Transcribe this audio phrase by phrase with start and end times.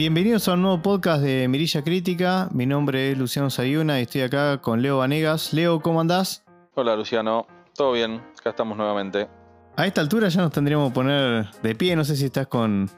[0.00, 2.48] Bienvenidos a un nuevo podcast de Mirilla Crítica.
[2.54, 5.52] Mi nombre es Luciano Sayuna y estoy acá con Leo Vanegas.
[5.52, 6.42] Leo, ¿cómo andás?
[6.74, 9.28] Hola Luciano, todo bien, acá estamos nuevamente.
[9.76, 12.88] A esta altura ya nos tendríamos que poner de pie, no sé si estás con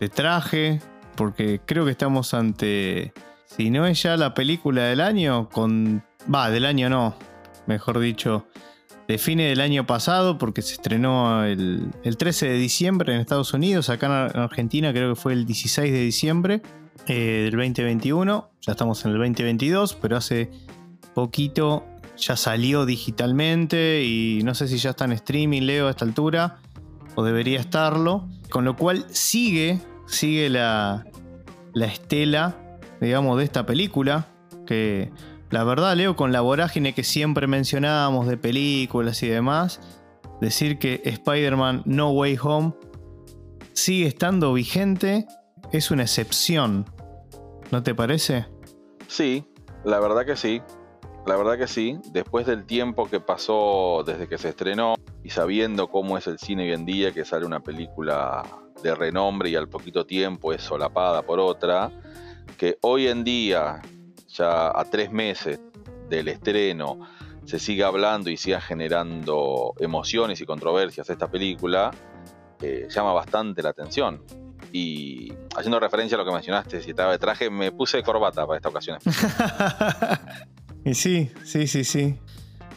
[0.00, 0.80] de traje,
[1.14, 3.12] porque creo que estamos ante,
[3.44, 6.02] si no es ya la película del año, con...
[6.34, 7.14] Va, del año no,
[7.68, 8.48] mejor dicho,
[9.08, 13.88] de fines del año pasado, porque se estrenó el, 13 de diciembre en Estados Unidos,
[13.88, 16.62] acá en Argentina creo que fue el 16 de diciembre
[17.06, 20.50] eh, del 2021, ya estamos en el 2022, pero hace
[21.14, 21.86] poquito
[22.18, 26.58] ya salió digitalmente y no sé si ya está en streaming, Leo, a esta altura,
[27.14, 31.06] o debería estarlo, con lo cual sigue, sigue la,
[31.72, 32.56] la estela,
[33.00, 34.28] digamos, de esta película,
[34.66, 35.10] que
[35.50, 39.80] la verdad, Leo, con la vorágine que siempre mencionábamos de películas y demás,
[40.40, 42.74] decir que Spider-Man No Way Home
[43.72, 45.26] sigue estando vigente
[45.72, 46.84] es una excepción.
[47.70, 48.46] ¿No te parece?
[49.06, 49.44] Sí,
[49.84, 50.60] la verdad que sí.
[51.26, 51.98] La verdad que sí.
[52.12, 56.64] Después del tiempo que pasó desde que se estrenó y sabiendo cómo es el cine
[56.64, 58.42] hoy en día, que sale una película
[58.82, 61.90] de renombre y al poquito tiempo es solapada por otra,
[62.56, 63.82] que hoy en día
[64.38, 65.60] ya a tres meses
[66.08, 66.98] del estreno
[67.48, 71.90] se siga hablando y siga generando emociones y controversias esta película,
[72.60, 74.22] eh, llama bastante la atención.
[74.70, 78.58] Y haciendo referencia a lo que mencionaste, si estaba de traje, me puse corbata para
[78.58, 78.98] esta ocasión.
[80.84, 82.18] y sí, sí, sí, sí.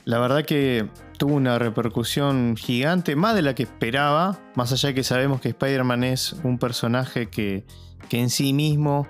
[0.05, 4.95] La verdad que tuvo una repercusión gigante, más de la que esperaba, más allá de
[4.95, 7.65] que sabemos que Spider-Man es un personaje que,
[8.07, 9.05] que en sí mismo,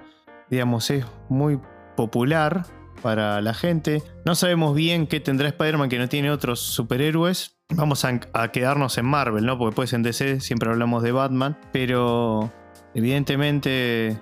[0.49, 1.59] digamos, es muy
[2.01, 2.65] popular
[3.03, 4.01] para la gente.
[4.25, 7.57] No sabemos bien qué tendrá Spider-Man que no tiene otros superhéroes.
[7.69, 9.59] Vamos a, quedarnos en Marvel, ¿no?
[9.59, 11.59] Porque pues en DC siempre hablamos de Batman.
[11.71, 12.51] Pero
[12.95, 14.19] evidentemente,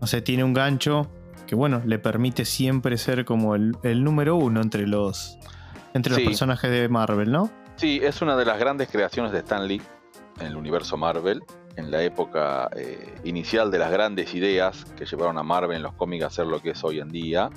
[0.00, 1.10] no sé, tiene un gancho
[1.48, 5.36] que, bueno, le permite siempre ser como el, número uno entre los,
[5.92, 7.50] entre los personajes de Marvel, ¿no?
[7.74, 9.82] Sí, es una de las grandes creaciones de Stan Lee
[10.38, 11.42] en el universo Marvel
[11.76, 15.92] en la época eh, inicial de las grandes ideas que llevaron a Marvel en los
[15.92, 17.50] cómics a ser lo que es hoy en día.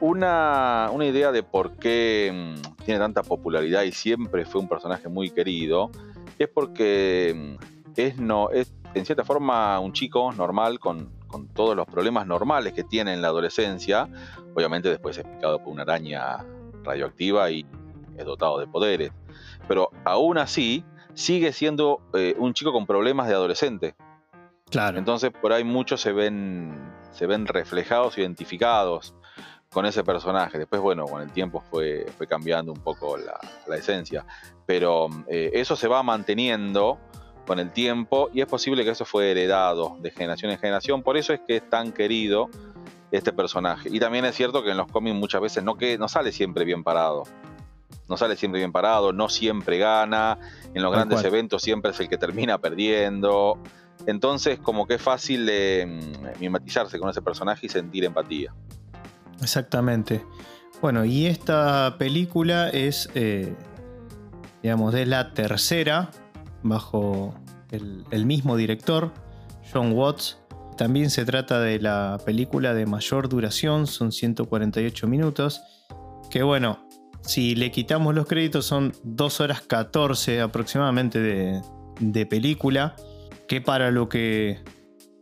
[0.00, 5.30] Una, idea de por qué mm, tiene tanta popularidad y siempre fue un personaje muy
[5.30, 5.90] querido
[6.38, 11.76] es porque mm, es, no, es en cierta forma un chico normal con, con todos
[11.76, 14.08] los problemas normales que tiene en la adolescencia,
[14.54, 16.38] obviamente después es picado por una araña
[16.82, 17.64] radioactiva y
[18.16, 19.12] es dotado de poderes,
[19.68, 20.84] pero aún así
[21.14, 23.94] sigue siendo eh, un chico con problemas de adolescente.
[24.70, 24.98] Claro.
[24.98, 29.14] Entonces por ahí muchos se ven, se ven reflejados, identificados
[29.70, 30.58] con ese personaje.
[30.58, 34.26] Después, bueno, con el tiempo fue, fue cambiando un poco la, esencia.
[34.66, 36.98] Pero eh, eso se va manteniendo
[37.46, 41.02] con el tiempo y es posible que eso fue heredado de generación en generación.
[41.02, 42.48] Por eso es que es tan querido
[43.10, 43.88] este personaje.
[43.92, 46.64] Y también es cierto que en los cómics muchas veces no, que, no sale siempre
[46.64, 47.24] bien parado
[48.08, 50.38] no sale siempre bien parado, no siempre gana,
[50.74, 53.58] en los grandes eventos siempre es el que termina perdiendo.
[54.06, 58.54] Entonces, como que es fácil de mm, mimetizarse con ese personaje y sentir empatía.
[59.40, 60.24] Exactamente.
[60.80, 63.54] Bueno, y esta película es, eh,
[64.62, 66.10] digamos, de la tercera
[66.62, 67.34] bajo
[67.70, 69.12] el, el mismo director,
[69.72, 70.38] John Watts.
[70.76, 75.60] También se trata de la película de mayor duración, son 148 minutos.
[76.30, 76.78] Que bueno,
[77.22, 82.96] si le quitamos los créditos son 2 horas 14 aproximadamente de, película,
[83.46, 84.60] que para lo que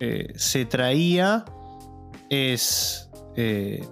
[0.00, 1.44] eh, se traía
[2.30, 3.84] es, eh,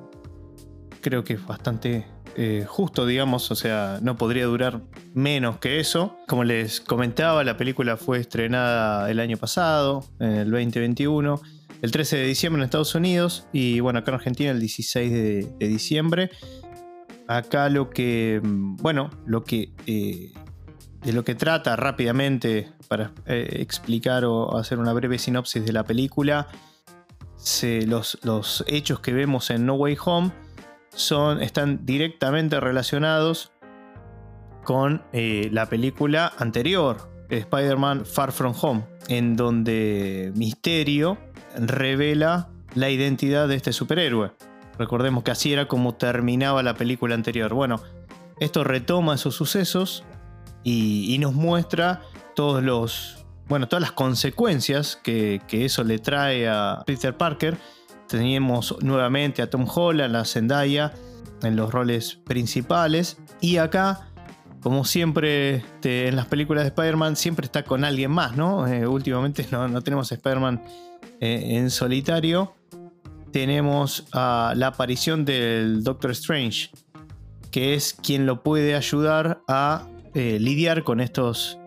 [1.01, 2.07] creo que es bastante
[2.39, 4.83] eh, justo, digamos, o sea, no podría durar
[5.15, 6.19] menos que eso.
[6.29, 11.41] Como les comentaba, la película fue estrenada el año pasado, en el 2021,
[11.81, 15.13] el 13 de diciembre en Estados Unidos y bueno, acá en Argentina el 16
[15.59, 16.31] de diciembre.
[17.29, 20.33] Acá lo que, mm, bueno, lo que, eh,
[21.03, 25.85] de lo que trata rápidamente para eh, explicar o hacer una breve sinopsis de la
[25.85, 26.49] película,
[27.87, 30.33] los, hechos que vemos en No Way Home
[30.95, 33.53] son, están directamente relacionados
[34.65, 41.19] con eh, la película anterior, Spider-Man Far From Home, en donde Misterio
[41.57, 44.33] revela la identidad de este superhéroe.
[44.79, 47.55] Recordemos que así era como terminaba la película anterior.
[47.55, 47.81] Bueno,
[48.41, 50.05] esto retoma esos sucesos
[50.63, 52.03] y, nos muestra
[52.35, 57.57] todos los, bueno, todas las consecuencias que, eso le trae a Peter Parker.
[58.09, 60.93] Teníamos nuevamente a Tom Holland, a Zendaya
[61.43, 63.17] en los roles principales.
[63.41, 64.09] Y acá,
[64.61, 68.67] como siempre este, en las películas de Spider-Man, siempre está con alguien más, ¿no?
[68.67, 70.63] Eh, últimamente no, no tenemos a Spider-Man
[71.21, 72.55] eh, en solitario,
[73.37, 76.71] tenemos la aparición del Doctor Strange,
[77.51, 81.59] que es quien lo puede ayudar a eh, lidiar con estos,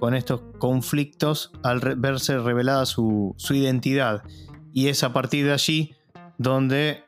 [0.00, 4.24] con estos conflictos al verse revelada su, su, identidad.
[4.72, 5.94] Y es a partir de allí
[6.38, 7.04] donde,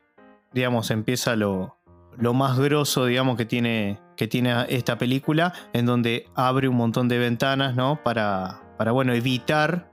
[0.53, 1.75] digamos, empieza lo,
[2.17, 7.09] lo más grosso, digamos, que tiene, que tiene esta película, en donde abre un montón
[7.09, 8.01] de ventanas, ¿no?
[8.01, 9.91] Para, para bueno, evitar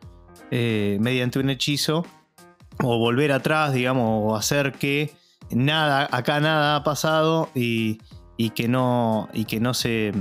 [0.53, 2.07] eh, mediante un hechizo
[2.83, 5.15] o volver atrás, digamos, o hacer que
[5.51, 7.99] nada, acá nada ha pasado y,
[8.55, 10.13] que no, y que no se,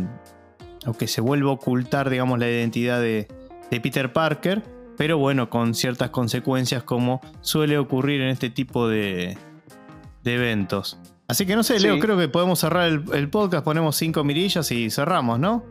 [0.85, 3.27] o que se vuelva a ocultar, digamos, la identidad de,
[3.81, 4.63] Peter Parker,
[4.95, 9.37] pero bueno, con ciertas consecuencias como suele ocurrir en este tipo de,
[10.23, 10.97] de eventos.
[11.27, 14.89] Así que no sé, Leo, creo que podemos cerrar el, podcast, ponemos cinco mirillas y
[14.89, 15.65] cerramos, ¿no?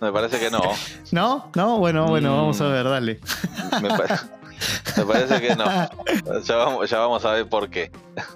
[0.00, 0.60] Me parece que no.
[1.10, 1.50] ¿No?
[1.56, 1.78] ¿No?
[1.78, 3.20] Bueno, bueno, vamos a ver, dale.
[3.82, 3.88] Me,
[4.96, 5.64] me parece que no.
[6.88, 7.90] Ya vamos, a ver por qué.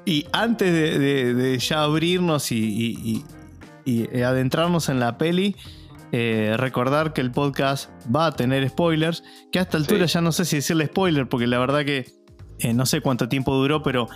[0.05, 3.25] Y antes de, ya abrirnos y,
[4.25, 5.57] adentrarnos en la peli,
[6.13, 10.33] eh, recordar que el podcast va a tener spoilers, que a esta altura ya no
[10.33, 12.07] sé si decirle spoiler, porque la verdad que
[12.61, 14.09] eh, no sé cuánto tiempo duró, pero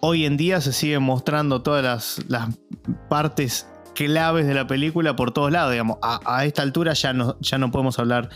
[0.00, 2.58] hoy en día se siguen mostrando todas las,
[3.08, 5.98] partes claves de la película por todos lados, digamos.
[6.02, 8.30] A, esta altura ya no, ya no podemos hablar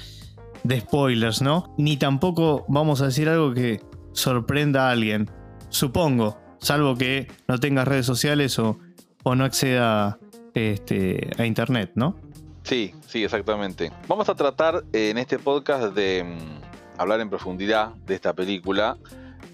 [0.65, 1.73] de spoilers, ¿no?
[1.79, 3.81] Ni tampoco vamos a decir algo que
[4.13, 5.31] sorprenda a alguien.
[5.69, 8.79] Supongo, salvo que no tenga redes sociales o,
[9.23, 10.19] o no acceda
[10.55, 12.17] este, a internet, ¿no?
[12.63, 13.93] Sí, sí, exactamente.
[14.09, 18.97] Vamos a tratar en este podcast de mm, hablar en profundidad de esta película,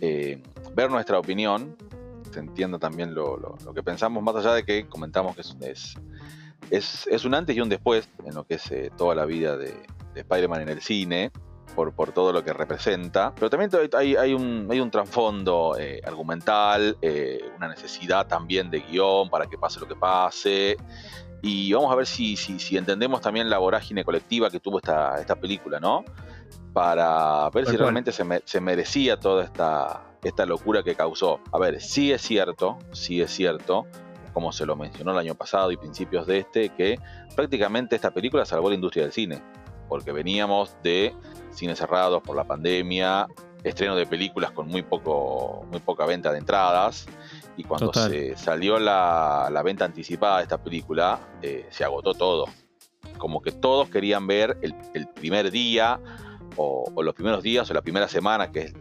[0.00, 0.40] eh,
[0.74, 1.76] ver nuestra opinión,
[2.32, 5.96] se entienda también lo, que pensamos, más allá de que comentamos que es,
[6.70, 9.56] es, es, un antes y un después en lo que es eh, toda la vida
[9.56, 9.74] de,
[10.14, 11.32] de Spider-Man en el cine,
[11.74, 16.00] por, por, todo lo que representa, pero también hay, hay un, hay un trasfondo eh,
[16.04, 20.76] argumental, eh, una necesidad también de guion para que pase lo que pase.
[21.42, 25.18] Y vamos a ver si, si, si entendemos también la vorágine colectiva que tuvo esta,
[25.20, 26.04] esta película, ¿no?
[26.74, 31.40] Para ver si realmente se, se, merecía toda esta, esta locura que causó.
[31.52, 33.86] A ver, sí es cierto, sí es cierto,
[34.34, 36.98] como se lo mencionó el año pasado y principios de este, que
[37.34, 39.42] prácticamente esta película salvó la industria del cine
[39.90, 41.12] porque veníamos de
[41.50, 43.26] cines cerrados por la pandemia,
[43.64, 47.06] estreno de películas con muy, poco, muy poca venta de entradas,
[47.56, 52.46] y cuando se salió la, venta anticipada de esta película, eh, se agotó todo.
[53.18, 56.00] Como que todos querían ver el, primer día,
[56.56, 58.74] o, los primeros días, o la primera semana, que es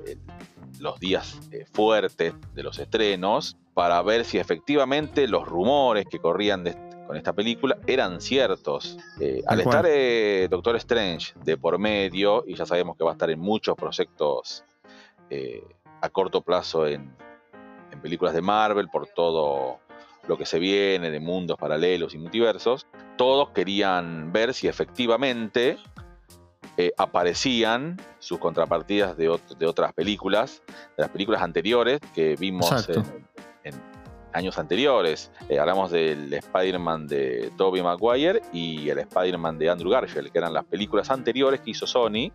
[0.79, 6.63] los días eh, fuertes de los estrenos, para ver si efectivamente los rumores que corrían
[6.63, 8.95] de, con esta película eran ciertos.
[9.19, 13.13] Eh, al estar eh, Doctor Strange de por medio, y ya sabemos que va a
[13.13, 14.63] estar en muchos proyectos
[15.31, 15.63] eh,
[16.01, 17.11] a corto plazo en,
[18.03, 19.79] películas de Marvel, por todo
[20.27, 22.85] lo que se viene de mundos paralelos y multiversos,
[23.17, 25.79] todos querían ver si efectivamente
[26.95, 30.61] aparecían sus contrapartidas de, otras películas,
[30.95, 33.03] de las películas anteriores que vimos en,
[34.33, 35.31] años anteriores.
[35.49, 40.53] Eh, hablamos del Spider-Man de Tobey Maguire y el Spider-Man de Andrew Garfield, que eran
[40.53, 42.31] las películas anteriores que hizo Sony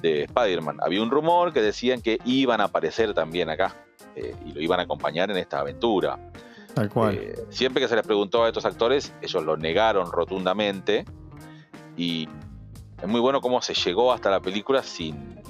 [0.00, 0.78] de Spider-Man.
[0.80, 3.74] Había un rumor que decían que iban a aparecer también acá
[4.14, 6.18] eh, y lo iban a acompañar en esta aventura.
[6.74, 7.16] Tal cual.
[7.16, 11.04] Eh, siempre que se les preguntó a estos actores, ellos lo negaron rotundamente
[11.96, 12.28] y
[13.02, 15.40] es muy bueno cómo se llegó hasta la película sin,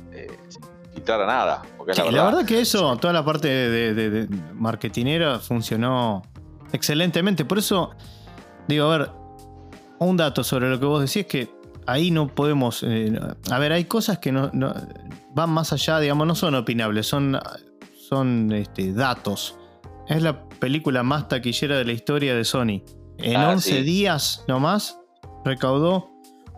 [0.48, 0.62] sin
[1.06, 1.62] a nada.
[2.10, 2.44] la, verdad.
[2.44, 6.22] que eso, toda la parte de, marketinera funcionó
[6.72, 7.44] excelentemente.
[7.44, 7.90] Por eso,
[8.66, 9.10] digo, a ver,
[9.98, 11.50] un dato sobre lo que vos decís que
[11.86, 12.82] ahí no podemos.
[12.82, 13.18] Eh,
[13.50, 14.50] a ver, hay cosas que no,
[15.34, 17.38] van más allá, digamos, no son opinables, son,
[18.08, 19.56] son este, datos.
[20.06, 22.82] Es la película más taquillera de la historia de Sony.
[23.18, 24.98] En 11 ah, días nomás
[25.44, 26.10] recaudó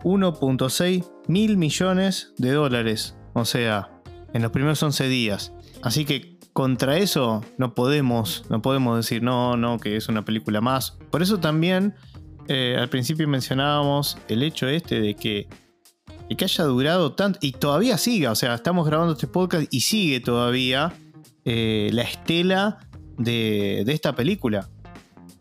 [0.03, 3.15] 1.6 mil millones de dólares.
[3.33, 3.90] O sea,
[4.33, 5.53] en los primeros 11 días.
[5.81, 10.61] Así que contra eso no podemos, no podemos decir no, no, que es una película
[10.61, 10.97] más.
[11.09, 11.95] Por eso también
[12.47, 15.47] eh, al principio mencionábamos el hecho este de que,
[16.35, 18.31] que haya durado tanto y todavía siga.
[18.31, 20.93] O sea, estamos grabando este podcast y sigue todavía
[21.45, 22.79] eh, la estela
[23.17, 24.69] de, esta película.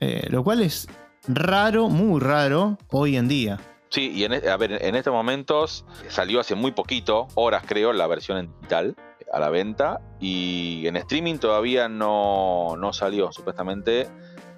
[0.00, 0.88] Eh, lo cual es
[1.28, 3.60] raro, muy raro hoy en día.
[3.90, 7.92] Sí, y en, e, a ver, en estos momentos salió hace muy poquito, horas creo,
[7.92, 8.96] la versión en digital
[9.32, 14.08] a la venta y en streaming todavía no, no salió, supuestamente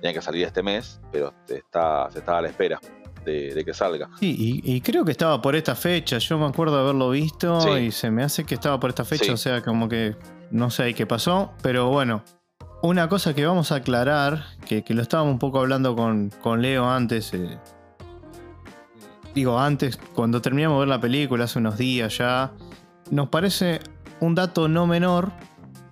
[0.01, 2.81] tenía que salir este mes, pero está, se está a la espera.
[3.25, 4.11] de, que salga.
[4.19, 6.19] Sí, y, creo que estaba por esta fecha.
[6.19, 9.33] Yo me acuerdo de haberlo visto y se me hace que estaba por esta fecha.
[9.33, 10.17] O sea, como que
[10.51, 11.53] no sé qué pasó.
[11.63, 12.25] Pero bueno,
[12.83, 17.33] una cosa que vamos a aclarar, que, lo estábamos un poco hablando con, Leo antes.
[17.33, 17.59] Eh,
[19.35, 22.53] digo, antes, cuando terminamos de ver la película, hace unos días ya.
[23.11, 23.81] Nos parece
[24.21, 25.33] un dato no menor.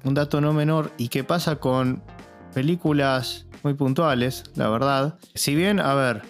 [0.04, 0.92] Un dato no menor.
[0.98, 2.02] Y que pasa con
[2.54, 5.18] películas muy puntuales, la verdad.
[5.34, 6.22] Si bien, a ver,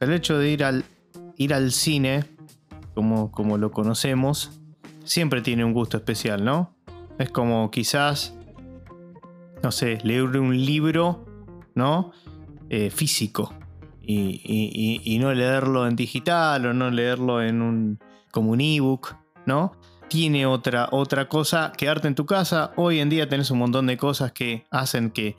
[0.00, 0.84] el hecho de ir al,
[1.36, 2.24] ir al cine,
[2.94, 4.60] como, como lo conocemos,
[5.04, 6.74] siempre tiene un gusto especial, ¿no?
[7.18, 8.34] Es como quizás,
[9.62, 11.24] no sé, leer un libro,
[11.74, 12.12] ¿no?
[12.68, 13.54] Eh, físico.
[14.04, 17.98] Y, no leerlo en digital o no leerlo en un
[18.30, 19.14] como un ebook,
[19.46, 19.72] ¿no?
[20.08, 22.72] Tiene otra, otra cosa, quedarte en tu casa.
[22.76, 25.36] Hoy en día tenés un montón de cosas que hacen que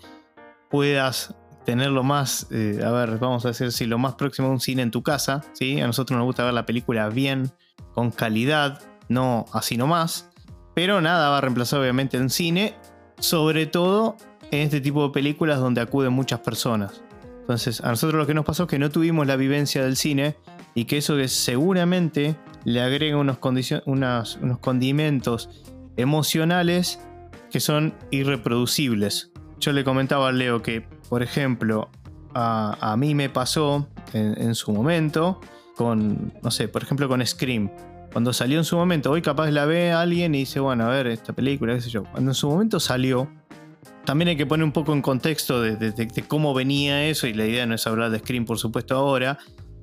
[0.70, 4.60] puedas tenerlo más, eh, a ver, vamos a decir si lo más próximo a un
[4.60, 5.80] cine en tu casa, ¿sí?
[5.80, 7.52] A nosotros nos gusta ver la película bien,
[7.94, 10.30] con calidad, no así nomás.
[10.74, 12.76] Pero nada va a reemplazar obviamente en cine,
[13.20, 14.18] sobre todo
[14.52, 17.04] en este tipo de películas donde acuden muchas personas.
[17.44, 20.36] Entonces, a nosotros lo que nos pasó es que no tuvimos la vivencia del cine
[20.76, 23.38] y que eso que seguramente le agrega unos,
[23.86, 25.50] unos condimentos
[25.98, 27.00] emocionales
[27.52, 29.32] que son irreproducibles.
[29.60, 31.90] Yo le comentaba a Leo que por ejemplo,
[32.34, 35.40] a, mí me pasó en, su momento
[35.76, 37.70] con, no sé, por ejemplo con Scream.
[38.12, 41.06] Cuando salió en su momento, hoy capaz la ve alguien y dice, bueno, a ver,
[41.06, 42.04] esta película, qué sé yo.
[42.04, 43.30] Cuando en su momento salió,
[44.06, 47.66] también hay que poner un poco en contexto de, cómo venía eso, y la idea
[47.66, 49.38] no es hablar de Scream, por supuesto, ahora,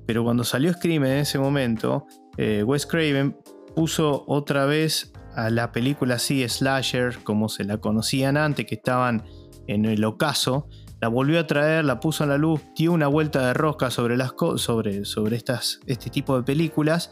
[0.07, 3.37] pero cuando salió Scream en ese momento, eh, Wes Craven
[3.75, 9.25] puso otra vez a la película así, slasher, como se la conocían antes, que estaban
[9.67, 10.69] en el ocaso,
[11.01, 14.17] la volvió a traer, la puso en la luz, dio una vuelta de rosca sobre,
[14.17, 17.11] las sobre, sobre estas, este tipo de películas.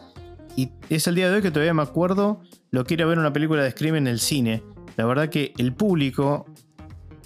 [0.56, 3.32] Y es el día de hoy que todavía me acuerdo lo que era ver una
[3.32, 4.62] película de Scream en el cine.
[4.96, 6.46] La verdad que el público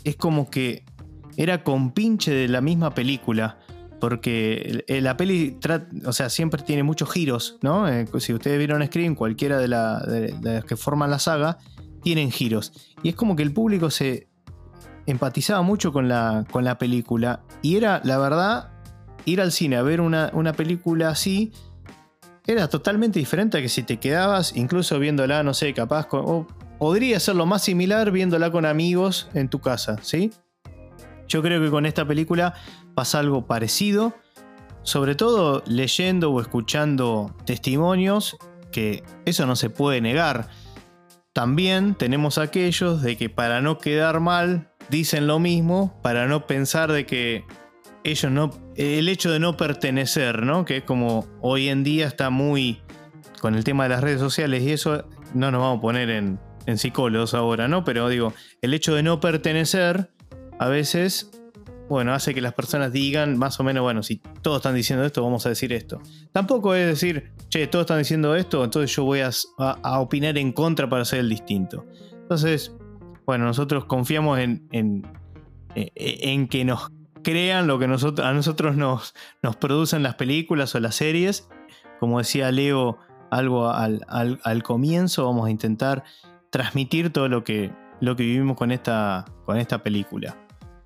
[0.05, 0.85] es como que
[1.37, 3.59] era compinche de la misma película.
[4.01, 5.59] Porque la peli,
[6.05, 7.87] o sea, siempre tiene muchos giros, ¿no?
[7.87, 11.59] Eh, si ustedes vieron Scream, cualquiera de, de las que forman la saga,
[12.03, 12.73] tienen giros.
[13.05, 14.27] Y es como que el público se,
[15.07, 17.43] empatizaba mucho con la, con la película.
[17.61, 18.71] Y era, la verdad,
[19.25, 21.53] ir al cine a ver una, película así
[22.47, 26.47] era totalmente diferente a que si te quedabas incluso viéndola, no sé, capaz con,
[26.83, 30.33] podría ser lo más similar viéndola con amigos en tu casa, ¿sí?
[31.29, 32.55] Yo creo que con esta película
[32.97, 34.17] pasa algo parecido,
[34.83, 38.37] sobre todo leyendo o escuchando testimonios,
[38.73, 40.49] que eso no se puede negar.
[41.33, 46.91] También tenemos aquellos de que para no quedar mal dicen lo mismo para no pensar
[46.91, 47.45] de que
[48.03, 48.51] ellos no.
[48.75, 50.65] El hecho de no pertenecer, ¿no?
[50.65, 52.83] Que es como hoy en día está muy.
[53.41, 56.41] con el tema de las redes sociales y eso, no nos vamos a poner en,
[56.67, 57.85] en psicólogos ahora, ¿no?
[57.85, 60.11] Pero digo, el hecho de no pertenecer
[60.59, 61.31] a veces,
[61.89, 65.23] bueno, hace que las personas digan más o menos, bueno, si todos están diciendo esto,
[65.23, 66.01] vamos a decir esto.
[66.33, 70.53] Tampoco es decir, che, todos están diciendo esto, entonces yo voy a, a opinar en
[70.53, 71.85] contra para ser el distinto.
[72.23, 72.73] Entonces,
[73.27, 75.07] bueno, nosotros confiamos en, en,
[75.75, 76.91] en que nos
[77.23, 81.49] crean lo que nosotros, a nosotros nos, nos producen las películas o las series.
[82.01, 82.99] Como decía Leo
[83.31, 86.05] algo al, al, comienzo, vamos a intentar
[86.53, 90.37] transmitir todo lo que, lo que vivimos con esta, con esta película.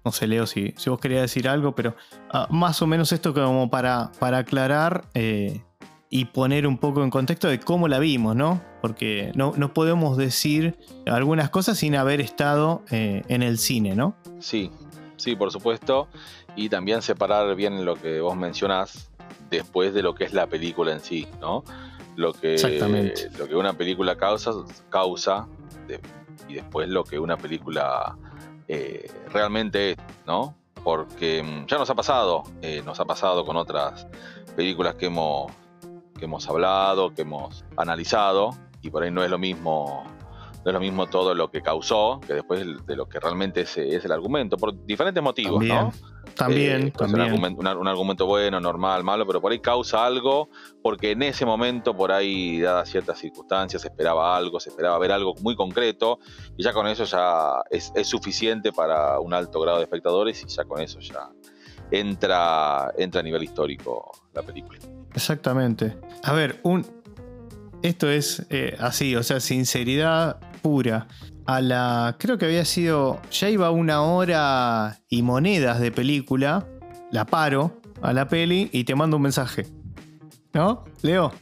[0.04, 1.96] No sé, Leo, si, si vos querías decir algo, pero
[2.30, 5.60] ah, más o menos esto como para, para aclarar eh,
[6.08, 8.62] y poner un poco en contexto de cómo la vimos, ¿no?
[8.80, 14.14] Porque no, no podemos decir algunas cosas sin haber estado eh, en el cine, ¿no?
[14.38, 14.70] Sí,
[15.16, 16.06] sí, por supuesto.
[16.54, 19.10] Y también separar bien lo que vos mencionás
[19.50, 21.64] después de lo que es la película en sí, ¿no?
[22.14, 22.56] Lo que,
[23.36, 24.52] Lo que una película causa,
[24.88, 25.46] causa
[26.48, 28.16] y después lo que una película
[28.68, 30.54] eh, realmente es, ¿no?
[30.82, 34.06] Porque mm, ya nos ha pasado, eh, nos ha pasado con otras
[34.54, 35.52] películas que hemos
[36.18, 40.04] que hemos hablado, que hemos analizado, y por ahí no es lo mismo,
[40.64, 43.76] no es lo mismo todo lo que causó, que después de lo que realmente es,
[43.76, 45.92] es el argumento, por diferentes motivos, ¿no?
[46.36, 47.34] También, también.
[47.34, 50.50] Eh, un argumento, bueno, normal, malo, pero por ahí causa algo,
[50.82, 55.12] porque en ese momento, por ahí, dadas ciertas circunstancias, se esperaba algo, se esperaba ver
[55.12, 56.18] algo muy concreto,
[56.56, 60.46] y ya con eso ya es, es suficiente para un alto grado de espectadores, y
[60.46, 61.30] ya con eso ya
[61.90, 64.78] entra, entra a nivel histórico la película.
[65.14, 65.96] Exactamente.
[66.22, 66.86] A ver, un,
[67.82, 71.06] esto es eh, así, o sea, sinceridad pura.
[71.46, 72.16] A la.
[72.18, 73.20] Creo que había sido.
[73.30, 76.66] Ya iba una hora y monedas de película.
[77.12, 79.66] La paro a la peli y te mando un mensaje.
[80.52, 80.84] ¿no?
[81.02, 81.32] Leo.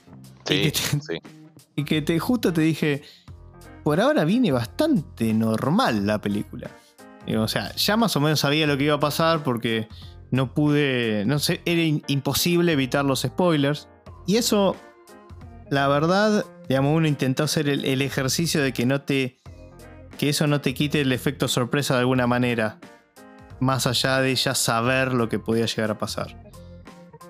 [0.45, 1.19] Sí, y que te, sí.
[1.77, 3.03] y que te justo te dije,
[3.83, 6.71] por ahora viene bastante normal la película.
[7.39, 9.89] O sea, ya más o menos sabía lo que iba a pasar porque
[10.31, 13.89] no pude, no sé, era in- imposible evitar los spoilers.
[14.27, 14.77] Y eso,
[15.71, 19.39] la verdad, digamos, uno intentó hacer el, el ejercicio de que no te,
[20.19, 22.79] que eso no te quite el efecto sorpresa de alguna manera,
[23.61, 26.37] más allá de ya saber lo que podía llegar a pasar.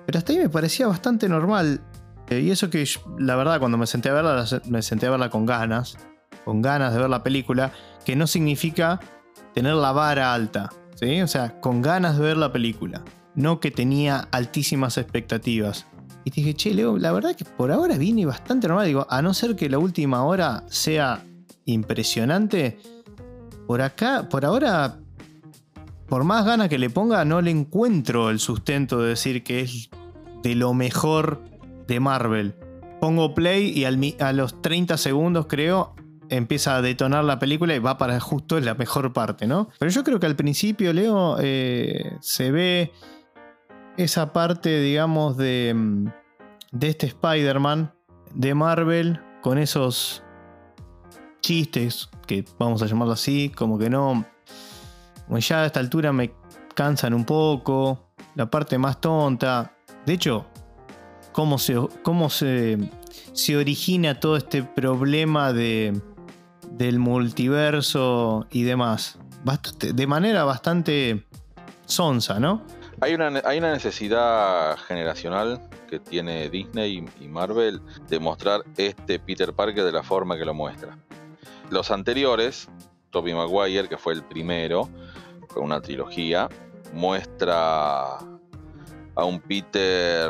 [0.05, 1.81] Pero hasta ahí me parecía bastante normal.
[2.29, 2.87] Eh, y eso que
[3.19, 5.97] la verdad cuando me senté a verla, la- me senté a verla con ganas,
[6.43, 7.71] con ganas de ver la película,
[8.03, 8.99] que no significa
[9.53, 11.21] tener la vara alta, ¿sí?
[11.21, 13.03] O sea, con ganas de ver la película,
[13.35, 15.85] no que tenía altísimas expectativas.
[16.23, 18.87] Y dije, che, Leo, la verdad que por ahora viene bastante normal.
[18.87, 21.23] Digo, a no ser que la última hora sea
[21.65, 22.77] impresionante,
[23.67, 24.99] por acá, por ahora,
[26.07, 29.89] por más ganas que le ponga, no le encuentro el sustento de decir que es
[30.43, 31.43] de lo mejor
[31.87, 32.55] de Marvel.
[33.01, 35.95] Pongo play y a los 30 segundos, creo,
[36.29, 39.69] empieza a detonar la película y va para justo la mejor parte, ¿no?
[39.79, 42.91] Pero yo creo que al principio, Leo, eh, se ve
[43.97, 46.05] esa parte, digamos, de, mm,
[46.71, 47.93] de este Spider-Man
[48.33, 50.24] de Marvel con esos
[51.45, 54.25] chistes, que vamos a llamarlo así, como que no.
[55.27, 56.33] Como ya a esta altura me
[56.73, 58.09] cansan un poco.
[58.33, 59.71] La parte más tonta.
[60.07, 60.47] De hecho,
[61.31, 62.77] cómo se, cómo se,
[63.33, 66.01] se origina todo este problema de,
[66.71, 69.19] del multiverso y demás.
[69.93, 71.27] De manera bastante
[71.85, 72.63] sonsa, ¿no?
[73.01, 79.53] Hay una, hay una necesidad generacional que tiene Disney y Marvel de mostrar este Peter
[79.53, 80.97] Parker de la forma que lo muestra.
[81.69, 82.69] Los anteriores,
[83.11, 84.89] Tobey Maguire, que fue el primero,
[85.53, 86.47] con una trilogía,
[86.93, 88.17] muestra
[89.17, 90.29] a un Peter,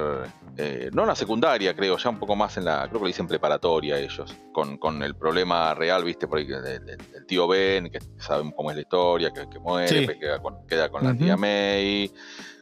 [0.58, 3.08] eh, no en la secundaria, creo, ya un poco más en la, creo que lo
[3.08, 7.48] dicen preparatoria ellos, con, con el problema real, viste, por ahí, del, del- del tío
[7.48, 10.08] Ben, que saben cómo es la historia, que, que muere, Sí.
[10.08, 12.12] que queda con, queda con la tía May,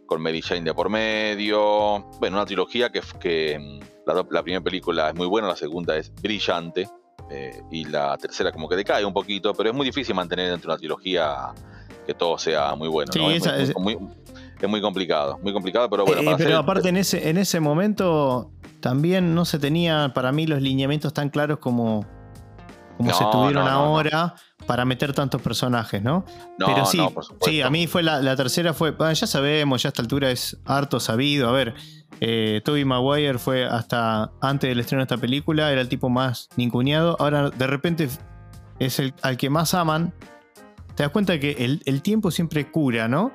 [0.06, 2.00] con Mary Jane de por medio.
[2.20, 6.14] Bueno, una trilogía que, que mm, la primera película es muy buena, la segunda es
[6.22, 6.88] brillante.
[7.34, 10.68] Eh, y la tercera como que decae un poquito, pero es muy difícil mantener dentro
[10.70, 11.36] de una trilogía
[12.06, 13.12] que todo sea muy bueno.
[13.14, 13.32] Sí, ¿no?
[13.32, 13.98] Es, muy, es- muy-
[14.62, 16.22] es muy complicado, muy complicado, pero bueno.
[16.22, 20.32] Eh, para pero hacer- aparte en ese, en ese momento también no se tenían para
[20.32, 22.06] mí los lineamientos tan claros como,
[22.98, 24.36] como No, se tuvieron no, ahora
[24.68, 26.26] para meter tantos personajes, ¿no?
[26.58, 29.28] no, pero sí, no, por sí, a mí fue la, la tercera fue, bueno, ya
[29.28, 31.74] sabemos, ya a esta altura es harto sabido, a ver,
[32.22, 36.50] eh, Tobey Maguire fue hasta antes del estreno de esta película, era el tipo más
[36.56, 38.08] ninguneado, ahora de repente
[38.80, 40.14] es el al que más aman,
[40.96, 43.32] te das cuenta que el, el tiempo siempre cura, ¿no?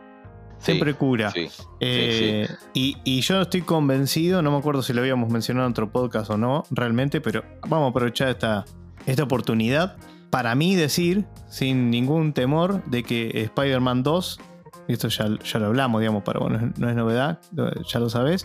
[0.59, 1.31] Sí, Siempre cura.
[1.31, 1.49] sí.
[1.81, 5.91] Eh, Y, y yo estoy convencido, no me acuerdo si lo habíamos mencionado en otro
[5.93, 8.65] podcast o no, realmente, pero vamos a aprovechar esta,
[9.07, 9.97] esta oportunidad
[10.31, 14.41] para mí decir, sin ningún temor, de que Spider-Man 2,
[14.89, 17.39] y esto ya, ya lo hablamos, digamos, pero bueno, no es- no es novedad,
[17.87, 18.45] ya lo sabes.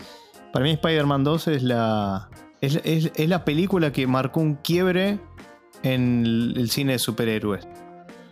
[0.54, 2.30] Para mí Spider-Man 2 es la,
[2.62, 5.18] es, es- es la película que marcó un quiebre
[5.82, 7.66] en el, el cine de superhéroes.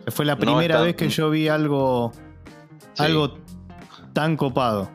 [0.07, 2.13] Fue la No primera vez que yo vi algo,
[2.95, 3.35] Sí, algo
[4.13, 4.89] tan copado.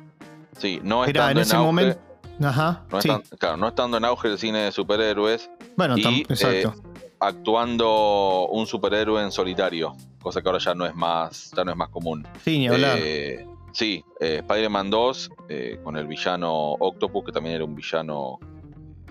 [0.57, 1.99] sí, no Era estando en ese auge, momento.
[2.41, 2.85] Ajá.
[2.91, 3.09] no sí.
[3.09, 6.73] estan- claro, no estando en auge el cine de superhéroes, Bueno, y, tam- exacto.
[7.19, 11.77] actuando un superhéroe en solitario, cosa que ahora ya no es más, ya no es
[11.77, 12.25] más común.
[12.45, 12.97] sí, ni hablar.
[13.01, 13.45] Eh,
[13.77, 18.39] sí, eh, Spider-Man 2 eh, con el villano Octopus, que también era un villano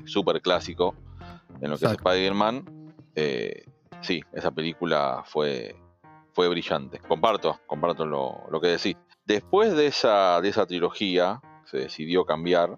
[0.05, 0.97] súper clásico
[1.61, 2.11] en lo que Exacto.
[2.11, 2.93] es Spider-Man.
[3.15, 3.65] eh,
[4.01, 5.77] sí, esa película fue,
[6.33, 6.99] fue brillante.
[6.99, 8.97] Comparto, comparto lo, lo que decís.
[9.25, 12.75] Después de esa, de esa trilogía, se decidió cambiar.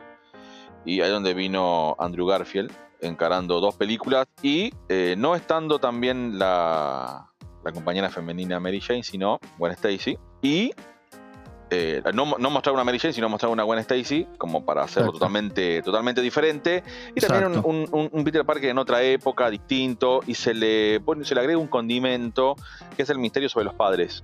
[0.85, 2.71] Y ahí donde vino Andrew Garfield,
[3.01, 4.27] encarando dos películas.
[4.43, 7.31] Y eh, no estando también la,
[7.65, 10.19] la compañera femenina Mary Jane, sino Gwen Stacy.
[10.41, 10.71] Y
[11.71, 15.09] eh, no, no mostrar una Mary Jane, sino mostrar una Gwen Stacy, como para hacerlo
[15.11, 15.19] Exacto.
[15.19, 16.83] totalmente, totalmente diferente.
[17.15, 21.41] Y también un, Peter Parker en otra época, distinto, y se le, pone, se le
[21.41, 22.57] agrega un condimento,
[22.97, 24.23] que es el misterio sobre los padres.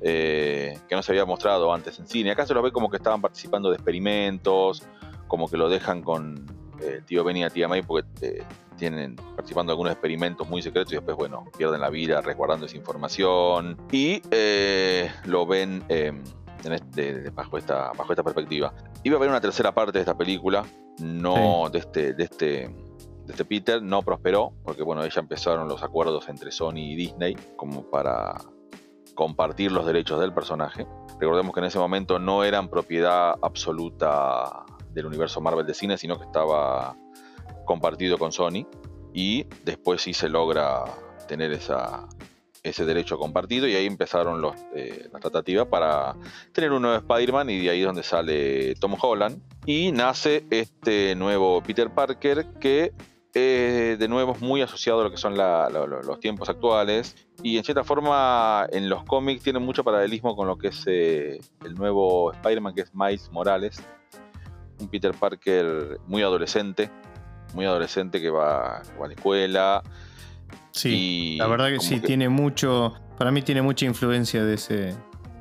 [0.00, 2.30] eh, que no se había mostrado antes en cine.
[2.30, 4.82] Acá se los ve como que estaban participando de experimentos,
[5.26, 6.46] como que lo dejan con
[6.80, 8.44] eh, tío Ben y tía May porque eh,
[8.78, 12.76] tienen participando de algunos experimentos muy secretos y después, bueno, pierden la vida resguardando esa
[12.76, 13.76] información.
[13.92, 16.12] Y eh, lo ven eh,
[16.64, 18.72] en este- bajo, esta, bajo esta perspectiva.
[19.04, 20.64] Iba a haber una tercera parte de esta película,
[21.00, 25.82] no de, este, de, este, de este Peter, no prosperó, porque bueno, ya empezaron los
[25.82, 28.34] acuerdos entre Sony y Disney como para
[29.14, 30.86] compartir los derechos del personaje.
[31.20, 36.16] Recordemos que en ese momento no eran propiedad absoluta del universo Marvel de cine, sino
[36.18, 36.96] que estaba
[37.64, 38.66] compartido con Sony.
[39.12, 40.84] Y después sí se logra
[41.26, 41.52] tener
[42.62, 46.16] ese derecho compartido y ahí empezaron los, eh, las tratativas para
[46.52, 51.14] tener un nuevo Spider-Man y de ahí es donde sale Tom Holland y nace este
[51.14, 52.92] nuevo Peter Parker que
[53.34, 57.64] eh, de nuevo es muy asociado a lo que son los tiempos actuales y en
[57.64, 62.32] cierta forma en los cómics tiene mucho paralelismo con lo que es eh, el nuevo
[62.32, 63.82] Spider-Man que es Miles Morales,
[64.80, 66.90] un Peter Parker muy adolescente,
[67.54, 69.82] muy adolescente que va, a la escuela.
[70.70, 74.94] Sí, la verdad que sí, tiene mucho, para mí tiene mucha influencia de, ese,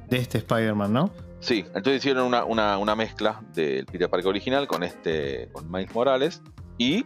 [0.10, 1.12] de este Spider-Man, ¿no?
[1.40, 5.94] Sí, entonces hicieron una, una, una mezcla del Peter Parker original con este, con Miles
[5.94, 6.42] Morales
[6.78, 7.06] y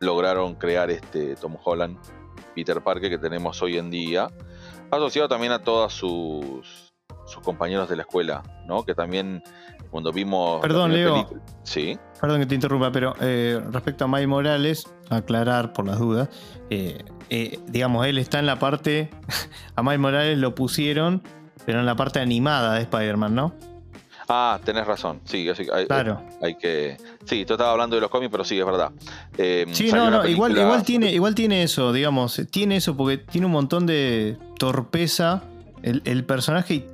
[0.00, 1.98] lograron crear este Tom Holland,
[2.54, 4.28] Peter Parker que tenemos hoy en día,
[4.90, 6.92] asociado también a todos sus,
[7.26, 8.84] sus compañeros de la escuela, ¿no?
[8.84, 9.42] Que también
[9.90, 10.60] cuando vimos...
[10.60, 11.28] Perdón, Leo.
[11.62, 11.98] Sí.
[12.20, 16.28] Perdón que te interrumpa, pero eh, respecto a Miles Morales, aclarar por las dudas,
[16.70, 19.10] eh, eh, digamos, él está en la parte,
[19.76, 21.22] a Miles Morales lo pusieron,
[21.66, 23.54] pero en la parte animada de Spider-Man, ¿no?
[24.32, 25.20] Ah, tenés razón.
[25.24, 26.22] Sí, hay, claro.
[26.40, 26.96] hay que.
[27.24, 28.92] Sí, tú estabas hablando de los cómics, pero sí, es verdad.
[29.36, 32.40] Eh, sí, no, no, igual, igual, tiene, igual tiene eso, digamos.
[32.48, 35.42] Tiene eso porque tiene un montón de torpeza
[35.82, 36.86] el, personaje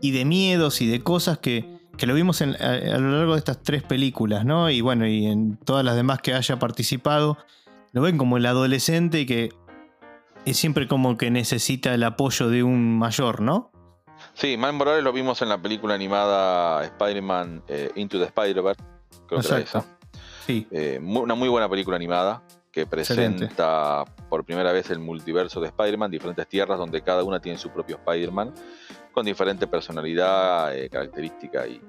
[0.00, 3.62] y, de miedos y de cosas que, que lo vimos a, lo largo de estas
[3.62, 4.70] tres películas, ¿no?
[4.70, 7.36] Y bueno, y en todas las demás que haya participado,
[7.92, 9.52] lo ven como el adolescente y que
[10.46, 13.72] es siempre como que necesita el apoyo de un mayor, ¿no?
[14.34, 18.82] Sí, Miles Morales lo vimos en la película animada Spider-Man eh, Into the Spider-Verse.
[19.26, 19.84] Creo que era esa.
[20.46, 20.66] Sí.
[20.70, 26.10] Eh, una muy buena película animada que presenta por primera vez el multiverso de Spider-Man,
[26.10, 28.54] diferentes tierras donde cada una tiene su propio Spider-Man,
[29.12, 31.80] con diferente personalidad, eh, característica y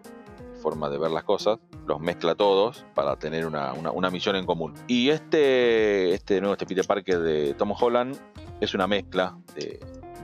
[0.62, 4.74] forma de ver las cosas, los mezcla todos para tener una, una, misión en común.
[4.88, 8.18] Y este, este nuevo este Peter Parker de Tom Holland
[8.60, 9.80] es una mezcla de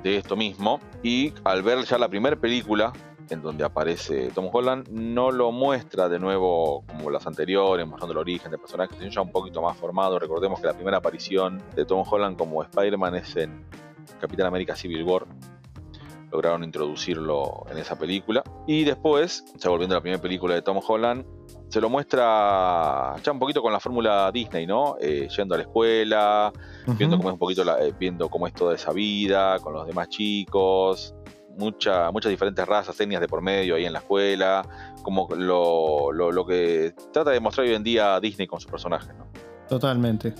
[0.05, 0.79] de esto mismo.
[1.03, 2.93] Y al ver ya la primera película,
[3.29, 8.19] en donde aparece Tom Holland, no lo muestra de nuevo como las anteriores, mostrando el
[8.19, 10.19] origen del personaje, sino ya un poquito más formado.
[10.19, 13.65] Recordemos que la primera aparición de Tom Holland como Spider-Man es en
[14.21, 15.25] Capitán América Civil War.
[16.36, 18.43] Lograron introducirlo en esa película.
[18.67, 21.26] Y después, ya volviendo a la primera película de Tom Holland,
[21.69, 24.98] se lo muestra ya un poquito con la fórmula Disney, ¿no?
[25.00, 26.52] Eh, yendo a la escuela,
[26.98, 30.10] viendo cómo es un poquito eh, viendo cómo es toda esa vida, con los demás
[30.10, 31.15] chicos,
[31.58, 34.67] mucha, muchas diferentes razas, etnias de por medio ahí en la escuela,
[35.04, 39.26] como lo, lo, que trata de mostrar hoy en día Disney con sus personajes, ¿no?
[39.69, 40.34] Totalmente.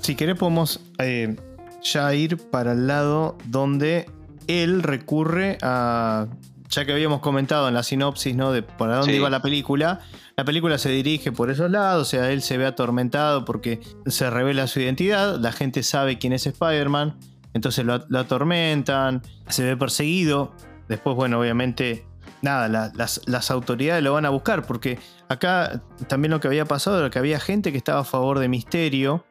[0.00, 1.36] Si querés podemos eh,
[1.82, 4.06] ya ir para el lado donde
[4.50, 6.26] él recurre a
[6.70, 8.52] ya que habíamos comentado en la sinopsis, ¿no?
[8.52, 10.00] De para dónde iba la película,
[10.36, 14.30] la película se dirige por esos lados, o sea, él se ve atormentado porque se
[14.30, 17.16] revela su identidad, la gente sabe quién es Spider-Man,
[17.54, 20.54] entonces lo, atormentan, se ve perseguido,
[20.88, 22.06] después, bueno, obviamente,
[22.40, 27.10] nada, las, autoridades lo van a buscar, porque acá también lo que había pasado era
[27.10, 29.24] que había gente que estaba a favor de Misterio,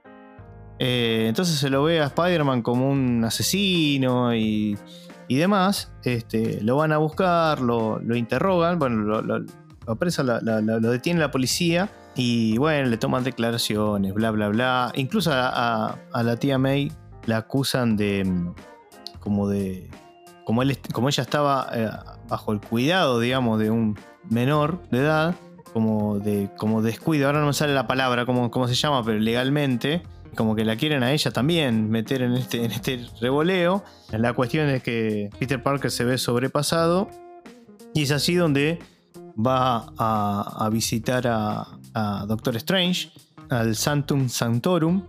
[0.78, 4.78] eh, entonces se lo ve a Spider-Man como un asesino y
[5.30, 11.30] y demás, este, lo van a buscar, lo, interrogan, bueno, lo, lo, lo, detiene la
[11.30, 14.92] policía y bueno, le toman declaraciones, bla, bla, bla.
[14.96, 16.92] Incluso a, la tía May
[17.28, 18.28] la acusan de
[19.20, 19.88] como de
[20.46, 21.92] como, él, como ella estaba eh,
[22.28, 24.00] bajo el cuidado, digamos, de un
[24.32, 25.36] menor de edad,
[25.74, 29.20] como de como descuido, ahora no me sale la palabra, como, cómo se llama, pero
[29.20, 30.02] legalmente,
[30.36, 33.84] como que la quieren a ella también meter en este, en este revoleo.
[34.12, 37.10] La cuestión es que Peter Parker se ve sobrepasado
[37.94, 38.80] y es así donde
[39.36, 41.68] va a, visitar a,
[42.28, 43.12] Doctor Strange,
[43.50, 45.04] al Santum Santorum.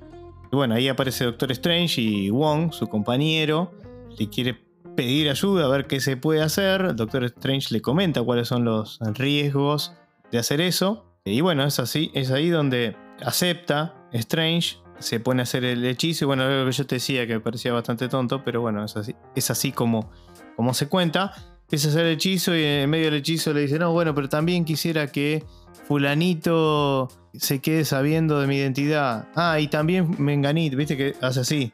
[0.52, 3.72] Y bueno, ahí aparece Doctor Strange y Wong, su compañero,
[4.18, 4.58] le quiere
[4.96, 6.96] pedir ayuda a ver qué se puede hacer.
[6.96, 9.92] Doctor Strange le comenta cuáles son los riesgos
[10.32, 11.04] de hacer eso.
[11.24, 16.24] Y bueno, es así, es ahí donde acepta Strange se pone a hacer el hechizo
[16.24, 18.96] y bueno, lo que yo te decía que me parecía bastante tonto, pero bueno, es
[18.96, 20.10] así, es así como,
[20.56, 21.32] como se cuenta.
[21.62, 24.28] Empieza a hacer el hechizo y en medio del hechizo le dice, no, bueno, pero
[24.28, 25.44] también quisiera que
[25.86, 29.28] fulanito se quede sabiendo de mi identidad.
[29.34, 31.72] Ah, y también Menganito, viste que hace así.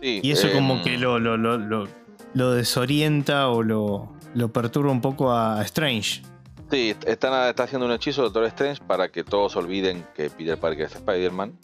[0.00, 5.62] y eso como em, que lo, lo, desorienta o lo, lo perturba un poco a
[5.62, 6.22] Strange.
[6.70, 10.86] Sí, está, está haciendo un hechizo Doctor Strange para que todos olviden que Peter Parker
[10.86, 11.54] es Spider-Man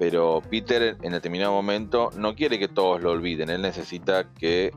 [0.00, 4.72] pero Peter en determinado momento no quiere que todos lo olviden, él necesita que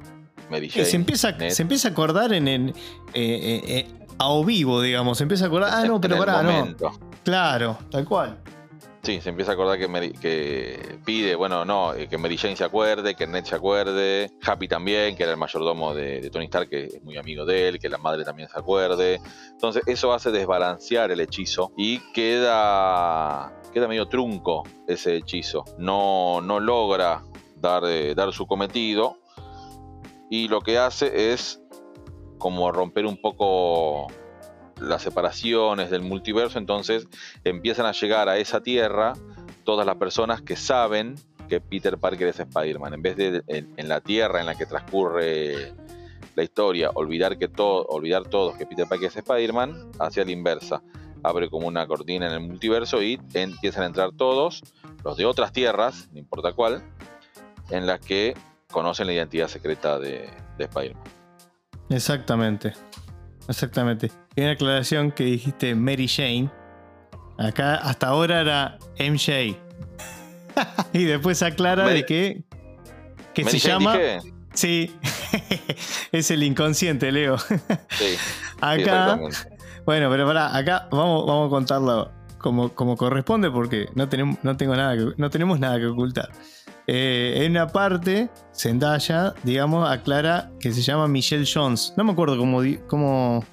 [0.51, 2.73] Mary Jane, se, empieza, se empieza a acordar en, el, eh,
[3.13, 5.17] eh, eh, a o vivo, digamos.
[5.17, 6.75] Se empieza a acordar, ah, no, pero pará, no.
[7.23, 8.37] Claro, tal cual.
[9.03, 13.15] Sí, se empieza a acordar que, pide, bueno, no, eh, que Mary Jane se acuerde,
[13.15, 17.03] que Ned se acuerde, Happy también, que era el mayordomo de, Tony Stark, que es
[17.03, 19.19] muy amigo de él, que la madre también se acuerde.
[19.51, 25.65] Entonces eso hace desbalancear el hechizo y queda, queda medio trunco ese hechizo.
[25.77, 27.23] No, no logra
[27.57, 29.17] dar, eh, dar su cometido
[30.29, 31.61] y lo que hace es
[32.37, 34.07] como romper un poco
[34.83, 37.07] las separaciones del multiverso, entonces
[37.43, 39.13] empiezan a llegar a esa tierra
[39.63, 41.15] todas las personas que saben
[41.47, 42.93] que Peter Parker es Spider-Man.
[42.93, 45.73] En vez de en, la tierra en la que transcurre
[46.35, 50.81] la historia, olvidar, que todo, olvidar todos que Peter Parker es Spider-Man, hacia la inversa.
[51.23, 54.61] Abre como una cortina en el multiverso y empiezan a entrar todos,
[55.03, 56.83] los de otras tierras, no importa cuál,
[57.69, 58.33] en las que
[58.71, 61.03] conocen la identidad secreta de, de Spider-Man.
[61.89, 62.73] Exactamente.
[63.47, 64.11] Exactamente.
[64.35, 66.49] Y una aclaración que dijiste Mary Jane.
[67.37, 69.57] Acá hasta ahora era MJ.
[70.93, 72.43] y después aclara de que,
[73.33, 73.97] que se llama.
[74.53, 74.95] Sí,
[76.11, 77.37] es el inconsciente, Leo.
[77.89, 78.15] sí.
[78.61, 79.19] Acá.
[79.85, 84.55] bueno, pero pará, acá vamos, vamos a contarlo como, como corresponde porque no tenemos, no,
[84.55, 86.29] tengo nada no tenemos nada que ocultar.
[86.85, 91.93] Eh, en una parte, Zendaya, digamos, aclara que se llama Michelle Jones.
[91.95, 93.45] No me acuerdo cómo, cómo,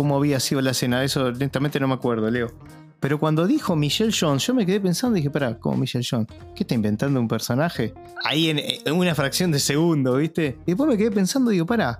[0.00, 2.50] cómo había sido la escena, eso lentamente no me acuerdo, Leo.
[3.00, 6.26] Pero cuando dijo Michelle Jones, yo me quedé pensando y dije, pará, ¿cómo Michelle Jones?
[6.56, 7.92] ¿Qué está inventando un personaje?
[8.24, 10.56] Ahí en, en, una fracción de segundo, ¿viste?
[10.64, 11.98] Y después me quedé pensando, digo, pará,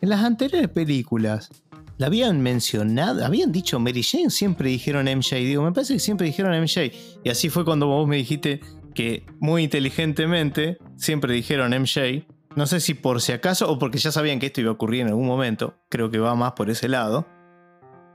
[0.00, 1.48] en las anteriores películas,
[1.96, 3.24] ¿la habían mencionado?
[3.24, 4.30] ¿Habían dicho Mary Jane?
[4.30, 5.36] Siempre dijeron MJ.
[5.36, 6.90] Digo, me parece que siempre dijeron MJ.
[7.22, 8.62] Y así fue cuando vos me dijiste,
[8.96, 12.26] que muy inteligentemente siempre dijeron MJ.
[12.58, 15.02] No sé si por si acaso o porque ya sabían que esto iba a ocurrir
[15.02, 15.74] en algún momento.
[15.88, 17.24] Creo que va más por ese lado.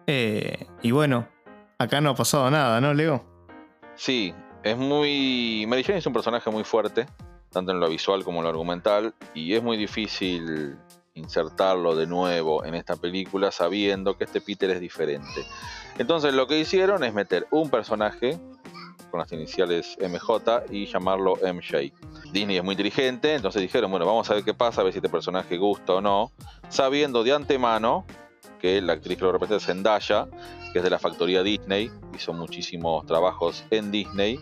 [0.06, 1.29] Eh, y bueno,
[1.79, 3.23] acá no ha pasado nada, ¿no, Leo?
[3.95, 5.63] Sí, es muy.
[5.69, 7.06] Mary es un personaje muy fuerte,
[7.51, 10.75] tanto en lo visual como en lo argumental, y es muy difícil
[11.13, 15.45] insertarlo de nuevo en esta película sabiendo que este Peter es diferente.
[15.97, 18.41] Entonces lo que hicieron es meter un personaje
[19.13, 21.93] con las iniciales MJ y llamarlo MJ.
[22.32, 24.97] Disney es muy inteligente, entonces dijeron, bueno, vamos a ver qué pasa, a ver si
[24.97, 26.32] este personaje gusta o no,
[26.67, 28.06] sabiendo de antemano
[28.60, 30.28] que la actriz que lo representa es Zendaya,
[30.71, 34.39] que es de la factoría Disney, hizo muchísimos trabajos en Disney.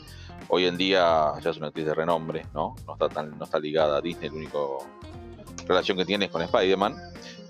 [0.48, 2.74] Hoy en día ya es una actriz de renombre, ¿no?
[2.88, 4.58] No está, tan, no está ligada a Disney, la única
[5.68, 6.96] relación que tiene es con Spider-Man.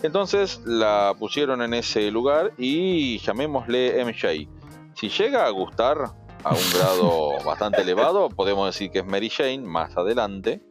[0.01, 4.49] Entonces la pusieron en ese lugar y llamémosle MJ.
[4.95, 5.97] Si llega a gustar,
[6.43, 10.61] a un grado bastante elevado, podemos decir que es Mary Jane más adelante.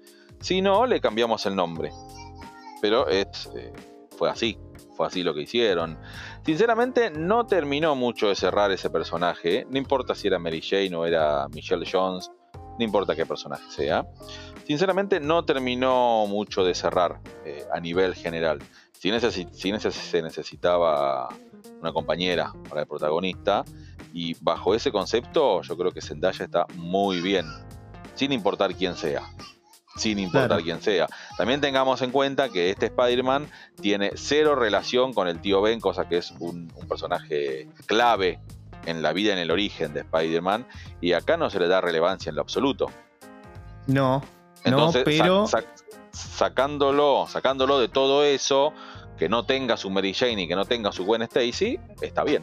[0.40, 1.92] Si no, le cambiamos el nombre.
[2.80, 3.72] Pero es, eh,
[4.16, 4.58] fue así,
[4.96, 5.98] fue así lo que hicieron.
[6.44, 9.66] Sinceramente, no terminó mucho de cerrar ese personaje.
[9.68, 12.30] No importa si era Mary Jane o era Michelle Jones,
[12.78, 14.06] no importa qué personaje sea.
[14.66, 18.60] Sinceramente, no terminó mucho de cerrar eh, a nivel general.
[18.92, 19.10] Si,
[19.52, 21.28] si se necesitaba
[21.80, 23.64] una compañera para el protagonista,
[24.12, 27.46] y bajo ese concepto, yo creo que Zendaya está muy bien,
[28.14, 29.22] sin importar quién sea.
[29.96, 31.08] Sin importar quién sea.
[31.36, 33.48] También tengamos en cuenta que este Spider-Man
[33.80, 38.40] tiene cero relación con el tío Ben, cosa que es un, personaje clave
[38.86, 40.66] en la vida, en el origen de Spider-Man,
[41.00, 42.86] y acá no se le da relevancia en lo absoluto.
[43.86, 44.22] No,
[44.64, 45.46] Entonces, pero...
[46.12, 48.72] sacándolo, sacándolo de todo eso,
[49.18, 52.42] que no tenga su Mary Jane y que no tenga su Gwen Stacy, está bien.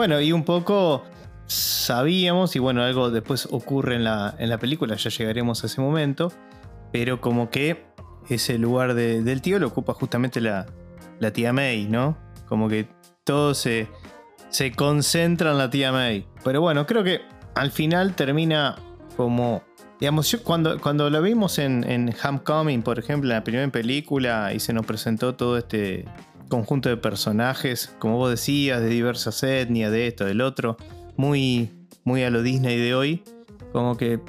[0.00, 1.04] Bueno, y un poco
[1.46, 5.82] sabíamos, y bueno, algo después ocurre en la, en la película, ya llegaremos a ese
[5.82, 6.32] momento,
[6.90, 7.84] pero como que
[8.30, 10.64] ese lugar del tío lo ocupa justamente la,
[11.18, 12.16] la, tía May, ¿no?
[12.48, 12.88] Como que
[13.24, 13.88] todo se,
[14.48, 16.26] se concentra en la tía May.
[16.44, 17.20] Pero bueno, creo que
[17.54, 18.76] al final termina
[19.18, 19.62] como
[20.00, 24.54] Digamos, yo cuando, cuando lo vimos en, en Homecoming, por ejemplo, en la primera película,
[24.54, 26.06] y se nos presentó todo este,
[26.50, 30.76] conjunto de personajes, como vos decías, de diversas etnias, de esto, del otro,
[31.16, 31.70] muy,
[32.04, 33.24] muy a lo Disney de hoy,
[33.72, 34.20] como que,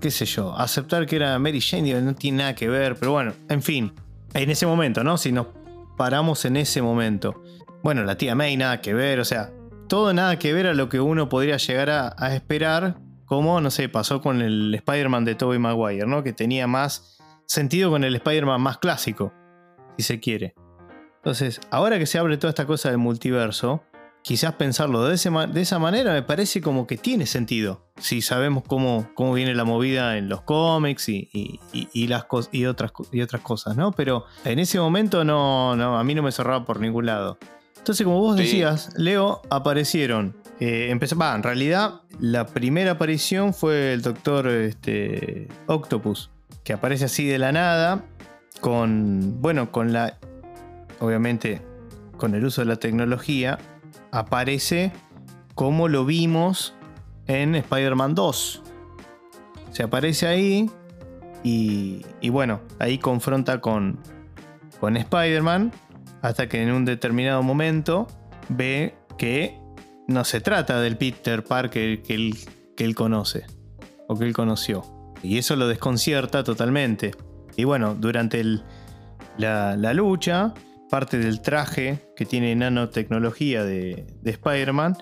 [0.00, 3.32] qué sé yo, aceptar que era Mary Jane no tiene nada que ver, pero bueno,
[3.48, 3.92] en fin,
[4.34, 5.18] en ese momento, ¿no?
[5.18, 5.48] Si nos
[5.96, 7.42] paramos en ese momento.
[7.82, 9.50] Bueno, la tía May nada que ver, o sea,
[9.88, 13.70] todo nada que ver a lo que uno podría llegar a, a esperar, como, no
[13.70, 16.22] sé, pasó con el Spider-Man de Tobey Maguire, ¿no?
[16.22, 19.32] Que tenía más sentido con el Spider-Man más clásico,
[19.96, 20.54] si se quiere.
[21.18, 23.82] Entonces, ahora que se abre toda esta cosa del multiverso,
[24.22, 27.86] quizás pensarlo de, esa manera me parece como que tiene sentido.
[27.98, 31.60] Si sabemos cómo, cómo viene la movida en los cómics y,
[32.08, 33.92] las y, otras, y otras cosas, ¿no?
[33.92, 37.38] Pero en ese momento no, no, a mí no me cerraba por ningún lado.
[37.78, 40.36] Entonces, como vos decías, Leo, aparecieron.
[40.60, 46.30] Eh, en realidad, la primera aparición fue el Doctor este, Octopus,
[46.64, 48.04] que aparece así de la nada,
[48.60, 50.18] con, bueno, con la,
[51.00, 51.62] obviamente,
[52.16, 53.58] con el uso de la tecnología,
[54.10, 54.92] aparece
[55.54, 56.74] como lo vimos
[57.26, 58.62] en Spider-Man 2.
[59.72, 60.70] Se aparece ahí
[61.42, 63.98] y, y bueno, ahí confronta con,
[64.80, 65.72] con Spider-Man
[66.22, 68.06] hasta que en un determinado momento
[68.48, 69.58] ve que
[70.06, 72.36] no se trata del Peter Parker que él,
[72.76, 73.46] que él conoce
[74.08, 74.84] o que él conoció.
[75.22, 77.12] Y eso lo desconcierta totalmente.
[77.56, 78.42] Y bueno, durante
[79.36, 80.54] la, lucha,
[80.88, 84.96] parte del traje que tiene nanotecnología de, de Spider-Man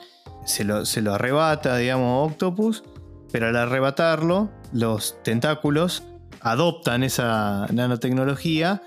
[0.46, 2.84] se lo, se lo arrebata, digamos, Octopus,
[3.32, 6.04] pero al arrebatarlo, los tentáculos
[6.40, 8.82] adoptan esa nanotecnología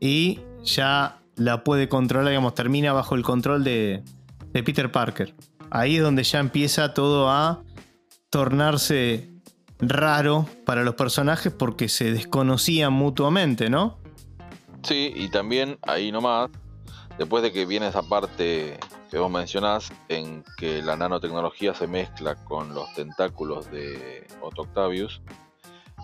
[0.00, 4.02] y ya la puede controlar, digamos, termina bajo el control de,
[4.52, 5.34] de Peter Parker.
[5.70, 7.62] Ahí es donde ya empieza todo a
[8.30, 9.30] tornarse
[9.78, 14.01] raro para los personajes porque se desconocían mutuamente, ¿no?
[14.82, 16.50] Sí, y también ahí nomás,
[17.18, 18.78] después de que viene esa parte
[19.10, 25.20] que vos mencionás, en que la nanotecnología se mezcla con los tentáculos de Otto Octavius,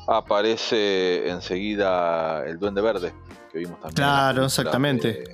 [0.07, 3.13] aparece enseguida el Duende Verde,
[3.53, 3.95] que vimos también.
[3.95, 5.25] Claro, exactamente.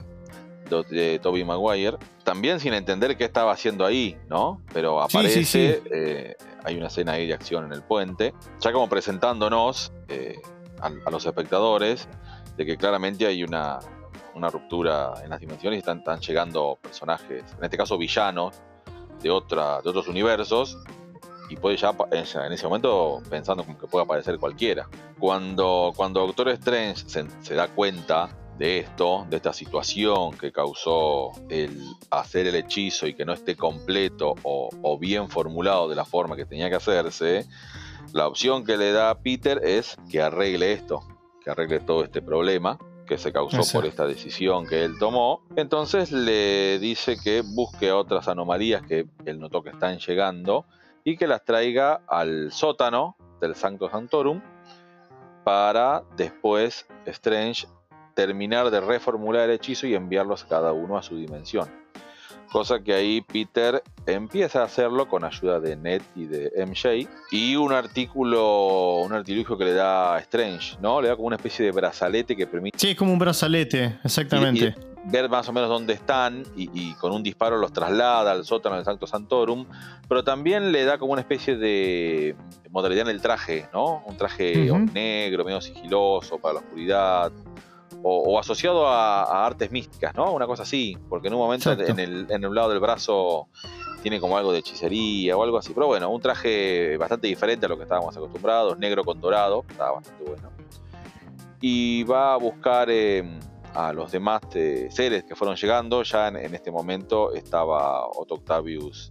[0.91, 1.99] De, Toby Maguire.
[2.25, 4.61] También sin entender qué estaba haciendo ahí, ¿no?
[4.73, 9.93] Pero aparece, eh, hay una escena ahí de acción en el puente, ya como presentándonos
[10.09, 10.41] eh,
[10.81, 12.09] a, los espectadores
[12.57, 13.81] de que claramente hay una,
[14.35, 18.61] ruptura en las dimensiones y están, están, llegando personajes, en este caso villanos,
[19.23, 20.77] de, otra, de otros universos,
[21.49, 24.89] y puede ya en ese momento pensando como que puede aparecer cualquiera.
[25.19, 31.81] Cuando, cuando Doctor Strange se, da cuenta de esto, de esta situación que causó el
[32.11, 36.37] hacer el hechizo y que no esté completo o, o, bien formulado de la forma
[36.37, 37.47] que tenía que hacerse,
[38.13, 41.03] la opción que le da a Peter es que arregle esto,
[41.45, 45.43] que arregle todo este problema que se causó por esta decisión que él tomó.
[45.57, 50.65] Entonces le dice que busque otras anomalías que él notó que están llegando
[51.05, 54.41] y que las traiga al sótano del Sancto Santorum
[55.45, 57.67] para después Strange
[58.15, 61.84] terminar de reformular el hechizo y enviarlos cada uno a su dimensión.
[62.51, 67.09] Cosa que ahí Peter empieza a hacerlo con ayuda de Ned y de MJ.
[67.31, 71.01] Y un artículo, un artilugio que le da a Strange, ¿no?
[71.01, 72.79] Le da como una especie de brazalete que permite.
[72.79, 74.75] Sí, es como un brazalete, exactamente
[75.07, 78.85] ver más o menos dónde están y, con un disparo los traslada al sótano del
[78.85, 79.67] Sancto Santorum,
[80.09, 82.35] pero también le da como una especie de
[82.71, 84.03] modalidad en el traje, ¿no?
[84.07, 87.33] Un traje negro, medio sigiloso para la oscuridad,
[88.07, 90.33] o, asociado a, artes místicas, ¿no?
[90.33, 93.49] Una cosa así, porque en un momento en el, en el lado del brazo
[94.03, 97.69] tiene como algo de hechicería o algo así, pero bueno, un traje bastante diferente a
[97.71, 100.51] lo que estábamos acostumbrados, negro con dorado, estaba bastante bueno.
[101.61, 102.91] Y va a buscar...
[102.91, 103.41] Em,
[103.75, 106.03] a los demás eh, seres que fueron llegando.
[106.03, 109.11] Ya en, este momento estaba Otto Octavius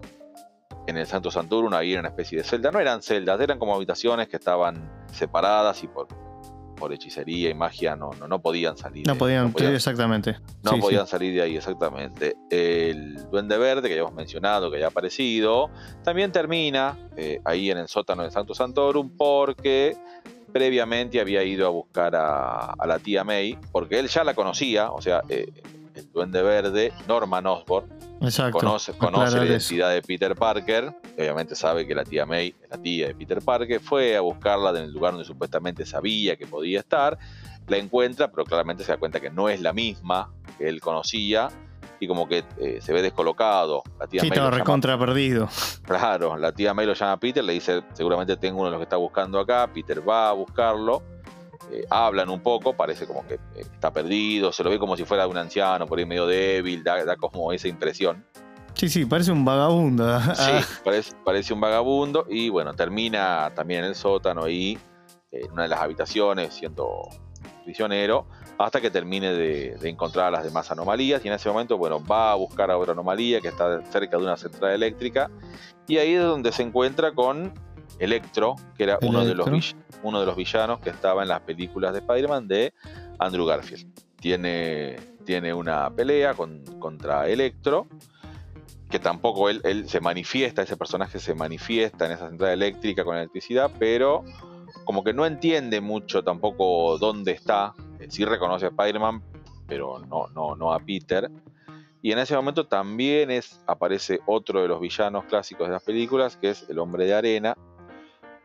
[0.87, 2.71] en el Santo Santurum, ahí era una especie de celda.
[2.71, 6.07] No eran celdas, eran como habitaciones que estaban separadas y por,
[6.83, 9.07] por hechicería y magia no, no, podían salir.
[9.07, 10.35] No podían, no exactamente.
[10.63, 12.35] No podían salir de ahí, exactamente.
[12.49, 15.69] El Duende Verde, que ya hemos mencionado, que ya ha aparecido,
[16.03, 19.95] también termina eh, ahí en el sótano del Santo Santorum porque
[20.51, 25.01] previamente había ido a buscar a, la tía May, porque él ya la conocía, o
[25.01, 25.53] sea, eh,
[25.95, 27.87] el duende verde, Norman Osborn,
[28.51, 32.77] conoce, conoce la identidad de Peter Parker, obviamente sabe que la tía May es la
[32.77, 36.79] tía de Peter Parker, fue a buscarla en el lugar donde supuestamente sabía que podía
[36.79, 37.17] estar,
[37.67, 41.49] la encuentra, pero claramente se da cuenta que no es la misma que él conocía,
[42.03, 43.81] y como que eh, se ve descolocado.
[43.99, 45.47] La tía sí, estaba recontra perdido.
[45.83, 48.79] Claro, la tía May lo llama a Peter, le dice, seguramente tengo uno de los
[48.79, 51.01] que está buscando acá, Peter va a buscarlo,
[51.71, 55.05] eh, hablan un poco, parece como que eh, está perdido, se lo ve como si
[55.05, 58.25] fuera un anciano, por ahí medio débil, da, como esa impresión.
[58.73, 60.19] Sí, sí, parece un vagabundo.
[60.35, 60.51] Sí,
[60.83, 64.77] parece, parece un vagabundo y bueno, termina también en el sótano ahí,
[65.31, 67.09] en una de las habitaciones, siendo
[67.63, 72.31] prisionero hasta que termine de, encontrar las demás anomalías y en ese momento, bueno, va
[72.31, 75.29] a buscar a otra anomalía que está cerca de una central eléctrica
[75.87, 77.53] y ahí es donde se encuentra con
[78.03, 81.93] Electro, que era uno de, los, uno de los villanos que estaba en las películas
[81.93, 82.73] de Spider-Man de
[83.19, 83.87] Andrew Garfield.
[84.17, 87.87] Tiene, tiene una pelea contra Electro,
[88.89, 93.17] que tampoco él, él se manifiesta, ese personaje se manifiesta en esa central eléctrica con
[93.17, 94.23] electricidad, pero
[94.83, 97.73] como que no entiende mucho tampoco dónde está.
[98.09, 99.23] Sí reconoce a Spider-Man,
[99.67, 101.31] pero no, no, no a Peter.
[102.01, 106.35] Y en ese momento también es, aparece otro de los villanos clásicos de las películas,
[106.35, 107.57] que es el hombre de arena,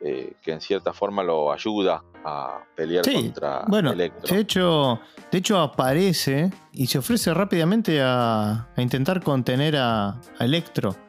[0.00, 4.34] eh, que en cierta forma lo ayuda a pelear contra bueno, Electro.
[4.34, 11.07] De hecho, de hecho, aparece y se ofrece rápidamente a, intentar contener a Electro.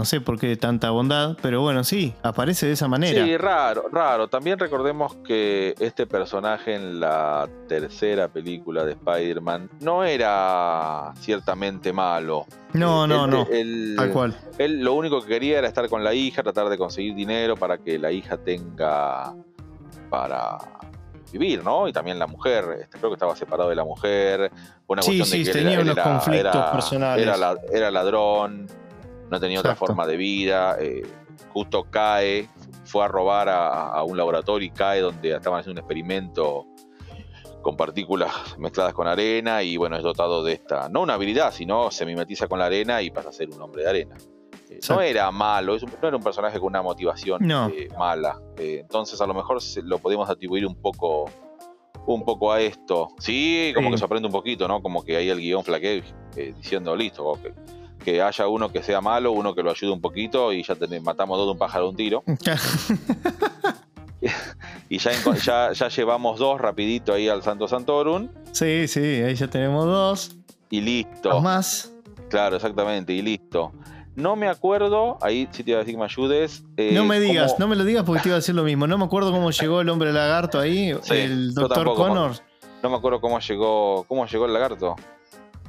[0.00, 3.22] No sé por qué tanta bondad, pero bueno, sí, aparece de esa manera.
[3.22, 4.28] Sí, raro, raro.
[4.28, 12.46] También recordemos que este personaje en la tercera película de Spider-Man no era ciertamente malo.
[12.72, 13.46] No, no, no.
[13.94, 14.34] Tal cual.
[14.56, 17.76] Él lo único que quería era estar con la hija, tratar de conseguir dinero para
[17.76, 19.34] que la hija tenga
[20.08, 20.56] para
[21.30, 21.86] vivir, ¿no?
[21.88, 24.50] Y también la mujer, este, creo que estaba separado de la mujer,
[24.86, 27.28] una sí, cuestión de que tenía unos conflictos personales.
[27.70, 28.66] era ladrón,
[29.30, 31.02] no tenía otra forma de vida, eh,
[31.50, 32.48] justo cae,
[32.84, 36.66] fue a robar a, un laboratorio y cae donde estaban haciendo un experimento
[37.62, 41.90] con partículas mezcladas con arena y bueno, es dotado de esta, no una habilidad, sino
[41.90, 44.16] se mimetiza con la arena y pasa a ser un hombre de arena.
[44.68, 48.40] Eh, no era malo, no era un personaje con una motivación eh, mala.
[48.56, 51.26] entonces a lo mejor lo podemos atribuir un poco
[52.06, 53.08] un poco a esto.
[53.18, 54.82] Sí, como que se aprende un poquito, ¿no?
[54.82, 56.02] Como que ahí el guion flaque
[56.56, 57.38] diciendo, listo,
[58.00, 61.38] que haya uno que sea malo, uno que lo ayude un poquito y ya matamos
[61.38, 62.24] dos de un pájaro de un tiro.
[64.88, 68.28] y ya, ya, llevamos dos rapidito ahí al Santo Santorum.
[68.52, 70.36] Sí, sí, ahí ya tenemos dos.
[70.70, 71.40] Y listo.
[71.40, 71.92] más.
[72.28, 73.72] Claro, exactamente, y listo.
[74.16, 76.64] No me acuerdo, ahí sí te iba a decir que me ayudes.
[76.76, 78.86] Eh, no me digas, no me lo digas porque te iba a decir lo mismo.
[78.86, 82.42] No me acuerdo cómo llegó el hombre lagarto ahí, el doctor Connors.
[82.82, 84.96] No me acuerdo cómo llegó, cómo llegó el lagarto.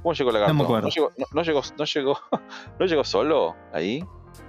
[0.01, 0.53] ¿Cómo llegó Lagarto?
[0.53, 0.87] No me acuerdo.
[0.87, 1.61] ¿No llegó, no, llegó,
[2.79, 4.03] no, llegó, solo ahí?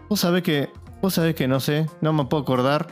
[0.09, 2.87] Vos sabés que, vos sabés que no sé, no me puedo acordar.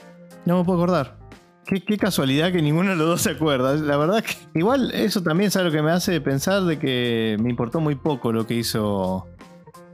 [0.44, 1.18] No me puedo acordar.
[1.64, 3.74] Qué, casualidad que ninguno de los dos se acuerda.
[3.74, 7.50] La verdad que igual eso también es algo que me hace pensar de que me
[7.50, 9.26] importó muy poco lo que hizo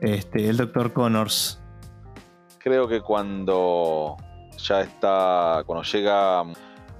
[0.01, 0.93] este, el Dr.
[0.93, 1.61] Connors.
[2.59, 4.17] Creo que cuando
[4.57, 6.45] ya está, cuando llega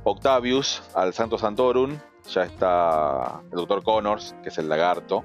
[0.05, 1.97] Octavius al Santo Santorum,
[2.29, 3.83] ya está el Dr.
[3.83, 5.25] Connors, que es el lagarto,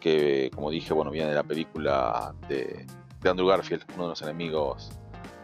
[0.00, 2.86] que como dije, bueno, viene de la película de,
[3.24, 4.90] Andrew Garfield, uno de los enemigos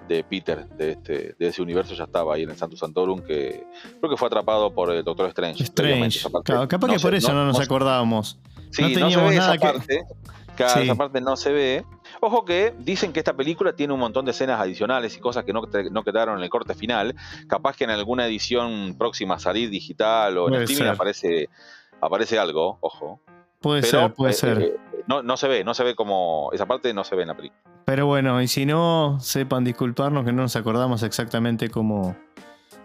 [0.08, 3.66] de Peter de, este, de ese universo ya estaba ahí en el Santo Santorum que
[3.98, 5.62] creo que fue atrapado por el Doctor Strange.
[5.64, 6.20] Strange.
[6.68, 8.38] capaz que por eso no, nos acordábamos.
[8.70, 10.02] Sí, no teníamos nada esa parte.
[10.58, 11.84] esa parte no se ve.
[12.20, 15.52] Ojo que dicen que esta película tiene un montón de escenas adicionales y cosas que
[15.52, 17.14] no, no quedaron en el corte final.
[17.48, 21.48] Capaz que en alguna edición próxima a salir digital o en el streaming aparece,
[22.00, 23.20] aparece algo, ojo.
[23.62, 24.62] Puede ser, puede eh, ser.
[24.62, 26.50] Eh, no, no se ve, no se ve como.
[26.52, 27.60] Esa parte no se ve en la película.
[27.84, 32.16] Pero bueno, y si no, sepan disculparnos que no nos acordamos exactamente cómo.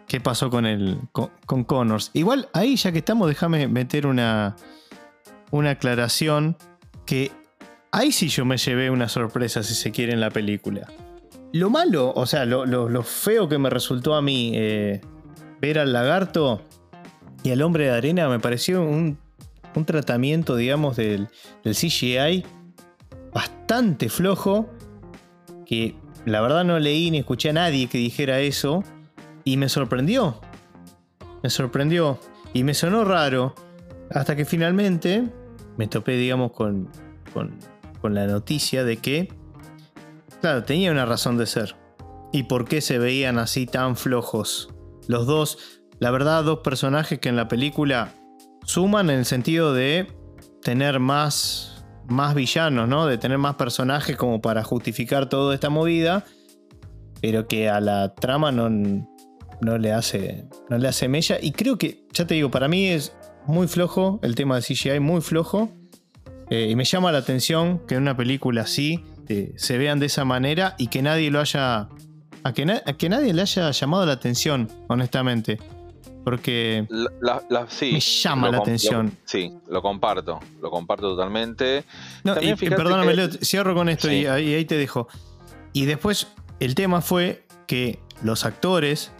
[0.08, 1.00] qué pasó con el.
[1.12, 2.12] con, Connors.
[2.14, 4.56] Igual, ahí ya que estamos, déjame meter una.
[5.52, 6.56] una aclaración.
[7.06, 7.32] Que
[7.92, 10.88] ahí sí yo me llevé una sorpresa, si se quiere, en la película.
[11.54, 15.00] Lo malo, o sea, lo, feo que me resultó a mí eh,
[15.62, 16.62] ver al lagarto
[17.44, 19.18] y al hombre de arena me pareció un
[19.78, 21.30] un tratamiento, digamos, del,
[21.64, 22.44] CGI
[23.34, 24.70] bastante flojo,
[25.66, 28.84] que la verdad no leí ni escuché a nadie que dijera eso,
[29.44, 30.42] y me sorprendió.
[31.44, 32.20] Me sorprendió
[32.54, 33.54] y me sonó raro,
[34.10, 35.24] hasta que finalmente
[35.78, 36.90] me topé, digamos, con,
[37.34, 37.60] con,
[38.02, 39.32] con la noticia de que,
[40.42, 41.76] claro, tenía una razón de ser.
[42.34, 44.70] ¿Y por qué se veían así tan flojos?
[45.08, 48.14] Los dos, la verdad, dos personajes que en la película
[48.68, 50.08] suman en el sentido de
[50.62, 53.08] tener más, más villanos, ¿no?
[53.08, 56.26] De tener más personajes como para justificar toda esta movida,
[57.22, 61.38] pero que a la trama no, no, le, hace, no le hace mella.
[61.42, 63.16] Y creo que, ya te digo, para mí es
[63.46, 65.72] muy flojo el tema de CGI, muy flojo.
[66.50, 70.06] Eh, y me llama la atención que en una película así eh, se vean de
[70.06, 71.88] esa manera y que nadie lo haya.
[72.44, 75.58] A que, a que nadie le haya llamado la atención, honestamente
[76.28, 79.18] porque me llama la atención.
[79.24, 81.86] sí, lo comparto, lo comparto totalmente.
[82.22, 85.08] perdóname, Leo, cierro con esto y, ahí, te dejo.
[85.72, 86.28] Y después
[86.60, 89.14] el tema fue que los actores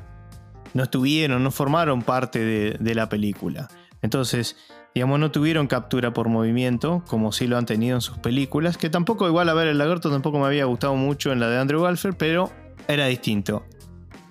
[0.74, 2.44] no estuvieron, no formaron parte
[2.78, 3.70] de, la película.
[4.02, 4.58] Entonces,
[4.94, 8.90] digamos, no tuvieron captura por movimiento, como sí lo han tenido en sus películas, que
[8.90, 11.84] tampoco, igual a ver, el lagarto tampoco me había gustado mucho en la de Andrew
[11.84, 12.52] Garfield, pero
[12.90, 13.64] era distinto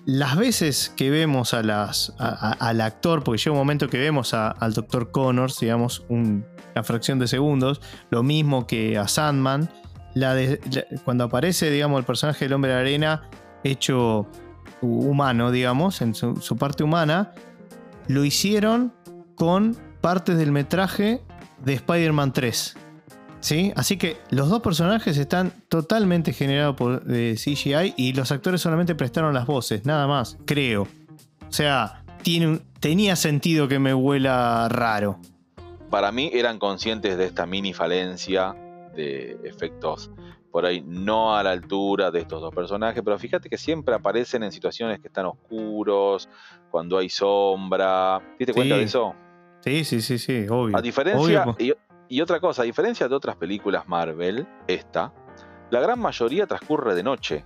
[0.07, 5.11] las veces que vemos al actor, porque llega un momento que vemos al Dr.
[5.11, 6.45] Connors, digamos, una
[6.83, 9.69] fracción de segundos, lo mismo que a Sandman,
[11.03, 13.29] cuando aparece, digamos, el personaje del hombre de arena
[13.65, 14.29] hecho
[14.81, 17.33] humano, digamos, en su, su parte humana,
[18.07, 18.93] lo hicieron
[19.35, 21.21] con partes del metraje
[21.65, 22.77] de Spider-Man 3.
[23.39, 23.71] ¿Sí?
[23.75, 28.95] Así que los dos personajes están totalmente generados por eh, CGI y los actores solamente
[28.95, 30.83] prestaron las voces, nada más, creo.
[30.83, 35.19] O sea, tiene un- tenía sentido que me huela raro.
[35.89, 38.55] Para mí eran conscientes de esta mini falencia
[38.95, 40.09] de efectos
[40.51, 44.41] por ahí no a la altura de estos dos personajes, pero fíjate que siempre aparecen
[44.43, 46.27] en situaciones que están oscuros,
[46.71, 48.19] cuando hay sombra.
[48.39, 49.13] ¿Te diste cuenta de eso?
[49.63, 50.75] Sí, sí, sí, sí, obvio.
[50.75, 51.77] A diferencia, Obvio.
[52.09, 55.11] Y, otra cosa, a diferencia de otras películas Marvel, esta,
[55.69, 57.45] la gran mayoría transcurre de noche.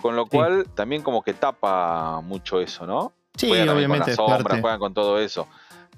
[0.00, 0.30] Con lo Sí.
[0.30, 3.12] cual también como que tapa mucho eso, ¿no?
[3.36, 4.16] Sí, Juegan obviamente.
[4.16, 5.46] con las sombras, juegan con todo eso.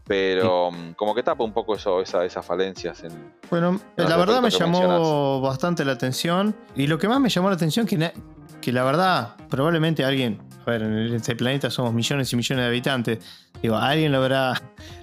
[0.06, 3.32] Pero mm, como que tapa un poco eso, esa- esas falencias en.
[3.50, 6.54] Bueno, la verdad me llamó bastante la atención.
[6.74, 8.12] Y lo que más me llamó la atención que,
[8.60, 12.68] que la verdad, probablemente alguien, a ver, en este planeta somos millones y millones de
[12.68, 13.18] habitantes.
[13.62, 14.54] Digo, alguien lo habrá,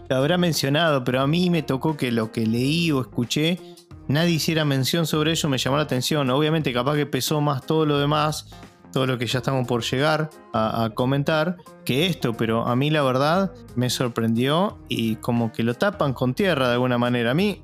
[0.10, 3.60] lo habrá mencionado, pero a mí me tocó que lo que leí o escuché,
[4.08, 6.30] nadie hiciera mención sobre ello, me llamó la atención.
[6.30, 8.48] Obviamente, capaz que pesó más todo lo demás,
[8.92, 13.04] todo lo que ya estamos por llegar a, comentar, que esto, pero a mí la
[13.04, 17.32] verdad me sorprendió y como que lo tapan con tierra de alguna manera.
[17.32, 17.62] A mí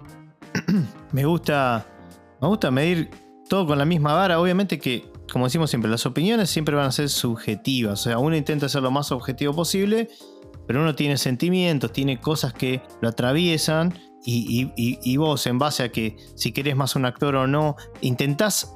[1.11, 1.87] me gusta,
[2.41, 3.09] me gusta medir
[3.49, 4.39] todo con la misma vara.
[4.39, 8.01] Obviamente que, como decimos siempre, las opiniones siempre van a ser subjetivas.
[8.01, 10.09] O sea, uno intenta ser lo más objetivo posible,
[10.67, 13.93] pero uno tiene sentimientos, tiene cosas que lo atraviesan.
[14.25, 17.75] Y, y- y- vos, en base a que si querés más un actor o no,
[17.99, 18.73] intentás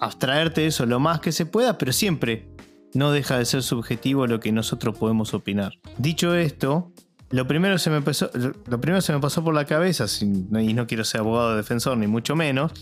[0.00, 2.48] abstraerte de eso lo más que se pueda, pero siempre
[2.94, 5.74] no deja de ser subjetivo lo que nosotros podemos opinar.
[5.98, 6.90] Dicho esto,
[7.30, 11.04] lo primero, se me lo primero se me pasó por la cabeza, y no quiero
[11.04, 12.72] ser abogado defensor ni mucho menos,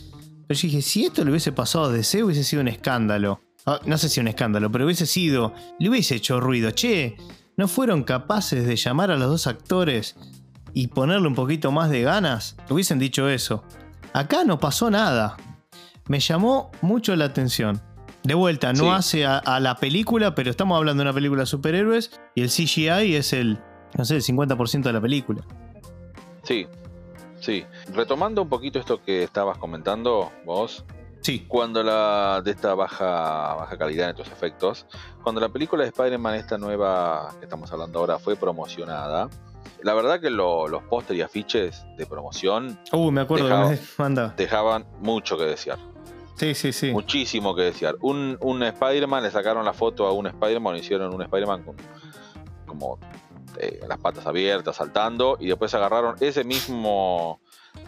[0.47, 3.41] pero yo dije, si esto le hubiese pasado a DC hubiese sido un escándalo.
[3.66, 6.70] Ah, no sé si un escándalo, pero hubiese sido, le hubiese hecho ruido.
[6.70, 7.14] Che,
[7.61, 10.16] ¿no fueron capaces de llamar a los dos actores
[10.72, 12.56] y ponerle un poquito más de ganas?
[12.70, 13.62] Hubiesen dicho eso.
[14.14, 15.36] Acá no pasó nada.
[16.08, 17.82] Me llamó mucho la atención.
[18.22, 18.88] De vuelta, no Sí.
[18.88, 22.48] hace a, a la película, pero estamos hablando de una película de superhéroes y el
[22.48, 23.58] CGI es el,
[23.96, 25.42] no sé, el 50% de la película.
[26.42, 26.66] Sí,
[27.40, 27.64] sí.
[27.94, 30.84] Retomando un poquito esto que estabas comentando vos,
[31.22, 34.86] Sí, cuando la de esta baja, baja calidad en estos efectos,
[35.22, 39.28] cuando la película de Spider-Man, esta nueva que estamos hablando ahora, fue promocionada,
[39.82, 43.76] la verdad que lo- los póster y afiches de promoción Uh, me acuerdo Dejaba- que
[43.76, 44.34] me manda.
[44.36, 45.78] dejaban mucho que desear.
[46.36, 46.90] Sí, sí, sí.
[46.90, 47.96] Muchísimo que desear.
[48.00, 51.76] Un, un Spider-Man, le sacaron la foto a un Spider-Man, hicieron un Spider-Man con
[52.66, 52.98] como
[53.58, 57.40] eh, las patas abiertas, saltando, y después agarraron ese mismo,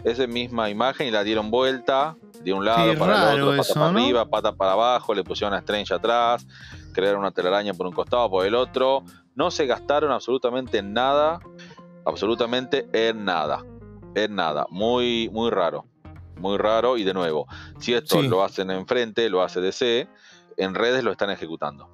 [0.05, 3.75] esa misma imagen y la dieron vuelta de un lado para el otro, pata eso,
[3.75, 3.99] para ¿no?
[3.99, 6.47] arriba, pata para abajo, le pusieron a Strange atrás,
[6.93, 9.05] crearon una telaraña por un costado, por el otro.
[9.35, 11.39] No se gastaron absolutamente en nada,
[12.05, 13.65] absolutamente en nada,
[14.15, 14.67] en nada.
[14.71, 15.87] Muy, muy raro,
[16.37, 16.97] muy raro.
[16.97, 17.47] Y de nuevo,
[17.79, 18.29] si esto Sí.
[18.29, 20.09] lo hacen enfrente, lo hace DC,
[20.57, 21.89] en redes lo están ejecutando.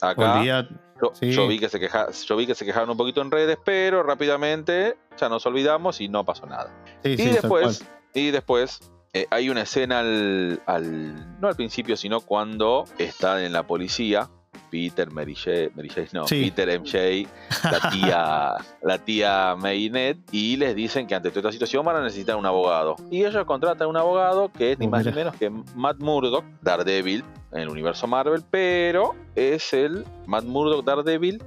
[0.00, 0.68] Acá.
[1.00, 1.30] Yo, sí.
[1.32, 4.02] yo vi que se queja, yo vi que se quejaron un poquito en redes, pero
[4.02, 6.74] rápidamente ya nos olvidamos y no pasó nada.
[7.02, 7.84] Sí, y sí, después,
[8.14, 13.52] y después eh, hay una escena al, al- no al principio, sino cuando están en
[13.52, 14.28] la policía.
[14.70, 16.50] Peter, Mary Jane, Mary Jane, no, Sí.
[16.50, 17.26] Peter, MJ,
[17.64, 22.02] la tía, la tía Maynette, y les dicen que ante toda esta situación van a
[22.02, 22.96] necesitar un abogado.
[23.10, 26.44] Y ellos contratan un abogado que es ni Oh, más ni menos que Matt Murdock,
[26.62, 31.42] Daredevil, en el universo Marvel, pero es el Matt Murdock Daredevil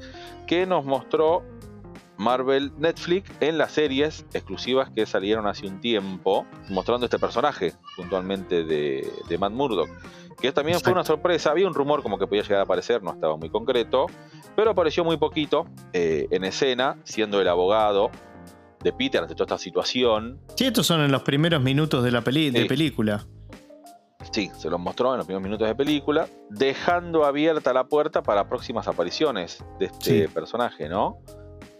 [0.47, 1.43] que nos mostró
[2.17, 8.63] Marvel Netflix en las series exclusivas que salieron hace un tiempo, mostrando este personaje puntualmente
[8.63, 9.89] de, de Matt Murdock.
[10.43, 11.51] Que también fue una sorpresa.
[11.51, 14.07] Había un rumor como que podía llegar a aparecer, no estaba muy concreto,
[14.57, 18.11] pero apareció muy poquito eh, en escena, siendo el abogado
[18.81, 20.41] de Peter ante toda esta situación.
[20.57, 23.25] Sí, estos son en los primeros minutos de la peli de película.
[24.33, 28.49] Sí, se los mostró en los primeros minutos de película, dejando abierta la puerta para
[28.49, 30.27] próximas apariciones de este Sí.
[30.27, 31.19] personaje, ¿no?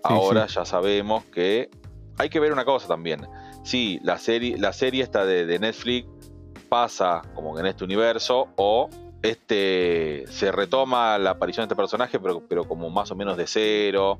[0.03, 1.69] Ahora ya sabemos que
[2.17, 3.27] hay que ver una cosa también.
[3.65, 6.07] Sí, la serie, la serie esta de, de Netflix
[6.73, 8.89] pasa como que en este universo o
[9.21, 13.45] este se retoma la aparición de este personaje, pero, pero como más o menos de
[13.45, 14.17] cero.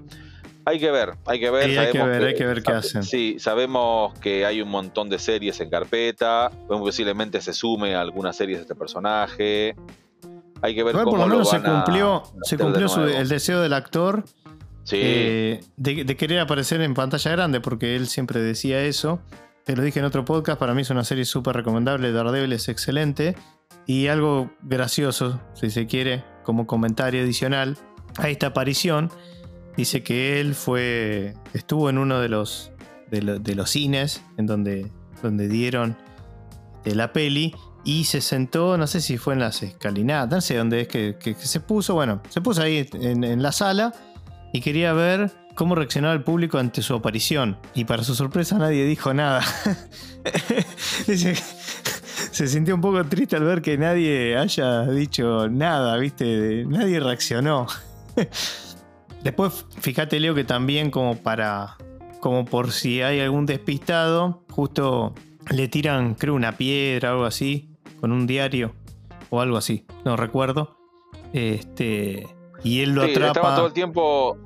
[0.66, 1.70] Hay que ver, hay que ver.
[1.72, 3.01] Sí, hay que ver, hay que ver qué hacen.
[3.04, 6.51] Sí, sabemos que hay un montón de series en carpeta.
[6.68, 9.76] Posiblemente se sume a algunas series de este personaje.
[10.62, 13.01] Hay que ver cómo por lo menos lo se a cumplió, se de cumplió su-
[13.04, 14.24] el deseo del actor
[14.86, 19.20] Sí, eh, de, de querer aparecer en pantalla grande, porque él siempre decía eso.
[19.66, 22.68] Te lo dije en otro podcast, para mí es una serie súper recomendable, Daredevil es
[22.68, 23.36] excelente.
[23.86, 27.78] Y algo gracioso, si se quiere, como comentario adicional
[28.18, 29.09] a esta aparición,
[29.76, 32.72] dice que él fue, estuvo en uno de los,
[33.09, 34.91] de, de los cines en donde,
[35.22, 35.97] donde dieron
[36.84, 40.55] de la peli y se sentó, no sé si fue en las escalinatas, no sé
[40.55, 43.93] dónde es que, se puso, bueno, se puso ahí en, la sala
[44.53, 47.58] y quería ver cómo reaccionaba el público ante su aparición.
[47.74, 49.41] Y para su sorpresa nadie dijo nada.
[52.32, 56.66] se sintió un poco triste al ver que nadie haya dicho nada, ¿viste?
[56.68, 57.68] Nadie reaccionó.
[59.24, 61.78] Después, fíjate, Leo, que también como para.
[62.20, 65.14] como por si hay algún despistado, justo
[65.49, 68.76] le tiran, creo, una piedra o algo así con un diario
[69.30, 70.78] o algo así, no recuerdo.
[71.32, 72.28] Este,
[72.64, 73.28] y él lo atrapa.
[73.28, 74.38] Estaba todo el tiempo,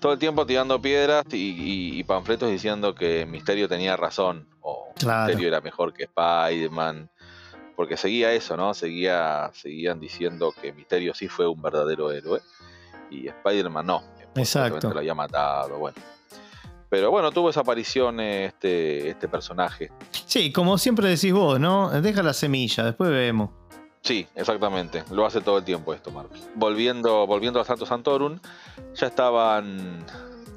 [0.00, 5.60] todo el tiempo tirando piedras y, panfletos diciendo que Misterio tenía razón o Misterio era
[5.60, 7.10] mejor que Spider-Man.
[7.76, 8.74] Porque seguía eso, ¿no?
[8.74, 12.40] Seguía, seguían diciendo que Misterio sí fue un verdadero héroe
[13.10, 14.02] y Spider-Man no.
[14.34, 14.92] Exacto.
[14.92, 15.96] Lo había matado, bueno.
[16.88, 19.92] Pero bueno, tuvo esa aparición este, este personaje.
[20.26, 21.90] Sí, como siempre decís vos, ¿no?
[22.00, 23.59] Deja la semilla, después vemos.
[24.02, 25.04] Sí, exactamente.
[25.10, 26.40] Lo hace todo el tiempo esto, Marvel.
[26.54, 28.38] Volviendo, volviendo a Santo Santorum,
[28.94, 30.04] ya estaban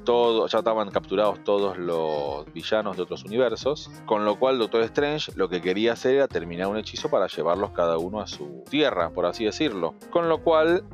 [0.04, 5.32] todos, ya estaban capturados todos los villanos de otros universos, con lo cual Doctor Strange
[5.36, 9.10] lo que quería hacer era terminar un hechizo para llevarlos cada uno a su tierra,
[9.10, 9.94] por así decirlo.
[10.10, 10.84] Con lo cual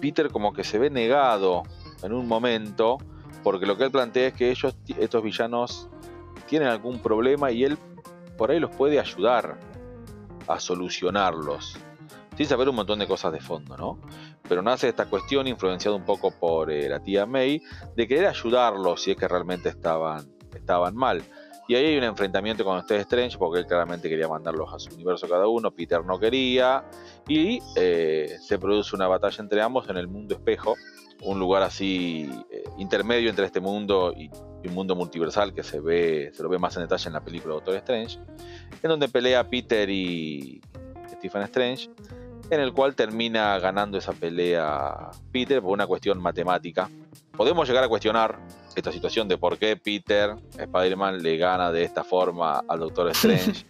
[0.00, 1.62] Peter como que se ve negado
[2.02, 2.98] en un momento
[3.42, 5.88] porque lo que él plantea es que ellos, estos villanos,
[6.46, 7.78] tienen algún problema y él
[8.36, 9.58] por ahí los puede ayudar
[10.48, 11.78] a solucionarlos.
[12.36, 14.00] Sin saber un montón de cosas de fondo, ¿no?
[14.48, 17.62] Pero nace esta cuestión, influenciada un poco por eh, la tía May,
[17.96, 21.22] de querer ayudarlos si es que realmente estaban, estaban mal.
[21.66, 24.94] Y ahí hay un enfrentamiento con Steve Strange, porque él claramente quería mandarlos a su
[24.94, 26.84] universo cada uno, Peter no quería,
[27.26, 30.74] y eh, se produce una batalla entre ambos en el mundo espejo,
[31.22, 34.30] un lugar así eh, intermedio entre este mundo y,
[34.66, 37.52] un mundo multiversal que se ve, se lo ve más en detalle en la película
[37.52, 38.18] Doctor Strange,
[38.82, 40.62] en donde pelea Peter y
[41.18, 41.90] Stephen Strange,
[42.50, 46.88] en el cual termina ganando esa pelea Peter por una cuestión matemática.
[47.36, 48.38] Podemos llegar a cuestionar
[48.76, 53.66] esta situación de por qué Peter, Spider-Man, le gana de esta forma al Doctor Strange.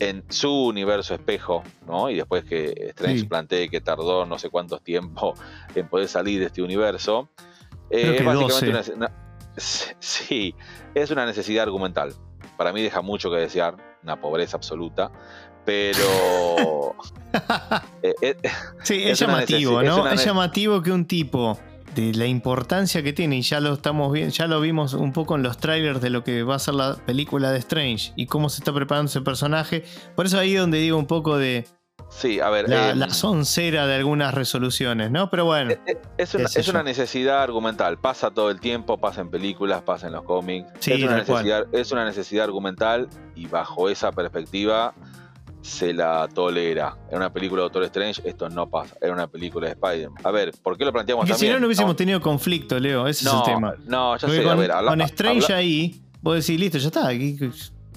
[0.00, 2.10] en su universo espejo, ¿no?
[2.10, 5.34] Y después que Strange plantee que tardó no sé cuántos tiempo
[5.74, 7.28] en poder salir de este universo.
[7.90, 9.10] Eh, es básicamente una,
[9.56, 10.54] sí,
[10.94, 12.14] es una necesidad argumental.
[12.56, 15.10] Para mí deja mucho que desear, una pobreza absoluta,
[15.64, 16.94] pero...
[18.02, 18.36] Eh, eh,
[18.84, 20.06] sí, es, llamativo, ¿no?
[20.06, 21.58] es llamativo que un tipo
[21.94, 25.36] de la importancia que tiene, y ya lo estamos viendo, ya lo vimos un poco
[25.36, 28.48] en los trailers de lo que va a ser la película de Strange y cómo
[28.48, 29.84] se está preparando ese personaje.
[30.14, 31.66] Por eso ahí es donde digo un poco de.
[32.08, 32.68] Sí, a ver.
[32.68, 35.30] La, eh, soncera de algunas resoluciones, ¿no?
[35.30, 35.70] Pero bueno.
[35.70, 37.98] Eh, es, una, es una, necesidad argumental.
[37.98, 40.68] Pasa todo el tiempo, pasa en películas, pasa en los cómics.
[40.80, 44.94] Sí, es, una necesidad, es una necesidad argumental y bajo esa perspectiva
[45.64, 46.94] se la tolera.
[47.10, 48.96] En una película de Doctor Strange esto no pasa.
[49.00, 50.22] Era una película de Spider-Man.
[50.22, 51.38] A ver, ¿por qué lo planteamos también?
[51.38, 53.08] si no, no hubiésemos tenido conflicto, Leo.
[53.08, 53.74] Ese es el tema.
[53.86, 54.42] No, ya sé.
[54.42, 57.08] Con, a ver, con Strange ahí, vos decís, listo, ya está.
[57.08, 57.38] Aquí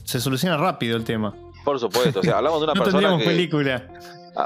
[0.05, 1.35] se soluciona rápido el tema.
[1.65, 2.21] Por supuesto.
[2.21, 3.17] O sea, hablamos de una no persona.
[3.17, 3.85] Que, película.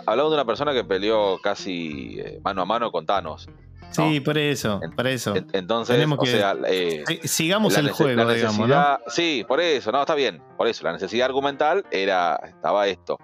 [0.08, 3.48] Hablamos de una persona que peleó casi eh, mano a mano con Thanos.
[3.92, 5.34] Sí, por eso, por eso.
[5.54, 9.00] Entonces, o sea, eh, sigamos el juego, digamos, ¿no?
[9.08, 10.42] Sí, por eso, no, está bien.
[10.58, 13.18] Por eso, la necesidad argumental era, estaba esto.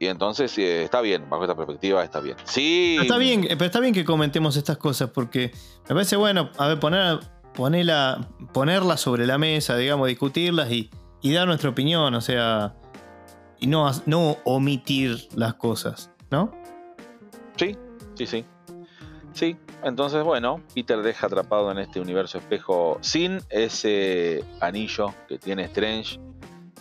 [0.00, 2.36] Y entonces está bien, bajo esta perspectiva está bien.
[2.44, 2.98] Sí.
[3.00, 5.52] está bien, pero está bien que comentemos estas cosas porque
[5.88, 7.18] me parece bueno, a ver, poner,
[7.54, 10.90] ponerla, ponerla sobre la mesa, digamos, discutirlas y,
[11.22, 12.76] dar nuestra opinión, o sea,
[13.58, 16.52] y no, no omitir las cosas, ¿no?
[17.56, 17.76] Sí,
[18.14, 18.44] sí, sí.
[19.32, 25.64] Sí, entonces bueno, Peter deja atrapado en este universo espejo sin ese anillo que tiene
[25.64, 26.20] Strange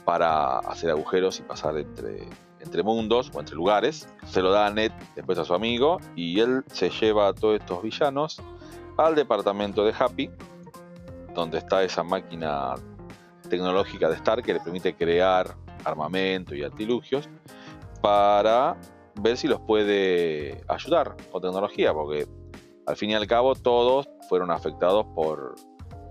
[0.06, 4.08] para hacer agujeros y pasar entre mundos o entre lugares.
[4.26, 7.60] Se lo da a Ned después a su amigo y él se lleva a todos
[7.60, 8.41] estos villanos
[8.98, 10.30] al departamento de Happy,
[11.34, 12.76] donde está esa máquina
[13.50, 17.30] tecnológica de Stark que le permite crear armamento y artilugios
[18.02, 18.76] para
[19.16, 22.28] ver si los puede ayudar con tecnología, porque
[22.88, 25.56] al fin y al cabo todos fueron afectados por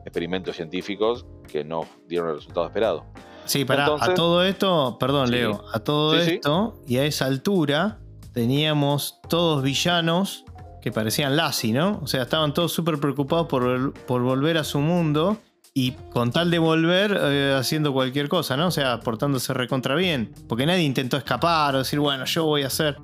[0.05, 3.07] experimentos científicos que no dieron el resultado esperado.
[3.47, 7.99] Sí, para a todo esto, perdón Leo, a todo esto y a esa altura
[8.33, 10.45] teníamos todos villanos
[10.83, 12.01] que parecían Lassie, ¿no?
[12.03, 15.39] O sea, estaban todos súper preocupados por, por, volver a su mundo
[15.75, 18.69] y con tal de volver eh, haciendo cualquier cosa, ¿no?
[18.69, 20.33] O sea, portándose recontra bien.
[20.49, 22.97] Porque nadie intentó escapar o decir, bueno, yo voy a hacer...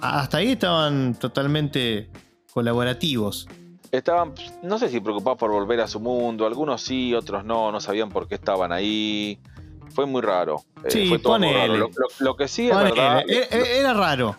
[0.00, 2.10] Hasta ahí estaban totalmente
[2.52, 3.48] colaborativos.
[3.90, 7.80] Estaban, no sé si preocupados por volver a su mundo, algunos sí, otros no, no
[7.80, 9.38] sabían por qué estaban ahí.
[9.90, 10.62] Fue muy raro.
[10.84, 11.90] Eh, sí, fue todo muy raro.
[12.20, 13.22] Lo, que sí es verdad.
[13.28, 14.36] Eh, era raro.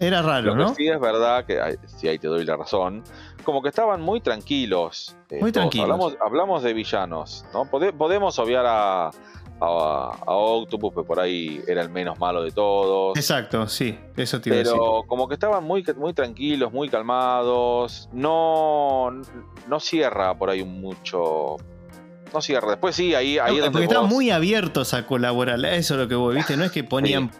[0.00, 3.02] Era raro, lo Que sí es verdad que si ahí te doy la razón.
[3.42, 5.16] Como que estaban muy tranquilos.
[5.40, 6.16] muy tranquilos.
[6.20, 7.64] Hablamos, de villanos, ¿no?
[7.66, 9.10] podemos obviar a,
[9.60, 13.16] a, Octopus, que por ahí era el menos malo de todos.
[13.16, 18.08] Exacto, sí, eso te Pero como que estaban muy, muy tranquilos, muy calmados.
[18.12, 19.10] No,
[19.68, 21.56] no cierra por ahí mucho.
[22.32, 22.70] No cierra.
[22.70, 25.64] Después sí, ahí, ahí Porque estaban muy abiertos a colaborar.
[25.64, 26.56] Eso es lo que vos viste.
[26.56, 27.30] No es que ponían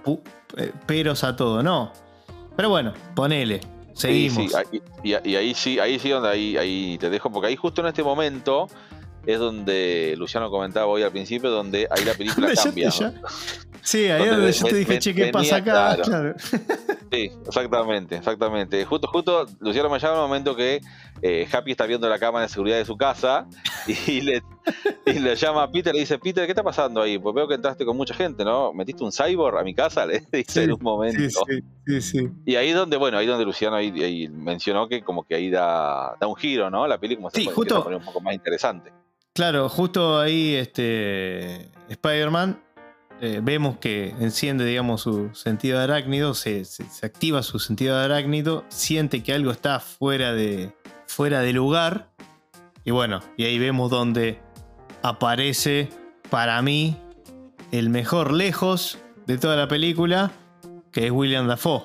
[0.57, 1.93] eh, peros a todo, no.
[2.57, 3.61] Pero bueno, ponele.
[3.93, 4.53] Seguimos.
[5.03, 8.03] y, ahí sí, ahí sí donde ahí, ahí te dejo, porque ahí justo en este
[8.03, 8.69] momento
[9.29, 12.91] es donde Luciano comentaba hoy al principio, donde ahí la película cambia.
[13.83, 15.99] Sí, ahí es donde yo te dije, che, ¿qué pasa acá?
[16.03, 16.35] Claro.
[17.11, 18.85] Sí, exactamente, exactamente.
[18.85, 20.83] Justo, justo, Luciano me llama en el momento que
[21.23, 23.47] eh, Happy está viendo la cámara de seguridad de su casa
[24.07, 24.43] y le,
[25.07, 27.19] le llama a Peter y le dice, Peter, ¿qué está pasando ahí?
[27.19, 28.75] Pues veo que entraste con mucha gente, ¿no?
[28.75, 30.05] ¿Metiste un cyborg a mi casa?
[30.07, 31.41] Le dice en un momento.
[31.49, 35.35] Sí, sí, sí, Y ahí donde, bueno, ahí donde Luciano ahí, mencionó que como que
[35.35, 36.87] ahí da, da un giro, ¿no?
[36.87, 38.93] La película como se justo, un poco más interesante.
[39.39, 42.59] Claro, justo ahí este Spider-Man
[43.21, 46.65] eh, vemos que enciende, digamos, su sentido de arácnido, se,
[47.05, 50.73] activa su sentido de arácnido, siente que algo está fuera de,
[51.07, 52.11] fuera de lugar.
[52.85, 54.41] Y bueno, y ahí vemos donde
[55.03, 55.89] aparece,
[56.31, 56.97] para mí,
[57.71, 60.33] el mejor lejos de toda la película,
[60.91, 61.85] que es William Dafoe.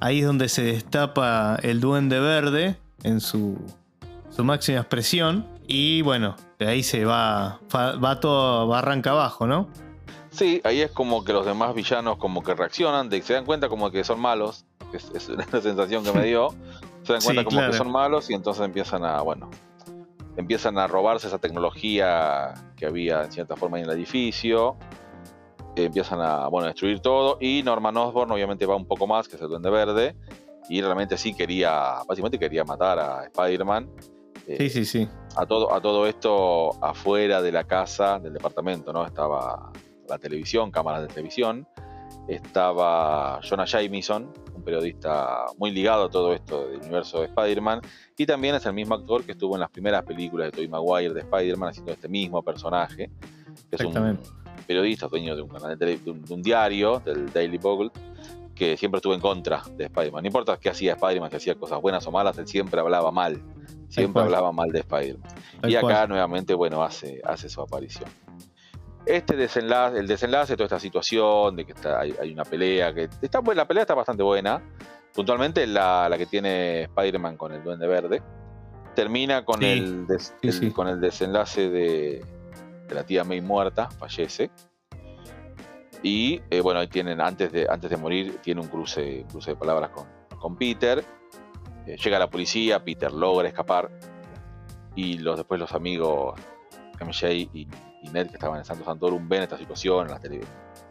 [0.00, 3.58] Ahí es donde se destapa el duende verde en su,
[4.30, 5.53] su máxima expresión.
[5.66, 9.68] Y bueno, de ahí se va, va, todo, va arranca abajo, ¿no?
[10.30, 13.68] Sí, ahí es como que los demás villanos como que reaccionan, de, se dan cuenta
[13.68, 16.50] como que son malos, es, es una sensación que me dio,
[17.02, 19.50] se dan cuenta como que son malos y entonces empiezan a, bueno,
[20.36, 24.76] empiezan a robarse esa tecnología que había en cierta forma en el edificio,
[25.76, 29.42] empiezan a, bueno, destruir todo y Norman Osborn obviamente va un poco más, que es
[29.42, 30.16] el Duende Verde,
[30.68, 33.88] y realmente sí quería, básicamente quería matar a Spider-Man
[34.46, 35.08] sí, sí, sí.
[35.36, 39.04] A todo, a todo esto afuera de la casa, del departamento, ¿no?
[39.04, 39.72] Estaba
[40.08, 41.66] la televisión, cámaras de televisión.
[42.28, 47.80] Estaba Jonah Jameson, un periodista muy ligado a todo esto del universo de Spider-Man.
[48.16, 51.12] Y también es el mismo actor que estuvo en las primeras películas de Tobey Maguire
[51.12, 53.10] de Spider-Man haciendo este mismo personaje.
[53.68, 54.18] Que es un
[54.66, 57.90] periodista, dueño de un, canal de, un, diario, del Daily Bugle,
[58.54, 60.22] que siempre estuvo en contra de Spider-Man.
[60.22, 63.42] No importa qué hacía Spider-Man, que hacía cosas buenas o malas, él siempre hablaba mal
[63.94, 65.30] Siempre hablaba mal de Spider-Man.
[65.68, 68.10] Y acá nuevamente, bueno, hace, hace su aparición.
[69.06, 73.08] Este desenlace, el desenlace de toda esta situación, de que está, hay, una pelea, que
[73.22, 74.62] está la pelea está bastante buena.
[75.14, 78.22] Puntualmente la, la que tiene Spider-Man con el Duende Verde.
[78.96, 80.06] Termina con, el,
[80.74, 82.24] con el desenlace de,
[82.90, 84.50] la tía May muerta, fallece.
[86.04, 89.56] Y eh, bueno, ahí tienen, antes de, antes de morir, tiene un cruce, cruce de
[89.56, 90.06] palabras con,
[90.38, 91.02] con Peter.
[91.86, 93.90] Eh, llega la policía, Peter logra escapar.
[94.94, 96.38] Y los, después los amigos
[97.00, 97.68] MJ y,
[98.12, 100.40] Ned que estaban en Santo Santorum ven esta situación en la tele,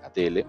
[0.01, 0.47] la tele.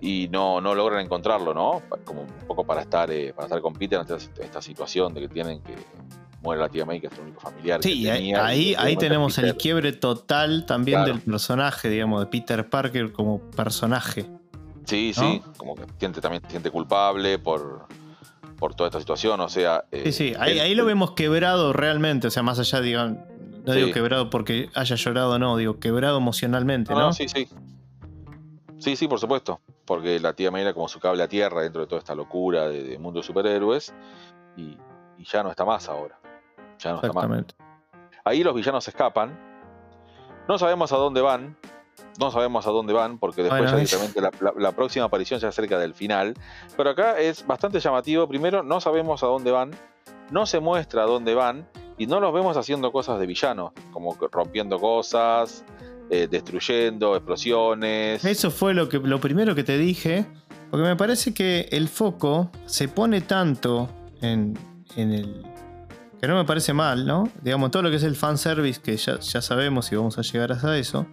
[0.00, 1.82] Y no, no logran encontrarlo, ¿no?
[2.04, 5.28] Como un poco para estar, eh, para estar con Peter ante esta situación de que
[5.28, 5.76] tienen que
[6.42, 7.82] muere la tía May, que es el único familiar.
[7.82, 13.40] Sí, ahí, ahí tenemos el quiebre total también del personaje, digamos, de Peter Parker como
[13.50, 14.26] personaje.
[14.84, 17.86] Sí, sí, como que siente, también se siente culpable por,
[18.58, 19.84] por toda esta situación, o sea...
[19.92, 23.92] sí, sí, eh, ahí, lo vemos quebrado realmente, o sea, más allá, digo, no digo
[23.92, 27.12] quebrado porque haya llorado, no, digo quebrado emocionalmente, ¿no?
[27.12, 27.48] sí, sí.
[28.80, 31.82] Sí, sí, por supuesto, porque la tía May era como su cable a tierra dentro
[31.82, 33.92] de toda esta locura de, mundo de superhéroes
[34.56, 34.76] y,
[35.18, 36.18] ya no está más ahora.
[36.82, 37.44] Ya no está más.
[38.24, 39.38] Ahí los villanos escapan,
[40.48, 41.56] no sabemos a dónde van,
[42.18, 45.94] no sabemos a dónde van, porque después ya directamente la, próxima aparición se cerca del
[45.94, 46.34] final.
[46.76, 48.28] Pero acá es bastante llamativo.
[48.28, 49.70] Primero, no sabemos a dónde van,
[50.30, 51.66] no se muestra a dónde van,
[51.98, 55.64] y no los vemos haciendo cosas de villanos, como rompiendo cosas,
[56.10, 58.24] eh, destruyendo, explosiones.
[58.24, 60.26] Eso fue lo, que, lo primero que te dije,
[60.70, 63.88] porque me parece que el foco se pone tanto
[64.20, 64.58] en,
[64.96, 65.49] en el.
[66.20, 67.30] Que no me parece mal, ¿no?
[67.42, 70.52] Digamos, todo lo que es el fanservice, que ya, ya sabemos y vamos a llegar
[70.52, 71.06] hasta eso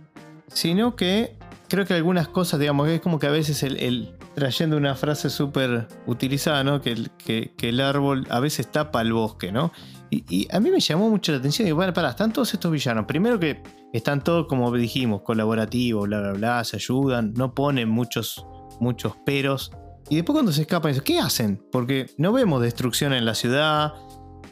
[0.48, 1.36] sino que
[1.68, 5.30] creo que algunas cosas, digamos, que es como que a veces el, trayendo una frase
[5.30, 6.82] súper utilizada, ¿no?
[6.82, 9.72] Que, que, que, el árbol a veces tapa el bosque, ¿no?
[10.10, 11.68] Y, a mí me llamó mucho la atención.
[11.68, 13.06] Y bueno, para, están todos estos villanos.
[13.06, 18.46] Primero que están todos, como dijimos, colaborativos, bla, bla, bla, se ayudan, no ponen muchos,
[18.80, 19.72] muchos peros.
[20.10, 21.62] Y después cuando se escapan, ¿qué hacen?
[21.70, 23.94] Porque no vemos destrucción en la ciudad,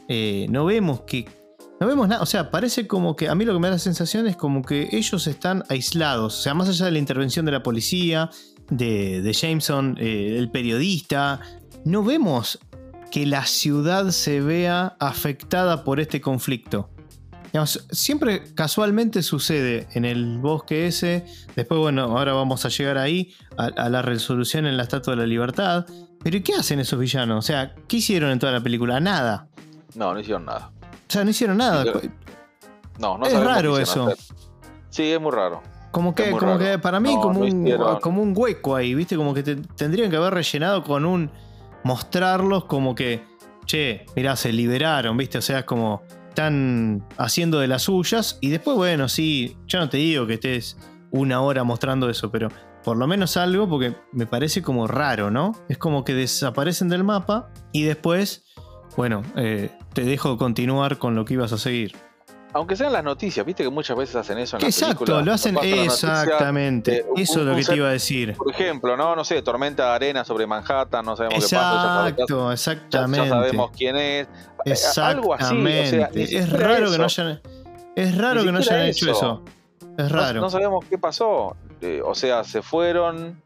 [0.08, 1.26] eh, no vemos que
[1.80, 3.80] No vemos nada, o sea, parece como que a mí lo que me da la
[3.80, 7.52] sensación es como que ellos están aislados, o sea, más allá de la intervención de
[7.52, 8.30] la policía,
[8.70, 11.42] de, Jameson, eh, el periodista,
[11.84, 12.60] no vemos
[13.12, 16.90] que la ciudad se vea afectada por este conflicto.
[17.92, 21.24] Siempre casualmente sucede en el bosque ese,
[21.56, 25.22] después bueno, ahora vamos a llegar ahí, a, a la resolución en la Estatua de
[25.22, 25.86] la Libertad,
[26.22, 27.38] pero ¿y qué hacen esos villanos?
[27.38, 29.00] O sea, ¿qué hicieron en toda la película?
[29.00, 29.48] Nada.
[29.96, 30.72] No, no hicieron nada.
[30.82, 31.84] O sea, no hicieron nada.
[32.02, 32.10] Sí,
[33.00, 34.08] No, no es raro eso.
[34.08, 34.18] hacer.
[34.90, 35.62] Sí, es muy raro.
[35.92, 36.60] Como que, como raro.
[36.60, 39.16] que para mí No, como, no un, como un hueco ahí, ¿viste?
[39.16, 41.32] Como que te- tendrían que haber rellenado con un...
[41.84, 43.24] Mostrarlos como que,
[43.66, 45.38] che, mirá, se liberaron, ¿viste?
[45.38, 49.88] O sea, es como están haciendo de las suyas y después, bueno, sí, yo no
[49.88, 50.78] te digo que estés
[51.12, 52.50] una hora mostrando eso, pero
[52.84, 55.54] por lo menos algo porque me parece como raro, ¿no?
[55.70, 58.44] Es como que desaparecen del mapa y después,
[58.96, 61.96] bueno, eh, te dejo continuar con lo que ibas a seguir.
[62.54, 65.26] Aunque sean las noticias, viste que muchas veces hacen eso en las exacto, películas.
[65.26, 66.98] lo hacen noticia, exactamente.
[67.00, 68.34] eh, un- Eso es lo que te iba a decir.
[68.38, 69.14] Por ejemplo, ¿no?
[69.14, 73.28] No sé, tormenta de arena sobre Manhattan, no sabemos qué ya sabe- Exacto, Ya, exactamente.
[73.28, 74.28] ya sabemos quién es.
[74.64, 75.44] Eh, Algo así.
[75.44, 76.32] O sea, Exactamente.
[76.32, 77.42] ni es raro que no hayan.
[77.98, 79.44] Es raro que no hayan hecho eso.
[79.98, 80.40] Es No- raro.
[80.40, 81.58] No, sabemos qué pasó.
[81.82, 83.42] Eh, o sea, se fueron,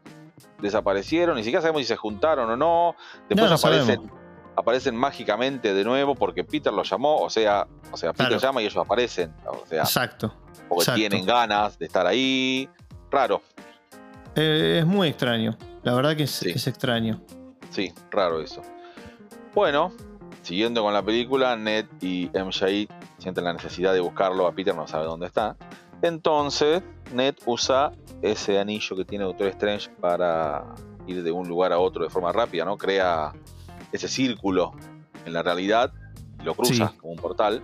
[0.60, 2.94] desaparecieron, ni siquiera sabemos si se juntaron o no.
[3.28, 4.19] Después No, no aparecen, sabemos.
[4.56, 7.16] Aparecen mágicamente de nuevo porque Peter los llamó.
[7.20, 8.40] O sea, o sea Peter Claro.
[8.42, 9.32] llama y ellos aparecen.
[9.46, 10.34] O sea, Exacto.
[10.68, 10.96] porque exacto.
[10.98, 12.68] tienen ganas de estar ahí.
[13.10, 13.42] Raro,
[14.36, 15.56] Eh, es muy extraño.
[15.82, 16.50] La verdad que es, Sí.
[16.50, 17.20] es extraño.
[17.70, 18.62] sí, raro eso.
[19.54, 19.92] Bueno,
[20.42, 22.86] siguiendo con la película, Ned y MJ
[23.18, 24.46] sienten la necesidad de buscarlo.
[24.46, 25.56] A Peter no sabe dónde está.
[26.02, 26.82] Entonces,
[27.12, 27.92] Ned usa
[28.22, 30.64] ese anillo que tiene Doctor Strange para
[31.06, 32.76] ir de un lugar a otro de forma rápida, ¿no?
[32.78, 33.32] Crea
[33.92, 34.72] ese círculo
[35.26, 35.92] en la realidad,
[36.44, 36.98] lo cruza Sí.
[36.98, 37.62] como un portal.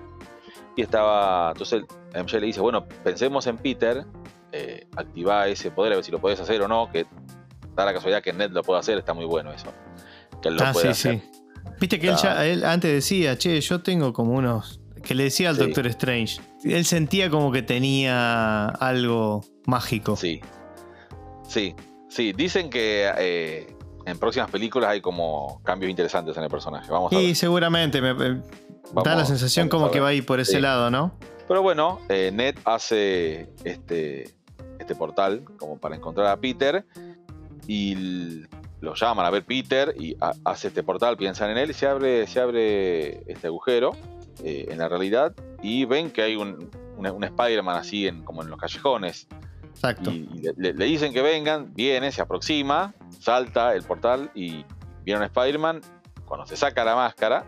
[0.77, 1.53] Y estaba.
[1.53, 4.05] Entonces MJ le dice: Bueno, pensemos en Peter,
[4.53, 6.91] eh, activa ese poder, a ver si lo podés hacer o no.
[6.93, 7.07] Que
[7.75, 9.73] da la casualidad que Ned lo puede hacer, está muy bueno eso.
[10.43, 11.21] Que él lo Ah, puede sí, hacer.
[11.21, 11.31] sí.
[11.81, 14.81] Viste que él, ya, él antes decía, che, yo tengo como unos.
[15.03, 15.63] Que le decía al Sí.
[15.63, 16.41] Doctor Strange.
[16.65, 20.17] Él sentía como que tenía algo mágico.
[20.17, 20.41] Sí.
[21.49, 21.75] Sí,
[22.09, 22.33] sí.
[22.33, 23.76] Dicen que eh,
[24.07, 26.91] en próximas películas hay como cambios interesantes en el personaje.
[26.91, 27.25] Vamos a ver.
[27.25, 28.41] Y seguramente me, me
[29.05, 30.05] da la sensación como que ver.
[30.05, 30.61] va a ir por ese Sí.
[30.61, 31.13] lado, ¿no?
[31.49, 34.35] Pero bueno, eh, Ned hace este,
[34.79, 36.85] este portal como para encontrar a Peter
[37.67, 38.43] y
[38.81, 41.87] lo llaman a ver Peter y ha- hace este portal, piensan en él y se
[41.87, 43.93] abre, se abre este agujero
[44.45, 48.43] eh, en la realidad y ven que hay un, un, un Spider-Man así en, como
[48.43, 49.27] en los callejones
[49.77, 50.11] Exacto.
[50.11, 54.65] y, y le, dicen que vengan, viene, se aproxima, salta el portal y
[55.05, 55.81] viene un Spider-Man.
[56.25, 57.45] Cuando se saca la máscara,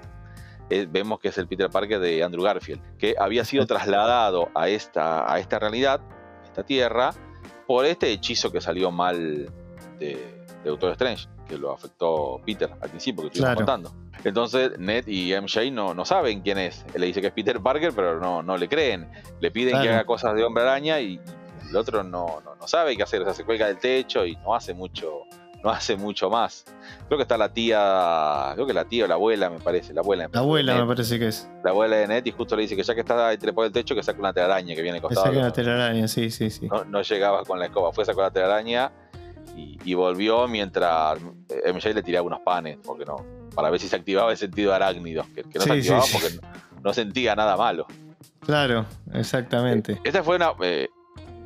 [0.71, 4.69] eh, vemos que es el Peter Parker de Andrew Garfield, que había sido trasladado a
[4.69, 6.01] esta, a esta realidad,
[6.43, 7.11] a esta tierra,
[7.67, 9.47] por este hechizo que salió mal
[9.99, 10.15] de,
[10.63, 13.67] de Doctor Strange, que lo afectó Peter al principio, que estuvimos Claro.
[13.83, 14.09] contando.
[14.25, 16.85] Entonces Ned y MJ no, no saben quién es.
[16.95, 19.09] Él le dice que es Peter Parker, pero no, no le creen.
[19.41, 21.21] Le piden que haga cosas de hombre araña y
[21.69, 23.23] el otro no, no, no sabe qué hacer.
[23.23, 25.23] O sea, se cuelga del techo y no hace mucho,
[25.63, 26.65] no hace mucho más.
[27.07, 30.01] Creo que está la tía, creo que la tía o la abuela, me parece, la
[30.01, 30.29] abuela.
[30.33, 31.49] La abuela me parece que es.
[31.65, 33.73] La abuela de Ned y justo le dice que ya que está ahí trepado del
[33.73, 35.27] techo, que saque una telaraña que viene costado.
[35.27, 36.67] saque una telaraña, sí, sí, sí.
[36.69, 38.93] No, no llegaba con la escoba, fue a sacar la telaraña
[39.57, 43.17] y, y volvió mientras eh, MJ le tiraba unos panes, porque no,
[43.55, 46.13] para ver si se activaba el sentido arácnido, que, que no Sí, se activaba sí.
[46.21, 47.87] porque no, no sentía nada malo.
[48.41, 50.01] Claro, exactamente.
[50.05, 50.53] Esta fue una.
[50.63, 50.89] eh,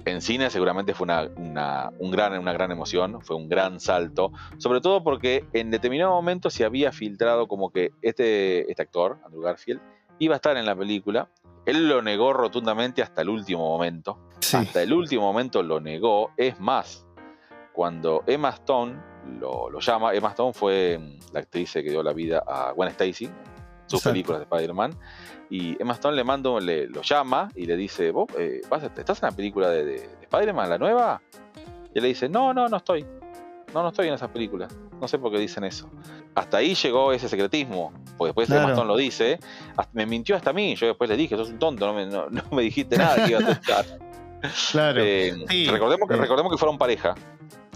[0.05, 4.33] en cine seguramente fue una, una- un gran, una gran emoción, fue un gran salto,
[4.59, 9.43] sobre todo porque en determinado momento se había filtrado como que este, este actor, Andrew
[9.43, 9.81] Garfield,
[10.19, 11.29] iba a estar en la película.
[11.67, 14.19] Él lo negó rotundamente hasta el último momento.
[14.41, 14.57] Sí.
[14.57, 16.33] Hasta el último momento lo negó.
[16.37, 17.07] Es más,
[17.73, 19.01] cuando Emma Stone
[19.41, 22.89] lo, lo llama, Emma Stone fue mm, la actriz que dio la vida a Gwen
[22.91, 23.27] Stacy,
[23.87, 24.11] sus Exacto.
[24.11, 24.99] películas de Spider-Man.
[25.55, 29.23] Y Emma Stone le manda, le, lo llama y le dice, ¿vos eh, vas estás
[29.23, 31.21] en la película de, de- de Spider-Man, la nueva?
[31.95, 33.05] Y él le dice, no, no, no estoy.
[33.75, 34.75] No, no estoy en esas películas.
[34.99, 35.91] No sé por qué dicen eso.
[36.35, 37.93] Hasta ahí llegó ese secretismo.
[38.17, 38.63] Porque después Claro.
[38.63, 39.39] Emma Stone lo dice.
[39.77, 40.75] hasta- me mintió hasta a mí.
[40.75, 43.31] Yo después le dije, sos un tonto, no me, no- no me dijiste nada que
[43.33, 43.85] ibas a estar.
[44.73, 45.01] Claro.
[45.05, 47.15] Eh, Sí, recordemos, que, recordemos que fueron pareja.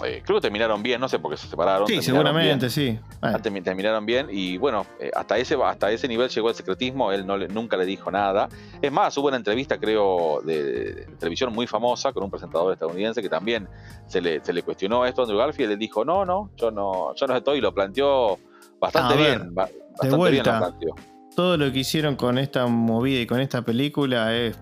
[0.04, 1.86] Eh, creo que terminaron bien, no sé por qué se separaron.
[1.86, 2.70] sí, seguramente, bien.
[2.70, 2.98] sí.
[3.20, 6.54] Bueno, Ah, termi- terminaron bien y bueno, eh, hasta, ese, hasta ese nivel llegó el
[6.54, 8.46] secretismo, él no le- nunca le dijo nada.
[8.82, 13.22] Es más, hubo una entrevista, creo, de, de televisión muy famosa con un presentador estadounidense
[13.22, 13.68] que también
[14.06, 16.70] se le, se le cuestionó esto a Andrew Garfield y él dijo, no, no, yo
[16.70, 18.38] no, yo no estoy, y lo planteó
[18.78, 20.52] bastante Ah, ver, bien, ba- bastante bien vuelta.
[20.52, 20.94] lo planteó.
[21.34, 24.58] todo lo que hicieron con esta movida y con esta película es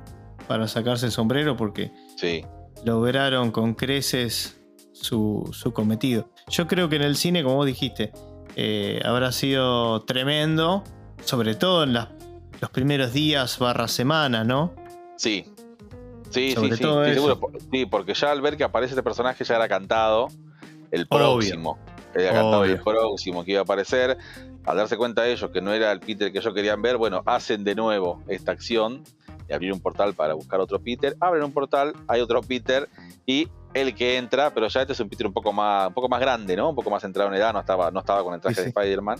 [0.46, 2.44] para sacarse el sombrero porque Sí,
[2.84, 4.60] lograron con creces
[4.94, 6.30] su, su cometido.
[6.48, 8.12] Yo creo que en el cine, como vos dijiste,
[8.56, 10.82] eh, habrá sido tremendo,
[11.24, 12.08] sobre todo en las-
[12.60, 14.72] los primeros días barra semana, ¿no?
[15.16, 15.44] sí.
[16.30, 17.28] Sí, sí, Sobre sí, todo sí, eso.
[17.28, 17.58] seguro.
[17.70, 20.26] Sí, porque ya al ver que aparece este personaje ya era cantado
[20.90, 21.18] el Obvio.
[21.36, 21.78] próximo.
[22.12, 24.18] Era cantado el próximo que iba a aparecer.
[24.64, 27.62] Al darse cuenta ellos que no era el Peter que ellos querían ver, bueno, hacen
[27.62, 29.04] de nuevo esta acción
[29.46, 31.14] de abrir un portal para buscar otro Peter.
[31.20, 32.88] Abren un portal, hay otro Peter
[33.26, 36.08] y el que entra, pero ya este es un Peter un poco más, un poco
[36.08, 36.70] más grande, ¿no?
[36.70, 38.68] Un poco más entrado en edad, no estaba, no estaba con el traje Sí, de.
[38.68, 39.18] Spider-Man,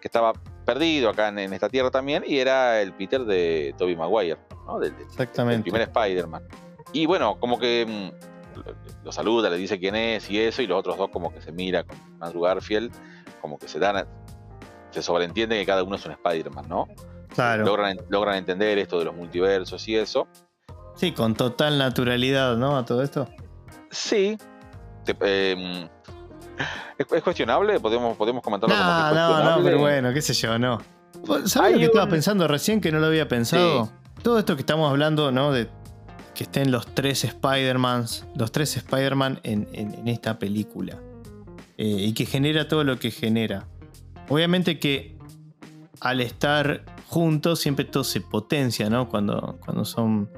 [0.00, 0.32] que estaba
[0.64, 4.78] perdido acá en, en esta tierra también, y era el Peter de Tobey Maguire, ¿no?
[4.80, 5.62] Del, del- el Exactamente.
[5.70, 6.42] primer Spider-Man.
[6.92, 8.74] Y bueno, como que mm, lo,
[9.04, 11.52] lo saluda, le dice quién es y eso, y los otros dos como que se
[11.52, 12.92] mira con Andrew Garfield,
[13.40, 14.06] como que se dan,
[14.90, 16.86] se sobreentiende que cada uno es un Spider-Man, ¿no?
[17.28, 17.64] Claro.
[17.64, 20.26] Logran, logran entender esto de los multiversos y eso.
[20.96, 22.76] Sí, con total naturalidad, ¿no?
[22.76, 23.26] A todo esto.
[23.92, 24.36] Sí.
[25.04, 25.88] Te- eh,
[26.98, 27.78] ¿es, es cuestionable?
[27.78, 30.78] ¿Podemos, podemos comentarlo como que No, es no, no, pero bueno, qué sé yo, no.
[31.44, 33.90] ¿Sabes Hay lo que estaba un- pensando recién que no lo había pensado?
[34.22, 35.52] Todo esto que estamos hablando, ¿no?
[35.52, 35.68] De
[36.34, 40.98] que estén los tres Spider-Mans, los tres Spider-Man en, en- en esta película.
[41.76, 43.66] Eh, y que genera todo lo que genera.
[44.28, 45.16] Obviamente que
[46.00, 49.08] al estar juntos siempre todo se potencia, ¿no?
[49.08, 50.30] Cuando, cuando son,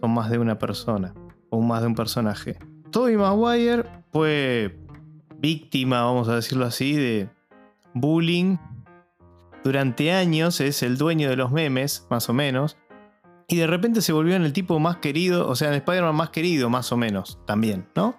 [0.00, 1.14] son más de una persona
[1.50, 2.58] o más de un personaje.
[2.92, 4.78] Tobey Maguire fue
[5.38, 7.28] víctima, vamos a decirlo así, de
[7.94, 8.58] bullying.
[9.64, 12.76] Durante años es el dueño de los memes, más o menos.
[13.48, 16.30] Y de repente se volvió en el tipo más querido, o sea, en Spider-Man más
[16.30, 18.14] querido, más o menos, también, ¿no?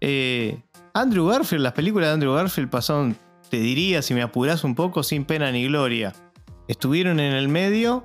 [0.00, 0.60] Eh,
[0.94, 3.16] Andrew Garfield, las películas de Andrew Garfield pasaron,
[3.50, 6.12] te diría, si me apurás un poco, sin pena ni gloria.
[6.66, 8.04] Estuvieron en el medio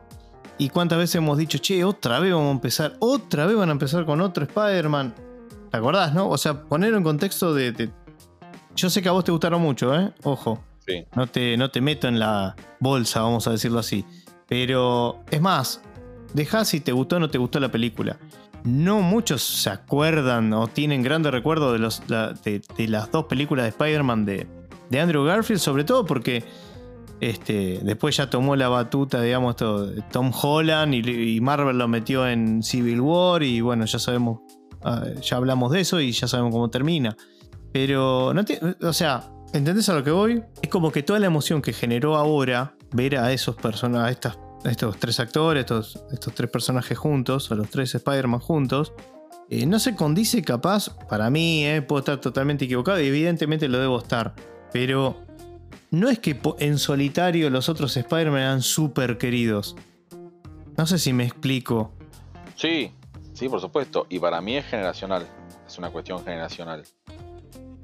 [0.58, 3.72] y cuántas veces hemos dicho, che, otra vez vamos a empezar, otra vez van a
[3.72, 5.27] empezar con otro Spider-Man.
[5.72, 6.30] ¿Te acordás, no?
[6.30, 7.90] O sea, ponerlo en contexto de, de-
[8.76, 10.12] Yo sé que a vos te gustaron mucho, ¿eh?
[10.24, 10.64] Ojo.
[10.86, 11.04] Sí.
[11.16, 14.06] No te, no te meto en la bolsa, vamos a decirlo así.
[14.48, 15.82] Pero es más,
[16.34, 18.18] dejá si te gustó o no te gustó la película.
[18.64, 23.26] No muchos se acuerdan o tienen grandes recuerdos de, los, la- de, de las dos
[23.26, 24.48] películas de Spider-Man de,
[24.90, 26.44] de Andrew Garfield, sobre todo porque
[27.20, 31.88] este, después ya tomó la batuta, digamos, esto, de Tom Holland y, y Marvel lo
[31.88, 34.40] metió en Civil War y bueno, ya sabemos,
[34.88, 37.16] ah, ya hablamos de eso y ya sabemos cómo termina.
[37.72, 38.34] Pero,
[38.82, 40.44] o sea, ¿entendés a lo que voy?
[40.62, 44.98] Es como que toda la emoción que generó ahora ver a esos personajes, a, estos
[44.98, 48.94] tres actores, estos, estos tres personajes juntos, a los tres Spider-Man juntos,
[49.50, 53.80] eh, no se condice capaz, para mí, eh, puedo estar totalmente equivocado y evidentemente lo
[53.80, 54.34] debo estar,
[54.74, 55.24] pero
[55.90, 59.76] no es que en solitario los otros Spider-Man eran súper queridos.
[60.76, 61.94] No sé si me explico.
[62.56, 62.92] Sí,
[63.38, 64.06] sí, por supuesto.
[64.10, 65.26] Y para mí es generacional.
[65.66, 66.84] Es una cuestión generacional.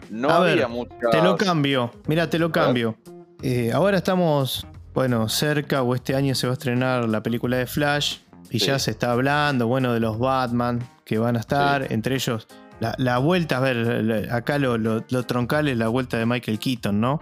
[0.09, 0.97] No A ver, había muchas.
[1.11, 2.53] Te lo cambio, mira, te lo ver.
[2.53, 2.95] cambio.
[3.41, 7.65] Eh, ahora estamos, bueno, cerca o este año se va a estrenar la película de
[7.67, 8.17] Flash
[8.49, 8.67] y Sí.
[8.67, 12.47] ya se está hablando, bueno, de los Batman que van a estar, entre ellos
[12.79, 16.59] la, la vuelta, a ver, acá lo, lo- lo troncal es la vuelta de Michael
[16.59, 17.19] Keaton, ¿no?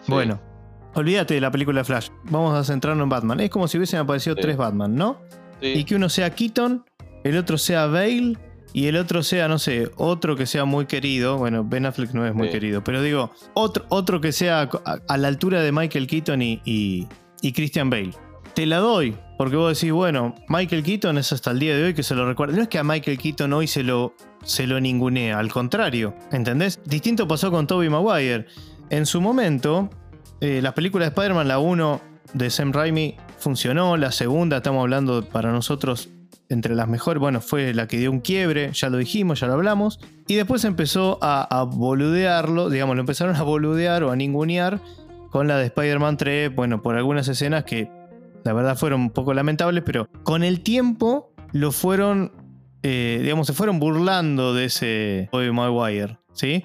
[0.00, 0.40] Sí, Bueno,
[0.94, 3.40] olvídate de la película de Flash, vamos a centrarnos en Batman.
[3.40, 5.18] Es como si hubiesen aparecido tres Batman, ¿no?
[5.60, 6.84] sí, Y que uno sea Keaton,
[7.28, 8.36] el otro sea Bale
[8.72, 11.38] y el otro sea, no sé, otro que sea muy querido.
[11.38, 12.52] Bueno, Ben Affleck no es muy Sí.
[12.52, 16.60] querido, pero digo, otro, otro que sea a, a la altura de Michael Keaton y,
[16.64, 17.06] y-
[17.42, 18.10] y Christian Bale.
[18.54, 21.94] Te la doy, porque vos decís, bueno, Michael Keaton es hasta el día de hoy
[21.94, 22.56] que se lo recuerda.
[22.56, 24.14] No es que a Michael Keaton hoy se lo,
[24.44, 26.80] se lo ningunea, al contrario, ¿entendés?
[26.86, 28.46] Distinto pasó con Tobey Maguire.
[28.88, 29.90] En su momento,
[30.40, 32.00] eh, las películas de Spider-Man, la 1
[32.32, 33.96] de Sam Raimi, funcionó.
[33.98, 36.08] La segunda, estamos hablando para nosotros
[36.48, 37.20] entre las mejores.
[37.20, 40.00] Bueno, fue la que dio un quiebre, ya lo dijimos, ya lo hablamos.
[40.26, 44.80] Y después empezó a, a boludearlo, digamos, lo empezaron a boludear o a ningunear
[45.30, 46.54] con la de Spider-Man 3.
[46.54, 47.90] Bueno, por algunas escenas que
[48.44, 52.32] la verdad fueron un poco lamentables, pero con el tiempo lo fueron,
[52.82, 56.64] eh, digamos, se fueron burlando de ese Tobey Maguire, ¿sí?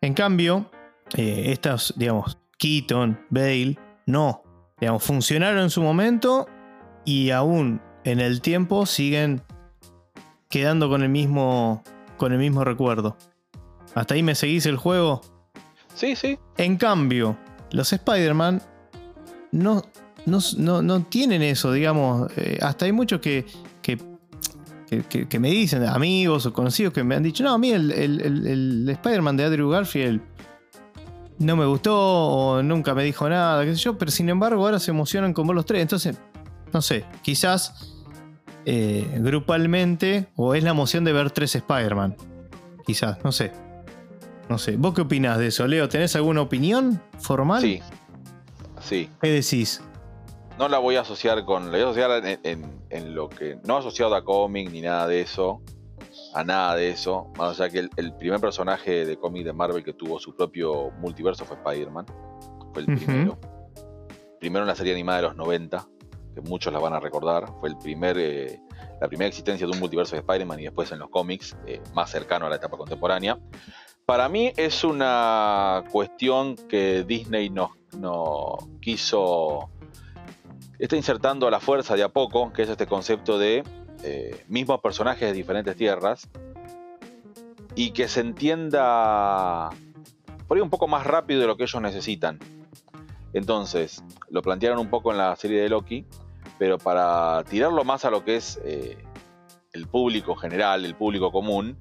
[0.00, 0.70] En cambio,
[1.16, 4.42] eh, estas, digamos, Keaton, Bale, no.
[4.80, 6.48] Digamos, funcionaron en su momento
[7.04, 9.42] y aún en el tiempo siguen
[10.48, 11.82] quedando con el mismo,
[12.16, 13.16] con el mismo recuerdo.
[13.94, 15.20] ¿Hasta ahí me seguís el juego?
[15.94, 16.38] sí, sí.
[16.56, 17.36] En cambio,
[17.70, 18.62] los Spider-Man
[19.52, 19.82] no,
[20.26, 22.30] no, no- no tienen eso, digamos.
[22.36, 23.44] eh, hasta hay muchos que,
[23.82, 23.98] que,
[25.28, 28.20] que- me dicen, amigos o conocidos, que me han dicho, no, a mí el, el-
[28.20, 30.20] el- el Spider-Man de Andrew Garfield
[31.38, 34.78] no me gustó o nunca me dijo nada, qué sé yo, pero sin embargo ahora
[34.78, 35.80] se emocionan con ver los tres.
[35.82, 36.16] Entonces,
[36.72, 37.91] no sé, quizás
[38.64, 42.16] eh, grupalmente o es la emoción de ver tres Spider-Man.
[42.86, 43.52] Quizás, no sé.
[44.48, 44.76] No sé.
[44.76, 45.88] ¿Vos qué opinás de eso, Leo?
[45.88, 47.62] ¿Tenés alguna opinión formal?
[47.62, 47.80] Sí.
[48.80, 49.08] Sí.
[49.20, 49.80] ¿Qué decís?
[50.58, 51.66] No la voy a asociar con.
[51.66, 53.58] La voy a asociar en, lo que.
[53.64, 55.62] No asociado a cómic ni nada de eso.
[56.34, 57.32] A nada de eso.
[57.38, 61.44] Más allá que el, primer personaje de cómic de Marvel que tuvo su propio multiverso
[61.44, 62.06] fue Spider-Man.
[62.72, 63.38] Fue el primero.
[64.40, 65.86] Primero en la serie animada de los 90.
[66.34, 67.46] Que muchos la van a recordar.
[67.60, 68.16] Fue el primer.
[68.18, 68.60] Eh,
[69.00, 72.08] la primera existencia de un multiverso de Spider-Man y después en los cómics, eh, más
[72.10, 73.38] cercano a la etapa contemporánea.
[74.06, 77.70] Para mí es una cuestión que Disney nos,
[78.80, 79.70] quiso.
[80.78, 83.64] Está insertando a la fuerza de a poco, que es este concepto de
[84.02, 86.28] eh, mismos personajes de diferentes tierras
[87.74, 89.70] y que se entienda
[90.46, 92.38] por ahí un poco más rápido de lo que ellos necesitan.
[93.32, 96.06] Entonces, lo plantearon un poco en la serie de Loki,
[96.58, 98.98] pero para tirarlo más a lo que es eh,
[99.72, 101.78] el público general, el público común,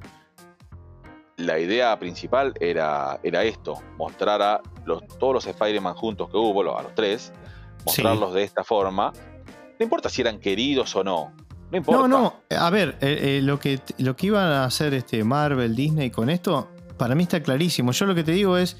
[1.37, 6.77] la idea principal era, era esto, mostrar a los, todos los Spider-Man juntos que hubo,
[6.77, 7.33] a los tres,
[7.85, 9.11] mostrarlos de esta forma.
[9.79, 11.33] No importa si eran queridos o no.
[11.71, 12.07] No importa.
[12.07, 12.35] No, no.
[12.57, 16.29] A ver, eh, eh, lo, que, lo que iban a hacer este Marvel, Disney con
[16.29, 17.91] esto, para mí está clarísimo.
[17.91, 18.77] Yo lo que te digo es,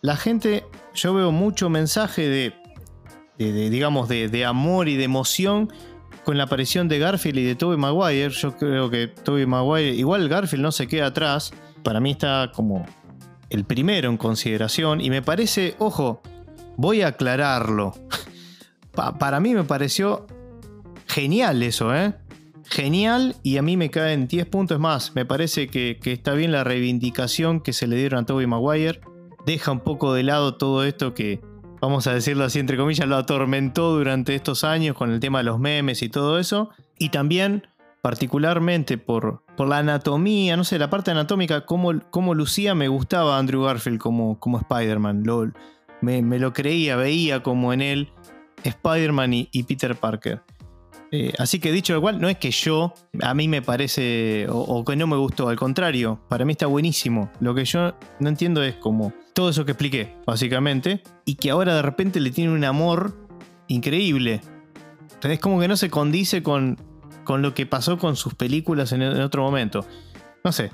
[0.00, 2.54] la gente, yo veo mucho mensaje de,
[3.38, 5.72] de, digamos, de, de, amor y de emoción
[6.24, 8.30] con la aparición de Garfield y de Tobey Maguire.
[8.30, 12.84] Yo creo que Tobey Maguire, igual Garfield no se queda atrás para mí está como
[13.50, 16.22] el primero en consideración y me parece, ojo,
[16.76, 17.94] voy a aclararlo.
[19.18, 20.26] para mí me pareció
[21.06, 22.14] genial eso, ¿eh?
[22.64, 25.14] Genial y a mí me caen 10 puntos más.
[25.14, 29.00] Me parece que, está bien la reivindicación que se le dieron a Toby Maguire.
[29.48, 31.40] Deja un poco de lado todo esto que,
[31.80, 35.44] vamos a decirlo así entre comillas, lo atormentó durante estos años con el tema de
[35.44, 36.68] los memes y todo eso.
[36.98, 37.66] Y también
[38.02, 43.38] particularmente por, por la anatomía, no sé, la parte anatómica, cómo, cómo lucía, me gustaba
[43.38, 45.24] Andrew Garfield como, como Spider-Man.
[46.02, 48.12] Me, lo creía, veía como en él
[48.64, 50.42] Spider-Man y, Peter Parker.
[51.10, 52.92] Eh, así que dicho lo cual, no es que yo,
[53.22, 57.30] a mí me parece, o, que no me gustó, al contrario, para mí está buenísimo.
[57.40, 61.74] Lo que yo no entiendo es como todo eso que expliqué, básicamente, y que ahora
[61.74, 63.16] de repente le tiene un amor
[63.68, 64.40] increíble.
[65.22, 66.76] Es como que no se condice con,
[67.24, 69.86] con lo que pasó con sus películas en, otro momento.
[70.44, 70.70] No sé,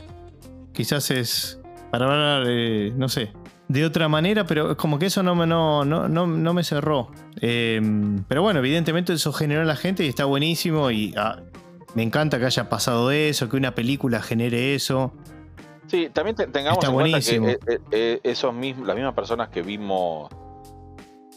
[0.73, 1.61] quizás es
[1.91, 2.47] para hablar,
[2.97, 3.33] no sé,
[3.75, 7.11] de otra manera, pero como que eso no me, no, no, no, me cerró.
[7.41, 11.43] Em, pero bueno, evidentemente eso generó a la gente y está buenísimo y ah,
[11.95, 15.13] me encanta que haya pasado eso, que una película genere eso.
[15.89, 19.63] Sí, también tengamos en cuenta que eh, eh, eh, esos mismos, las mismas personas que
[19.63, 20.31] vimos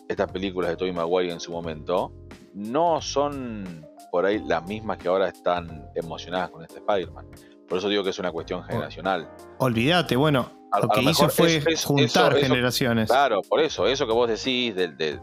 [0.08, 2.14] estas películas de Tobey Maguire en su momento,
[2.54, 7.26] no son por ahí las mismas que ahora están emocionadas con este Spider-Man.
[7.68, 9.28] Por eso digo que es una cuestión generacional.
[9.58, 13.10] Olvídate, bueno, lo que hizo fue juntar generaciones.
[13.10, 15.20] Claro, por eso, eso que vos decís de, de,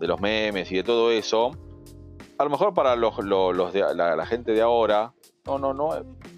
[0.00, 1.50] los memes y de todo eso,
[2.38, 3.16] a lo mejor para los,
[3.72, 5.12] de, la, gente de ahora,
[5.44, 5.90] no, no, no,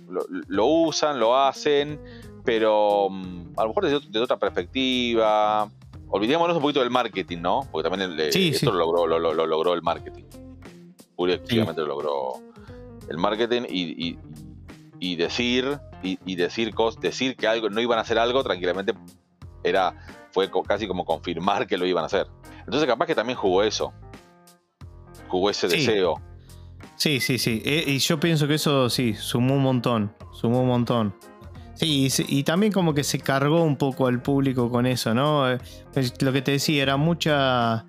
[0.09, 2.01] lo, usan, lo hacen,
[2.45, 5.70] pero mm, a lo mejor desde, otra perspectiva.
[6.12, 7.69] Olvidémonos un poquito del marketing, ¿no?
[7.70, 10.24] Porque también esto Lo, logró, lo, logró el marketing
[11.29, 12.35] efectivamente logró
[13.09, 14.19] el marketing y,
[15.16, 18.94] decir y, decir decir que algo no iban a hacer algo tranquilamente
[19.62, 19.94] era
[20.32, 22.27] fue casi como confirmar que lo iban a hacer.
[22.60, 23.93] Entonces capaz que también jugó eso.
[25.28, 26.20] Jugó ese deseo.
[26.97, 27.62] Sí, sí, sí.
[27.64, 30.14] Eh, y yo pienso que eso sí, sumó un montón.
[30.32, 31.14] Sumó un montón.
[31.74, 35.51] Sí, y, también como que se cargó un poco al público con eso, ¿no?
[35.51, 35.59] Eh,
[36.20, 37.86] lo que te decía, era mucha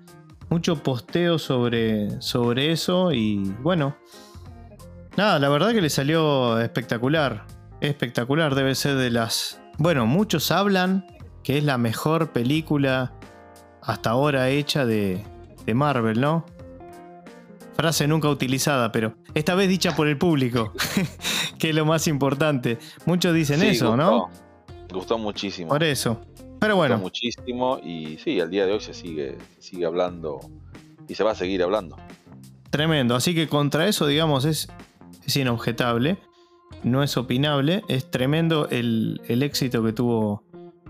[0.52, 3.96] mucho posteo sobre, sobre eso y bueno,
[5.16, 7.46] nada, la verdad que le salió espectacular.
[7.80, 9.60] Espectacular, debe ser de las...
[9.78, 11.06] Bueno, muchos hablan
[11.42, 13.12] que es la mejor película
[13.82, 15.24] hasta ahora hecha de,
[15.66, 16.46] de Marvel, ¿no?
[17.74, 20.72] Frase nunca utilizada, pero esta vez dicha por el público,
[21.58, 22.78] que es lo más importante.
[23.06, 24.30] Muchos dicen eso, ¿no?
[24.92, 25.70] Gustó muchísimo.
[25.70, 26.20] Por eso.
[26.60, 26.98] Pero bueno.
[26.98, 30.40] Muchísimo y sí, al día de hoy se sigue, sigue hablando
[31.08, 31.96] y se va a seguir hablando.
[32.70, 33.16] Tremendo.
[33.16, 34.68] Así que contra eso, digamos, es,
[35.24, 36.18] es inobjetable.
[36.82, 37.82] No es opinable.
[37.88, 40.44] Es tremendo el, éxito que tuvo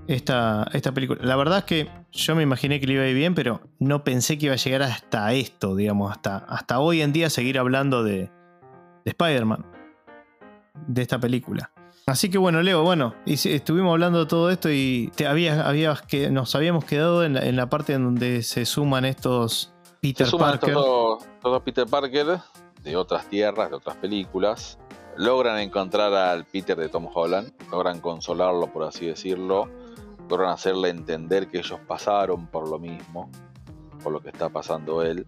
[0.07, 1.21] esta, esta, película.
[1.23, 4.05] La verdad es que yo me imaginé que le iba a ir bien, pero no
[4.05, 8.03] pensé que iba a llegar hasta esto, digamos, hasta, hasta hoy en día seguir hablando
[8.03, 8.31] de,
[9.05, 9.65] de Spider-Man,
[10.87, 11.71] de esta película.
[12.07, 16.55] Así que bueno, Leo, bueno, estuvimos hablando de todo esto y te habías, que nos
[16.57, 20.75] habíamos quedado en la, parte en donde se suman estos Peter Parker.
[20.75, 22.41] Todos, todos Peter Parker
[22.83, 24.79] de otras tierras, de otras películas.
[25.17, 29.69] Logran encontrar al Peter de Tom Holland, logran consolarlo, por así decirlo,
[30.29, 33.31] logran hacerle entender que ellos pasaron por lo mismo,
[34.03, 35.27] por lo que está pasando él,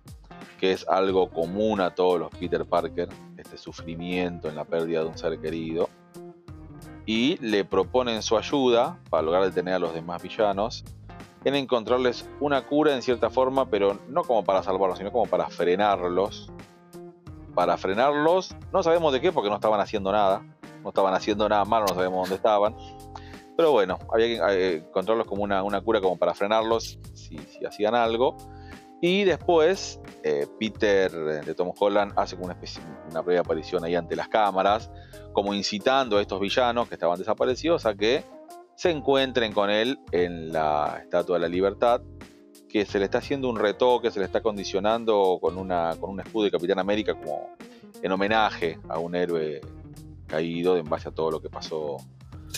[0.58, 5.06] que es algo común a todos los Peter Parker, este sufrimiento en la pérdida de
[5.06, 5.90] un ser querido
[7.06, 10.84] y le proponen su ayuda para lograr detener a los demás villanos
[11.44, 15.48] en encontrarles una cura en cierta forma, pero no como para salvarlos, sino como para
[15.48, 16.50] frenarlos.
[17.54, 20.42] Para frenarlos, no sabemos de qué, porque no estaban haciendo nada,
[20.82, 22.76] no estaban haciendo nada malo, no sabemos dónde estaban.
[23.56, 28.36] Pero bueno, había que eh, encontrarlos como una, cura como para frenarlos si, hacían algo.
[29.00, 34.16] Y después eh, Peter de Tom Holland hace una, especie, una breve aparición ahí ante
[34.16, 34.90] las cámaras,
[35.32, 38.24] como incitando a estos villanos que estaban desaparecidos a que
[38.76, 42.00] se encuentren con él en la Estatua de la Libertad,
[42.74, 46.18] que se le está haciendo un retoque, se le está condicionando con, una, con un
[46.18, 47.54] escudo de Capitán América como
[48.02, 49.60] en homenaje a un héroe
[50.26, 51.98] caído en base a todo lo que pasó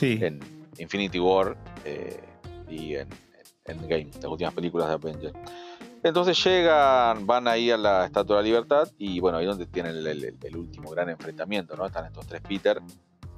[0.01, 0.40] en
[0.78, 2.18] Infinity War eh,
[2.66, 3.09] y en,
[3.66, 5.34] en Endgame, las últimas películas de Avengers.
[6.02, 9.97] Entonces llegan, van ahí a la Estatua de la Libertad y bueno, ahí donde tienen
[9.97, 11.84] el, último gran enfrentamiento, ¿no?
[11.84, 12.80] Están estos tres Peter.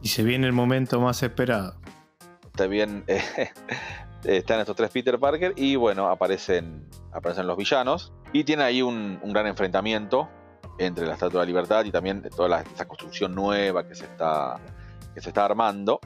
[0.01, 1.75] Y se viene el momento más esperado.
[2.47, 3.03] Está bien,
[4.25, 9.21] están estos tres Peter Parker y bueno, aparecen, aparecen los villanos y tiene ahí un,
[9.25, 10.29] gran enfrentamiento
[10.79, 14.05] entre la Estatua de la Libertad y también toda la, esa construcción nueva que se
[14.05, 14.61] está,
[15.15, 16.01] que se está armando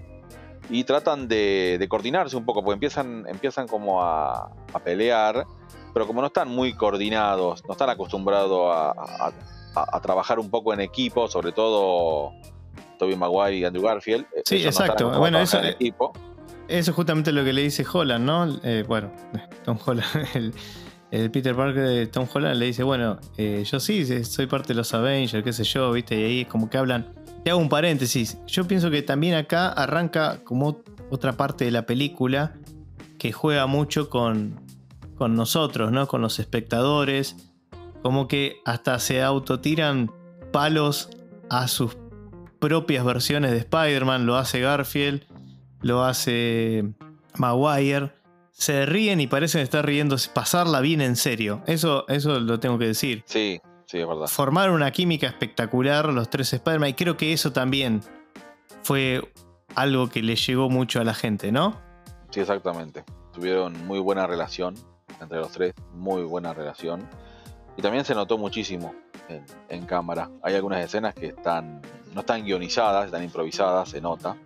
[0.71, 5.45] y tratan de, coordinarse un poco, porque empiezan, empiezan como a, a pelear
[5.93, 9.33] pero como no están muy coordinados, no están acostumbrados a,
[10.03, 12.33] trabajar un poco en equipo, sobre todo
[12.99, 14.27] Toby Maguire y Andrew Garfield.
[14.37, 15.19] Eh, sí, exacto.
[15.19, 16.13] bueno, eso, equipo.
[16.69, 18.61] Eso es justamente lo que le dice Holland, ¿no?
[18.63, 19.13] Eh, bueno,
[19.65, 20.29] Tom Holland,
[21.11, 24.75] el, Peter Parker de Tom Holland le dice, bueno, eh, yo sí, soy parte de
[24.75, 26.19] los Avengers, qué sé yo, ¿viste?
[26.19, 27.13] Y ahí es como que hablan.
[27.45, 28.39] Te hago un paréntesis.
[28.47, 32.55] Yo pienso que también acá arranca como otra parte de la película
[33.19, 34.61] que juega mucho con,
[35.17, 36.09] con nosotros, ¿no?
[36.09, 37.37] Con los espectadores.
[38.03, 40.11] Como que hasta se autotiran
[40.53, 41.11] palos
[41.51, 41.97] a sus
[42.59, 44.25] propias versiones de Spider-Man.
[44.25, 45.25] Lo hace Garfield,
[45.83, 46.85] lo hace
[47.37, 48.13] Maguire.
[48.51, 51.63] Se ríen y parecen estar riendo, pasarla bien en serio.
[51.67, 53.25] Eso, eso lo tengo que decir.
[53.27, 54.27] Sí, sí, es verdad.
[54.27, 56.91] Formar una química espectacular los tres Spider-Man.
[56.91, 58.03] Y creo que eso también
[58.83, 59.33] fue
[59.75, 61.81] algo que le llegó mucho a la gente, ¿no?
[62.31, 63.05] Sí, exactamente.
[63.33, 64.75] Tuvieron muy buena relación
[65.21, 67.09] entre los tres, muy buena relación.
[67.77, 68.95] Y también se notó muchísimo
[69.69, 70.31] en, cámara.
[70.43, 71.81] Hay algunas escenas que están
[72.15, 74.37] no están guionizadas, están improvisadas, se nota.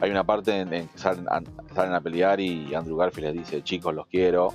[0.00, 4.06] Hay una parte en, que salen, a pelear y Andrew Garfield les dice, chicos, los
[4.06, 4.52] quiero,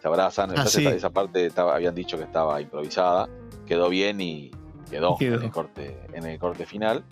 [0.00, 0.50] se abrazan.
[0.56, 3.28] Ah, esa, parte estaba, habían dicho que estaba improvisada,
[3.66, 4.50] quedó bien y
[4.90, 7.04] quedó, En, el corte, en el corte final.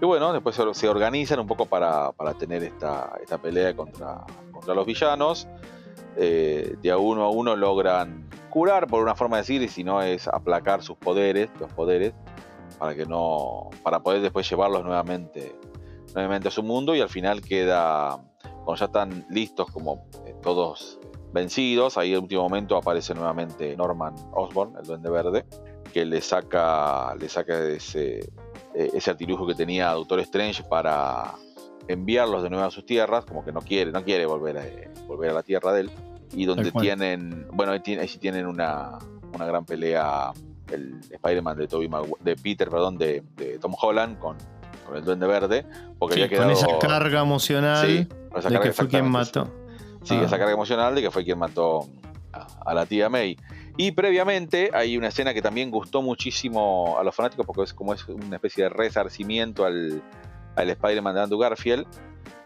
[0.00, 4.86] Y bueno, después se, organizan un poco para, tener esta, esta pelea contra, contra los
[4.86, 5.48] villanos.
[6.16, 9.82] Eh, de a uno a uno logran curar, por una forma de decir, y si
[9.82, 12.12] no es aplacar sus poderes, los poderes,
[12.78, 13.70] para que no.
[13.82, 15.56] para poder después llevarlos nuevamente,
[16.14, 16.94] nuevamente a su mundo.
[16.94, 18.18] Y al final queda.
[18.64, 20.98] Cuando ya están listos, como eh, todos
[21.32, 25.44] vencidos, ahí en el último momento aparece nuevamente Norman Osborn, el Duende Verde,
[25.92, 27.14] que le saca.
[27.16, 28.30] le saca ese.
[28.74, 31.34] Eh, ese artilugio que tenía Doctor Strange para
[31.88, 34.64] enviarlos de nuevo a sus tierras, como que no quiere, no quiere volver a,
[35.06, 35.90] volver a la tierra de él.
[36.32, 38.98] Y donde tienen, bueno, ahí, sí tienen una,
[39.32, 40.32] una, gran pelea
[40.72, 41.88] el Spider-Man de, Toby
[42.20, 43.22] de Peter, perdón, de,
[43.60, 44.36] Tom Holland con,
[44.84, 45.66] con, el Duende Verde.
[45.98, 48.08] Porque Con esa carga emocional
[48.48, 49.50] de que fue quien mató.
[50.02, 50.38] Sí, esa ah.
[50.38, 51.88] carga emocional de que fue quien mató
[52.32, 53.36] a, la tía May.
[53.76, 57.92] Y previamente hay una escena que también gustó muchísimo a los fanáticos porque es como
[57.92, 60.02] es una especie de resarcimiento al,
[60.56, 61.86] al Spider-Man de Andrew Garfield.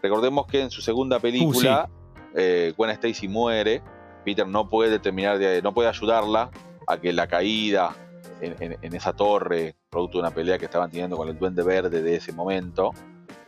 [0.01, 3.81] Recordemos que en su segunda película, uh, eh, Gwen Stacy muere.
[4.25, 6.49] Peter no puede terminar de, no puede ayudarla
[6.87, 7.95] a que la caída
[8.41, 12.15] en, esa torre, producto de una pelea que estaban teniendo con el Duende Verde de
[12.15, 12.91] ese momento,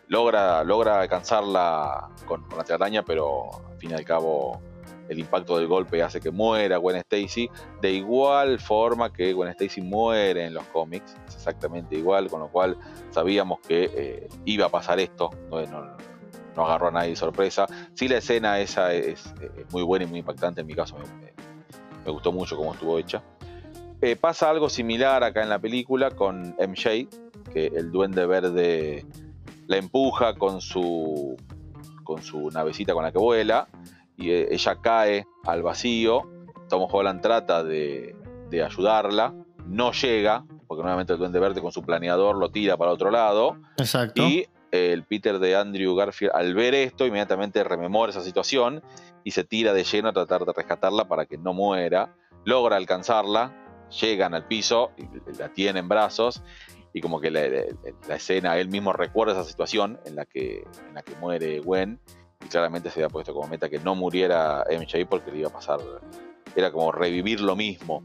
[0.07, 4.59] logra, logra alcanzarla con, la telaraña, pero al fin y al cabo
[5.07, 7.49] el impacto del golpe hace que muera Gwen Stacy,
[7.81, 12.47] de igual forma que Gwen Stacy muere en los cómics, es exactamente igual, con lo
[12.47, 12.77] cual
[13.11, 17.65] sabíamos que eh, iba a pasar esto, no, agarró a nadie sorpresa.
[17.93, 19.33] Sí, la escena esa es,
[19.71, 23.21] muy buena y muy impactante, en mi caso me, gustó mucho cómo estuvo hecha.
[24.01, 27.07] Eh, pasa algo similar acá en la película con MJ,
[27.53, 29.05] que el duende verde
[29.67, 31.37] la empuja con su,
[32.03, 33.67] con su navecita con la que vuela
[34.17, 36.29] y eh, ella cae al vacío.
[36.67, 38.15] Tom Holland trata de,
[38.49, 39.33] de ayudarla,
[39.67, 43.57] no llega, porque nuevamente el Duende Verde con su planeador lo tira para otro lado.
[43.77, 44.23] Exacto.
[44.23, 48.81] Y el Peter de Andrew Garfield, al ver esto, inmediatamente rememora esa situación
[49.23, 52.15] y se tira de lleno a tratar de rescatarla para que no muera.
[52.45, 53.60] Logra alcanzarla,
[53.99, 56.41] llegan al piso, y la tiene en brazos
[56.93, 57.41] y como que la,
[58.07, 61.99] la, escena, él mismo recuerda esa situación en la que, en la que muere Gwen
[62.43, 65.53] y claramente se había puesto como meta que no muriera MJ porque le iba a
[65.53, 65.79] pasar,
[66.55, 68.03] era como revivir lo mismo.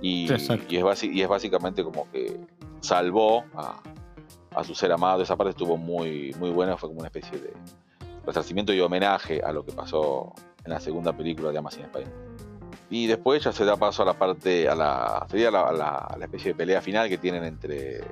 [0.00, 2.40] Y, y, es, y es básicamente como que
[2.80, 3.80] salvó a,
[4.54, 5.22] a su ser amado.
[5.22, 7.52] Esa parte estuvo muy, muy buena, fue como una especie de
[8.26, 10.32] resarcimiento y homenaje a lo que pasó
[10.64, 12.33] en la segunda película de Amazon Spider.
[12.90, 16.24] Y después ya se da paso a la parte, a la, sería la, la, la,
[16.24, 18.02] especie de pelea final que tienen entre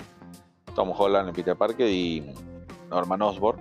[0.75, 2.33] Tom Holland, Peter Parker y
[2.91, 3.61] Norman Osborn,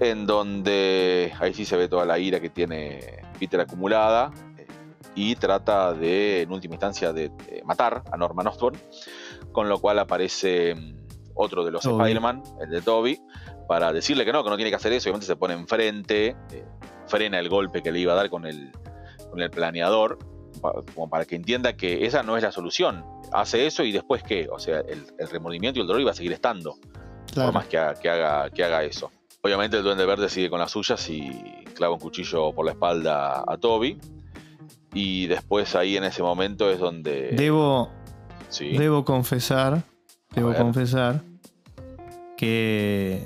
[0.00, 4.66] en donde ahí sí se ve toda la ira que tiene Peter acumulada eh,
[5.14, 8.78] y trata de, en última instancia, de, de matar a Norman Osborn,
[9.52, 10.76] con lo cual aparece
[11.34, 13.20] otro de los Spider-Man, el de Toby,
[13.68, 15.08] para decirle que no, que no tiene que hacer eso.
[15.08, 16.64] Obviamente se pone enfrente, eh,
[17.06, 18.72] frena el golpe que le iba a dar con el,
[19.30, 20.18] con el planeador,
[20.94, 23.04] como para que entienda que esa no es la solución.
[23.32, 24.48] Hace eso y después qué?
[24.50, 26.76] O sea, el, el remordimiento y el dolor iba a seguir estando,
[27.32, 27.52] claro.
[27.52, 29.10] por más que, que, haga, que haga eso.
[29.42, 33.44] Obviamente el Duende Verde sigue con las suyas y clava un cuchillo por la espalda
[33.46, 33.98] a Toby.
[34.94, 37.30] Y después ahí en ese momento es donde...
[37.32, 37.90] Debo,
[38.48, 38.76] sí.
[38.76, 39.82] debo confesar,
[40.34, 41.22] debo confesar
[42.36, 43.22] que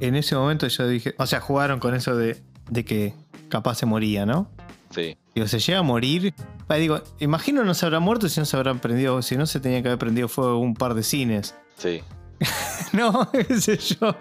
[0.00, 2.40] en ese momento yo dije, o sea, jugaron con eso de,
[2.70, 3.14] de que
[3.48, 4.50] capaz se moría, ¿no?
[4.90, 5.16] Sí.
[5.34, 6.34] Digo, se llega a morir.
[6.68, 9.82] Digo, imagino no se habrá muerto si no se habrán prendido, si no se tenía
[9.82, 11.54] que haber prendido fuego un par de cines.
[11.76, 12.02] Sí.
[12.92, 14.14] no, qué sé yo.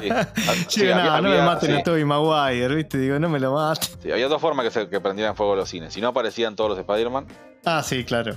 [0.00, 0.08] Sí.
[0.68, 1.76] sí, Digo, no, no me maten sí.
[1.76, 2.98] a Tobey Maguire, ¿viste?
[2.98, 3.88] Digo, no me lo maten.
[4.02, 5.92] Sí, había dos formas que, se, que prendieran fuego los cines.
[5.92, 7.26] Si no aparecían todos los Spider-Man.
[7.64, 8.36] Ah, sí, claro.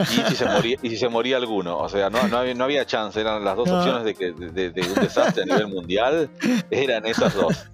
[0.00, 1.78] Y si se moría, y si se moría alguno.
[1.78, 3.20] O sea, no, no, había, no había chance.
[3.20, 3.78] Eran las dos no.
[3.78, 6.30] opciones de, que, de, de, un desastre a nivel mundial.
[6.70, 7.68] Eran esas dos.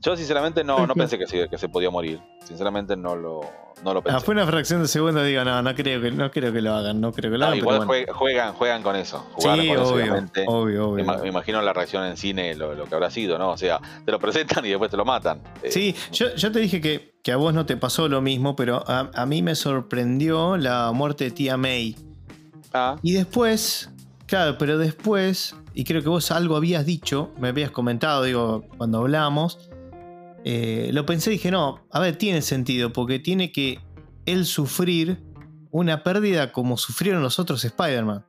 [0.00, 2.20] Yo sinceramente no, no pensé que se, que se podía morir.
[2.42, 3.42] Sinceramente no lo,
[3.84, 4.16] no lo pensé.
[4.16, 6.74] Ah, fue una fracción de segundo, digo, no, no creo que, no creo que lo
[6.74, 7.58] hagan, no creo que lo hagan.
[7.58, 8.14] igual bueno.
[8.14, 9.26] juegan, juegan con eso.
[9.36, 9.94] Sí, con obvio, eso,
[10.46, 13.50] obvio, obvio, me, me, imagino la reacción en cine, lo, lo, que habrá sido, ¿no?
[13.50, 15.42] O sea, te lo presentan y después te lo matan.
[15.68, 18.56] Sí, eh, yo, yo, te dije que, que, a vos no te pasó lo mismo,
[18.56, 21.94] pero a, a mí me sorprendió la muerte de tía May.
[22.72, 22.96] Ah.
[23.02, 23.90] Y después,
[24.26, 28.98] claro, pero después, y creo que vos algo habías dicho, me habías comentado, digo, cuando
[28.98, 29.69] hablamos
[30.44, 33.80] eh, lo pensé y dije, no, a ver, tiene sentido, porque tiene que
[34.26, 35.22] él sufrir
[35.70, 38.26] una pérdida como sufrieron los otros Spider-Man.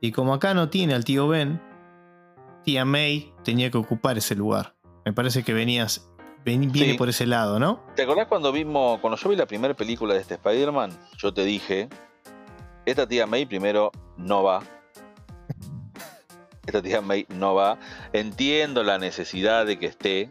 [0.00, 1.60] Y como acá no tiene al tío Ben,
[2.64, 4.74] tía May tenía que ocupar ese lugar.
[5.04, 6.10] Me parece que venías,
[6.44, 6.98] ven, viene sí.
[6.98, 7.82] por ese lado, ¿no?
[7.96, 10.90] ¿Te acordás cuando vimos, cuando yo vi la primera película de este Spider-Man?
[11.16, 11.88] Yo te dije,
[12.84, 14.62] esta tía May primero no va.
[16.66, 17.78] Esta tía May no va.
[18.12, 20.30] Entiendo la necesidad de que esté,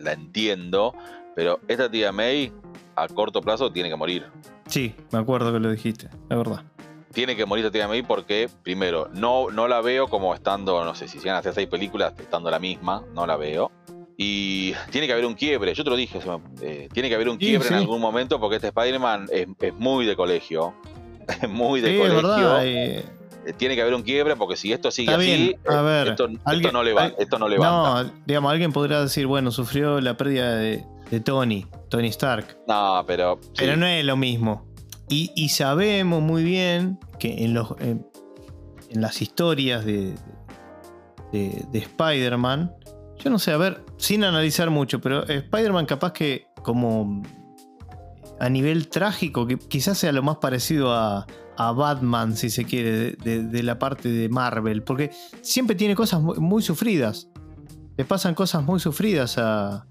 [0.00, 0.94] la entiendo,
[1.34, 2.52] pero esta tía May
[2.96, 4.26] a corto plazo tiene que morir.
[4.66, 6.64] Sí, me acuerdo que lo dijiste, la verdad.
[7.12, 10.94] Tiene que morir esta tía May porque, primero, no, no la veo como estando, no
[10.94, 13.70] sé, si llegan a hacer seis películas, estando la misma, no la veo.
[14.16, 16.20] Y tiene que haber un quiebre, yo te lo dije,
[16.60, 19.74] eh, tiene que haber un quiebre sí, en algún momento porque este Spider-Man es, es,
[19.74, 20.74] muy de colegio.
[21.42, 22.22] Es muy de sí, colegio.
[22.22, 23.17] Verdad, eh
[23.56, 25.58] tiene que haber un quiebre porque si esto sigue Está así, bien.
[25.68, 28.04] A ver, esto, no levanta, esto no levanta.
[28.04, 32.58] No, digamos, alguien podrá decir, bueno, sufrió la pérdida de, de Tony, Tony Stark.
[32.66, 33.38] No, pero.
[33.42, 33.50] Sí.
[33.58, 34.66] Pero no es lo mismo.
[35.08, 38.06] Y, y sabemos muy bien que en, los, en,
[38.90, 40.14] en las historias de,
[41.32, 42.74] de, de Spider-Man,
[43.18, 47.22] yo no sé, a ver, sin analizar mucho, pero Spider-Man capaz que como
[48.40, 51.26] a nivel trágico, que quizás sea lo más parecido a,
[51.58, 55.10] a Batman, si se quiere, de, de, de, la parte de Marvel, porque
[55.42, 57.28] siempre tiene cosas muy, muy sufridas.
[57.96, 59.84] Le pasan cosas muy sufridas a,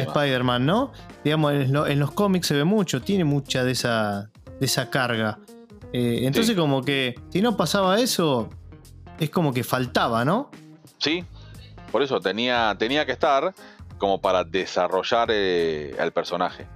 [0.00, 0.92] Spider-Man, ¿no?
[1.24, 4.30] Digamos, en, lo, en, los cómics se ve mucho, tiene mucha de esa,
[4.60, 5.38] de esa carga.
[5.94, 6.54] Eh, entonces, sí.
[6.54, 8.50] como que si no pasaba eso,
[9.18, 10.50] es como que faltaba, ¿no?
[10.98, 11.24] Sí,
[11.90, 13.54] por eso tenía, tenía que estar
[13.96, 16.66] como para desarrollar eh, al personaje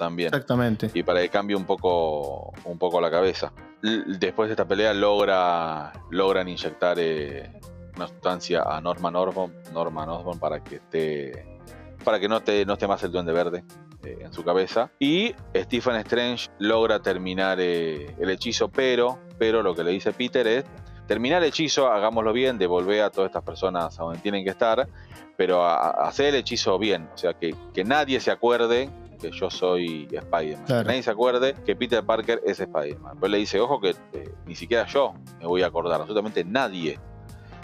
[0.00, 0.28] también.
[0.28, 0.90] Exactamente.
[0.94, 3.52] Y para que cambie un poco, un poco la cabeza.
[3.82, 7.52] Después de esta pelea logra, logran inyectar eh,
[7.96, 11.60] una sustancia a Norman Osborn, Norman Osborn para que esté
[12.02, 13.62] para que no esté, no esté más el duende verde
[14.02, 14.90] eh, en su cabeza.
[14.98, 20.46] Y Stephen Strange logra terminar eh, el hechizo, pero, pero lo que le dice Peter
[20.46, 20.64] es
[21.06, 24.88] termina el hechizo, hagámoslo bien, devolver a todas estas personas a donde tienen que estar,
[25.36, 28.88] pero hacer el hechizo bien, o sea, que, que nadie se acuerde
[29.20, 30.86] que yo soy Spider-Man.
[30.86, 33.18] Nadie se acuerde que Peter Parker es Spider-Man.
[33.18, 36.98] Pues le dice, ojo que eh, ni siquiera yo me voy a acordar, absolutamente nadie.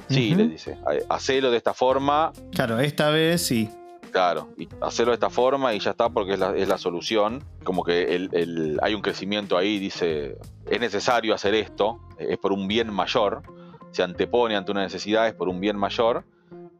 [0.09, 0.79] Sí, le dice,
[1.09, 2.33] hacelo de esta forma.
[2.53, 3.69] Claro, esta vez sí.
[4.13, 7.45] Claro, y hacerlo de esta forma y ya está porque es la, es la solución.
[7.65, 10.39] Como que el, hay un crecimiento ahí, dice,
[10.71, 13.43] es necesario hacer esto, es por un bien mayor,
[13.91, 16.25] se antepone ante una necesidad, es por un bien mayor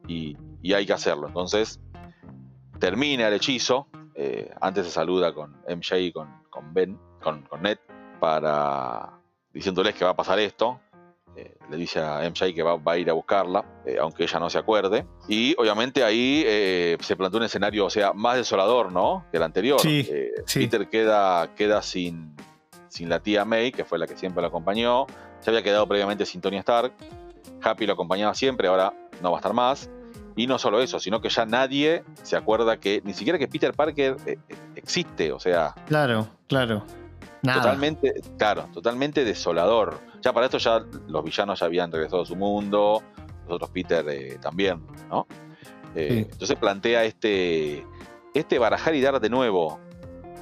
[0.07, 0.37] y,
[0.75, 1.29] hay que hacerlo.
[1.29, 1.79] Entonces,
[2.81, 3.87] termina el hechizo,
[4.17, 7.79] eh, antes se saluda con MJ y con, con Ben, con, con Ned,
[8.19, 9.13] para
[9.53, 10.81] diciéndoles que va a pasar esto,
[11.37, 14.49] eh, le dice a MJ que va, a ir a buscarla, eh, aunque ella no
[14.49, 15.07] se acuerde.
[15.29, 16.43] Y obviamente ahí
[17.01, 19.27] se plantea un escenario, o sea, más desolador, ¿no?
[19.31, 19.81] Que el anterior.
[19.83, 22.35] Peter queda, queda sin,
[22.89, 25.07] sin la tía May, que fue la que siempre lo acompañó.
[25.41, 26.93] Se había quedado previamente sin Tony Stark.
[27.63, 29.91] Happy lo acompañaba siempre, ahora no va a estar más.
[30.37, 33.73] Y no solo eso, sino que ya nadie se acuerda que, ni siquiera que Peter
[33.73, 34.17] Parker
[34.77, 35.75] existe, o sea.
[35.87, 36.85] Claro, claro.
[37.43, 40.01] Totalmente, claro, totalmente desolador.
[40.21, 43.03] Ya para esto ya los villanos ya habían regresado a su mundo,
[43.47, 45.27] los otros Peter eh, también, ¿no?
[45.95, 47.87] Eh, entonces plantea este,
[48.35, 49.79] este barajar y dar de nuevo,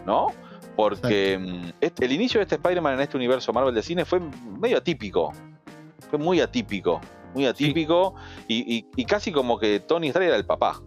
[0.07, 0.29] ¿no?
[0.77, 4.21] Porque mm, este, el inicio de este Spider-Man en este universo Marvel de cine fue
[4.21, 5.33] medio atípico.
[6.11, 7.01] Fue muy atípico.
[7.35, 8.15] Muy atípico.
[8.48, 10.81] Y, casi como que Tony Stark era el papá.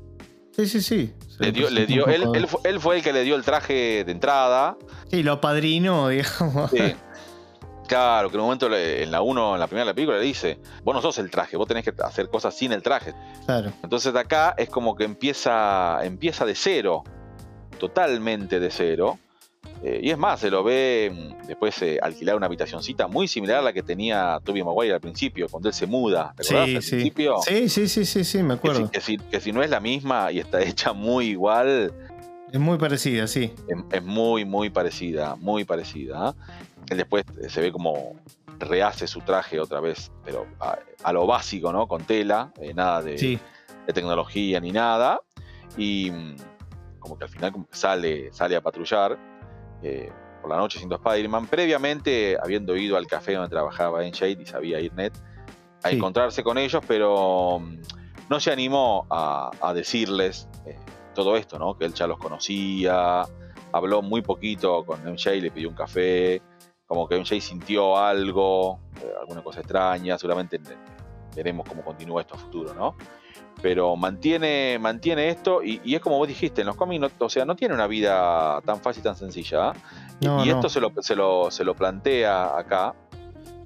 [0.52, 1.14] Sí, sí, sí.
[1.40, 2.24] Le dio, le dio, él,
[2.64, 4.76] él, fue el que le dio el traje de entrada.
[5.12, 6.72] Sí, lo padrino, digamos.
[6.72, 6.96] Sí.
[7.88, 10.26] Claro, que en un momento en la 1, en la primera de la película, le
[10.26, 13.14] dice, vos no sos el traje, vos tenés que hacer cosas sin el traje.
[13.46, 13.72] Claro.
[13.82, 17.04] Entonces acá es como que empieza, empieza de cero,
[17.80, 19.20] totalmente de cero.
[19.84, 23.60] Eh, y es más, se lo ve mm, después eh, alquilar una habitacioncita muy similar
[23.60, 26.34] a la que tenía Toby Maguire al principio, cuando él se muda.
[26.36, 26.96] ¿Te sí, sí.
[26.96, 27.38] Principio?
[27.46, 28.90] sí, sí, sí, sí, sí, me acuerdo.
[28.90, 31.94] Que si, que si, no es la misma y está hecha muy igual.
[32.52, 33.54] Es muy parecida, sí.
[33.92, 36.36] Es, muy, muy parecida, muy parecida.
[36.90, 38.16] Él después eh, se ve como
[38.60, 41.88] rehace su traje otra vez, pero a, lo básico, ¿no?
[41.88, 43.40] Con tela, eh, nada de,
[43.94, 45.20] tecnología ni nada.
[45.78, 46.36] Y mm,
[47.00, 49.37] como que al final sale, sale a patrullar
[49.82, 51.48] eh, por la noche siendo Spider-Man.
[51.48, 55.14] Previamente, habiendo ido al café donde trabajaba en Shade y sabía ir net,
[55.84, 57.78] a encontrarse con ellos, pero mm,
[58.30, 60.50] no se animó a, decirles
[61.14, 61.78] todo esto, ¿no?
[61.78, 63.24] Que él ya los conocía,
[63.72, 66.42] habló muy poquito con MJ, le pidió un café,
[66.86, 70.60] como que MJ sintió algo, eh, alguna cosa extraña, seguramente
[71.36, 72.96] veremos cómo continúa esto a futuro, ¿no?
[73.62, 77.56] Pero mantiene, mantiene esto y, es como vos dijiste, en los cómics, o sea, no
[77.56, 79.74] tiene una vida tan fácil, tan sencilla.
[80.20, 80.92] y, esto se lo,
[81.50, 82.94] se, lo, plantea acá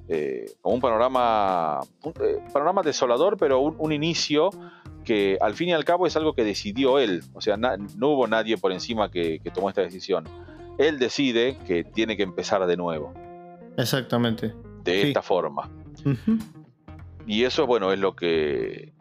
[0.08, 4.50] eh, como un panorama, un, eh, panorama desolador, pero un, inicio
[5.04, 7.24] que al fin y al cabo es algo que decidió él.
[7.34, 10.26] O sea, no hubo nadie por encima que tomó esta decisión
[10.78, 13.14] él decide que tiene que empezar de nuevo.
[13.78, 14.54] Exactamente.
[14.84, 15.70] De esta forma.
[17.28, 18.94] Y eso, bueno, es lo que,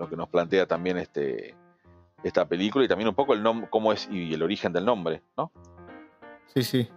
[0.00, 1.54] lo que nos plantea también este,
[2.24, 5.22] esta película y también un poco el nombre, cómo es y el origen del nombre,
[5.36, 5.52] ¿no?
[6.54, 6.88] Sí, sí.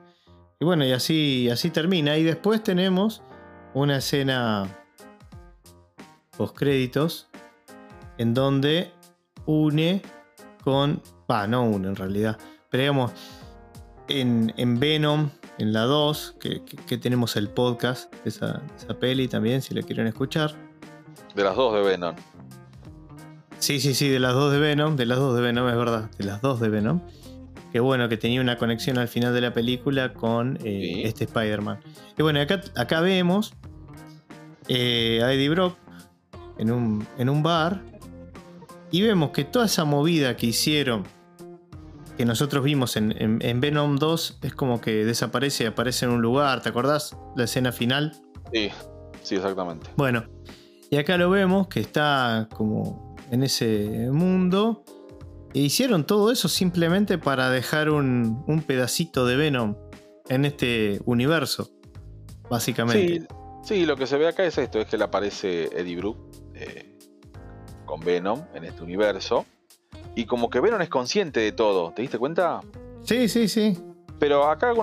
[0.59, 2.17] Y bueno, y así, así termina.
[2.17, 3.21] Y después tenemos
[3.73, 4.65] una escena
[6.37, 7.27] post créditos
[8.17, 8.91] en donde
[9.45, 10.01] une
[10.63, 11.01] con.
[11.27, 12.37] Ah, no une en realidad.
[12.69, 13.11] Pero digamos,
[14.07, 18.61] en, Venom, en la 2, que, tenemos el podcast de esa,
[18.99, 20.55] peli también, si la quieren escuchar.
[21.35, 22.15] De las dos de Venom.
[23.63, 26.09] Sí, sí, sí, de las dos de Venom, de las dos de Venom, es verdad,
[26.17, 26.99] de las dos de Venom.
[27.71, 31.79] Que bueno, que tenía una conexión al final de la película con eh, este Spider-Man.
[32.17, 33.53] Y bueno, acá, acá vemos
[34.67, 35.77] eh, a Eddie Brock
[36.57, 37.81] en un, en un bar
[38.91, 41.05] y vemos que toda esa movida que hicieron
[42.17, 46.61] que nosotros vimos en, Venom 2 es como que desaparece y aparece en un lugar.
[46.61, 48.11] ¿Te acordás la escena final?
[48.51, 48.71] Sí,
[49.21, 49.89] sí, exactamente.
[49.95, 50.25] Bueno,
[50.89, 54.83] y acá lo vemos que está como en ese mundo.
[55.55, 59.75] E hicieron todo eso simplemente para dejar un, pedacito de Venom
[60.29, 61.69] en este universo,
[62.49, 63.27] básicamente.
[63.63, 66.19] Sí, lo que se ve acá es esto: es que le aparece Eddie Brooke
[66.53, 66.95] eh,
[67.85, 69.45] con Venom en este universo
[70.15, 72.61] y como que Venom es consciente de todo, ¿te diste cuenta?
[73.01, 73.77] Sí, sí, sí.
[74.19, 74.73] Pero acá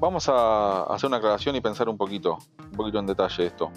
[0.00, 3.70] vamos a hacer una aclaración y pensar un poquito, un poquito en detalle esto.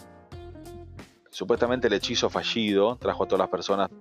[1.37, 3.91] Supuestamente el hechizo fallido trajo a todas las personas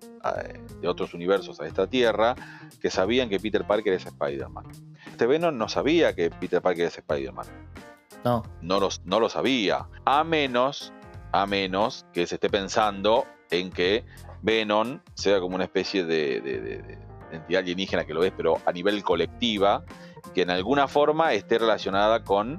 [0.81, 2.35] de otros universos a esta tierra
[2.81, 4.65] que sabían que Peter Parker es Spider-Man.
[5.07, 7.45] Este Venom no sabía que Peter Parker es Spider-Man.
[8.25, 8.43] No.
[8.63, 9.87] No, no lo sabía.
[10.07, 10.95] A menos
[11.31, 14.07] a menos que se esté pensando en que
[14.41, 16.99] Venom sea como una especie de,
[17.33, 19.85] entidad alienígena que lo es, pero a nivel colectiva,
[20.35, 22.57] que en alguna forma esté relacionada con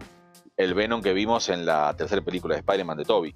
[0.56, 3.36] el Venom que vimos en la tercera película de Spider-Man de Toby.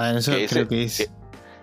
[0.00, 1.10] Ah, eso que creo que es.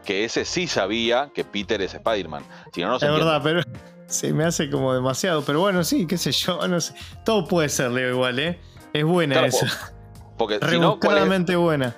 [0.05, 2.43] Que, ese sí sabía que Peter es Spider-Man.
[2.71, 3.61] Si no, no es verdad, pero
[4.05, 5.41] se me hace como demasiado.
[5.41, 6.93] Pero bueno, sí, qué sé yo, no sé.
[7.25, 8.59] Todo puede ser, Leo, igual, ¿eh?
[8.93, 9.91] Es buena esa.
[10.37, 11.95] Porque si no, buena.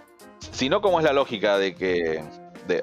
[0.52, 2.24] Si no, ¿cómo es la lógica de que.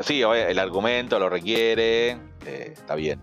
[0.02, 2.10] sí, el argumento lo requiere,
[2.44, 3.22] eh, está bien.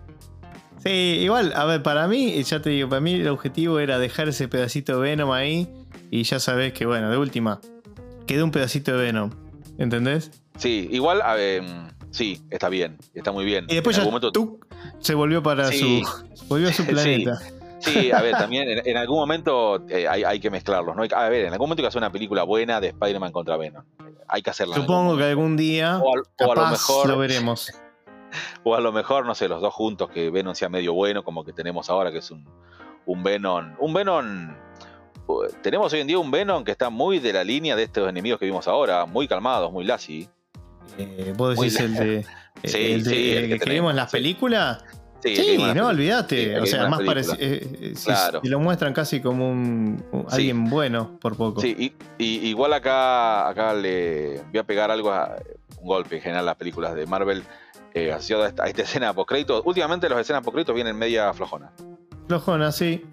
[0.82, 0.90] Sí,
[1.22, 4.48] igual, a ver, para mí, ya te digo, para mí el objetivo era dejar ese
[4.48, 5.72] pedacito de Venom ahí
[6.10, 7.60] y ya sabes que, bueno, de última,
[8.26, 9.30] quedó un pedacito de Venom,
[9.78, 10.30] ¿entendés?
[10.56, 11.62] Sí, igual, a ver,
[12.10, 13.66] sí, está bien, está muy bien.
[13.68, 14.60] Y después ya tú
[15.00, 16.02] se volvió para su,
[16.48, 17.38] volvió a su planeta.
[17.80, 21.02] Sí, a ver, también en, algún momento eh, hay, que mezclarlos, ¿no?
[21.02, 23.84] A ver, en algún momento hay que hacer una película buena de Spider-Man contra Venom.
[24.26, 24.76] Hay que hacerla.
[24.76, 26.14] Supongo que algún día o,
[26.50, 27.70] a, lo mejor lo veremos.
[28.64, 31.44] O a lo mejor, no sé, los dos juntos, que Venom sea medio bueno, como
[31.44, 32.44] que tenemos ahora, que es un,
[33.06, 33.76] un Venom.
[33.78, 34.56] Un Venom.
[35.62, 38.38] Tenemos hoy en día un Venom que está muy de la línea de estos enemigos
[38.38, 40.28] que vimos ahora, muy calmados, muy lassi.
[40.98, 42.26] Eh, ¿Vos decís el de.
[42.62, 44.84] Sí, el, sí, el que, vimos en las películas?
[45.32, 46.58] Sí, no, olvídate.
[46.60, 47.36] o sea, más parecido.
[47.38, 51.60] Eh, eh, si, lo muestran casi como un, alguien bueno, por poco.
[51.60, 55.36] Sí, y, igual acá, acá le voy a pegar algo, a,
[55.80, 57.42] un golpe en general a las películas de Marvel
[57.94, 59.50] eh, asociado a esta, escena post.
[59.64, 61.72] Últimamente las escenas post vienen media flojona.
[62.28, 63.04] Flojona, sí.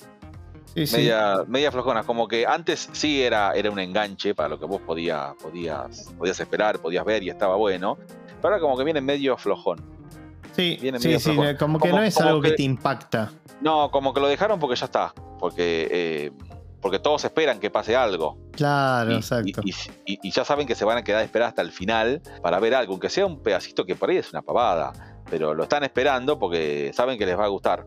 [0.76, 4.82] Media, media flojona, como que antes sí era, era un enganche para lo que vos
[4.82, 7.98] podías, podías, podías esperar, podías ver y estaba bueno.
[8.42, 9.80] Pero ahora como que viene medio flojón.
[10.56, 13.32] Sí, sí, sí, como que no es algo que, te impacta.
[13.62, 15.14] No, como que lo dejaron porque ya está.
[15.40, 16.32] Porque, eh,
[16.82, 18.38] porque todos esperan que pase algo.
[18.52, 19.62] Claro, exacto.
[19.66, 22.76] Y, ya saben que se van a quedar a esperar hasta el final para ver
[22.76, 24.92] algo, aunque sea un pedacito que por ahí es una pavada.
[25.30, 27.86] Pero lo están esperando porque saben que les va a gustar.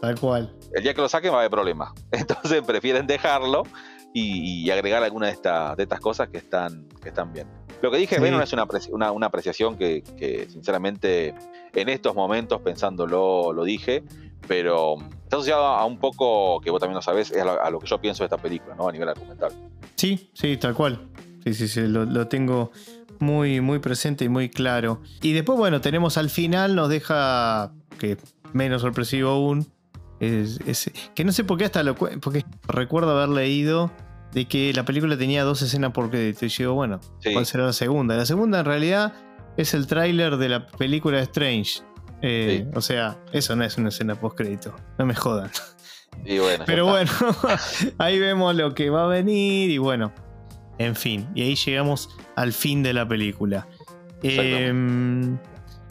[0.00, 0.54] Tal cual.
[0.72, 1.92] El día que lo saquen va a haber problemas.
[2.10, 3.64] Entonces prefieren dejarlo
[4.12, 7.48] y, agregar alguna de, estas de estas cosas que están, que están bien.
[7.82, 8.52] Lo que dije, Venom es
[8.90, 11.34] una, una, apreciación que, sinceramente,
[11.74, 14.04] en estos momentos, pensándolo, lo dije,
[14.46, 17.86] pero está asociado a un poco, que vos también lo sabés, es a lo, que
[17.86, 18.88] yo pienso de esta película, ¿no?
[18.88, 19.52] A nivel argumental.
[19.96, 21.08] Sí, sí, tal cual.
[21.42, 22.70] Sí, sí, sí, lo, tengo
[23.18, 25.02] muy, muy presente y muy claro.
[25.20, 28.16] Y después, bueno, tenemos al final, nos deja, que
[28.52, 29.66] menos sorpresivo aún,
[30.24, 33.90] es, que no sé por qué hasta lo porque recuerdo haber leído
[34.32, 36.46] de que la película tenía dos escenas por crédito.
[36.46, 37.00] Y yo bueno,
[37.32, 38.16] ¿cuál será la segunda?
[38.16, 39.12] La segunda en realidad
[39.56, 41.82] es el tráiler de la película Strange.
[42.22, 44.74] Eh, o sea, eso no es una escena post crédito.
[44.98, 45.50] No me jodan.
[46.66, 47.10] Pero bueno,
[47.98, 50.12] ahí vemos lo que va a venir y bueno,
[50.78, 51.28] en fin.
[51.34, 53.66] Y ahí llegamos al fin de la película.
[54.22, 55.38] Em,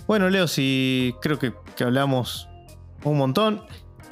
[0.07, 1.53] bueno, Leo, si creo que,
[1.83, 2.49] hablamos
[3.03, 3.61] un montón.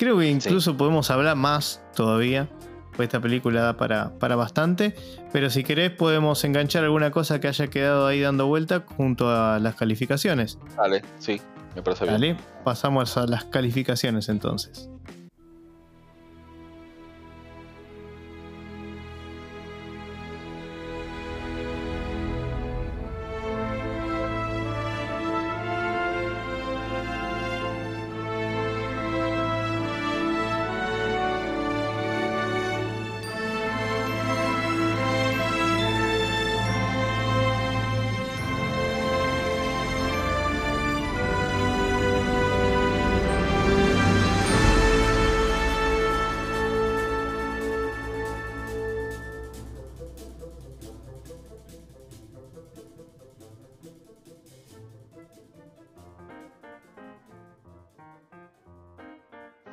[0.02, 2.50] Creo que incluso podemos hablar más todavía
[3.04, 4.96] esta película da para, para bastante.
[5.32, 9.60] Pero si querés, podemos enganchar alguna cosa que haya quedado ahí dando vuelta junto a
[9.60, 10.58] las calificaciones.
[10.78, 11.42] Dale, sí,
[11.76, 12.14] me parece bien.
[12.14, 14.91] Dale, pasamos a las calificaciones entonces.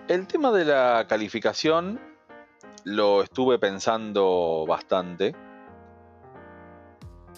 [0.09, 2.01] El tema de la calificación
[2.85, 5.35] lo estuve pensando bastante.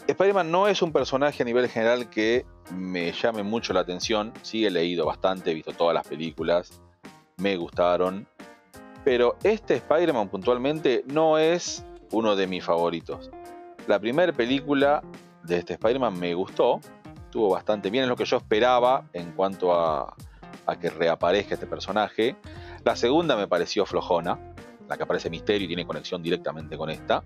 [0.06, 4.32] Spider-Man no es un personaje a nivel general que me llame mucho la atención.
[4.42, 6.80] Sí, he leído bastante, he visto todas las películas,
[7.38, 8.28] me gustaron.
[9.05, 13.32] Pero este Spider-Man puntualmente no es uno de mis favoritos.
[13.88, 15.02] La primera película
[15.42, 16.78] de este Spider-Man me gustó,
[17.24, 20.14] estuvo bastante bien, es lo que yo esperaba en cuanto a,
[20.66, 22.36] a que reaparezca este personaje.
[22.85, 24.39] La segunda me pareció flojona,
[24.89, 27.23] la que aparece Misterio y tiene conexión directamente con esta.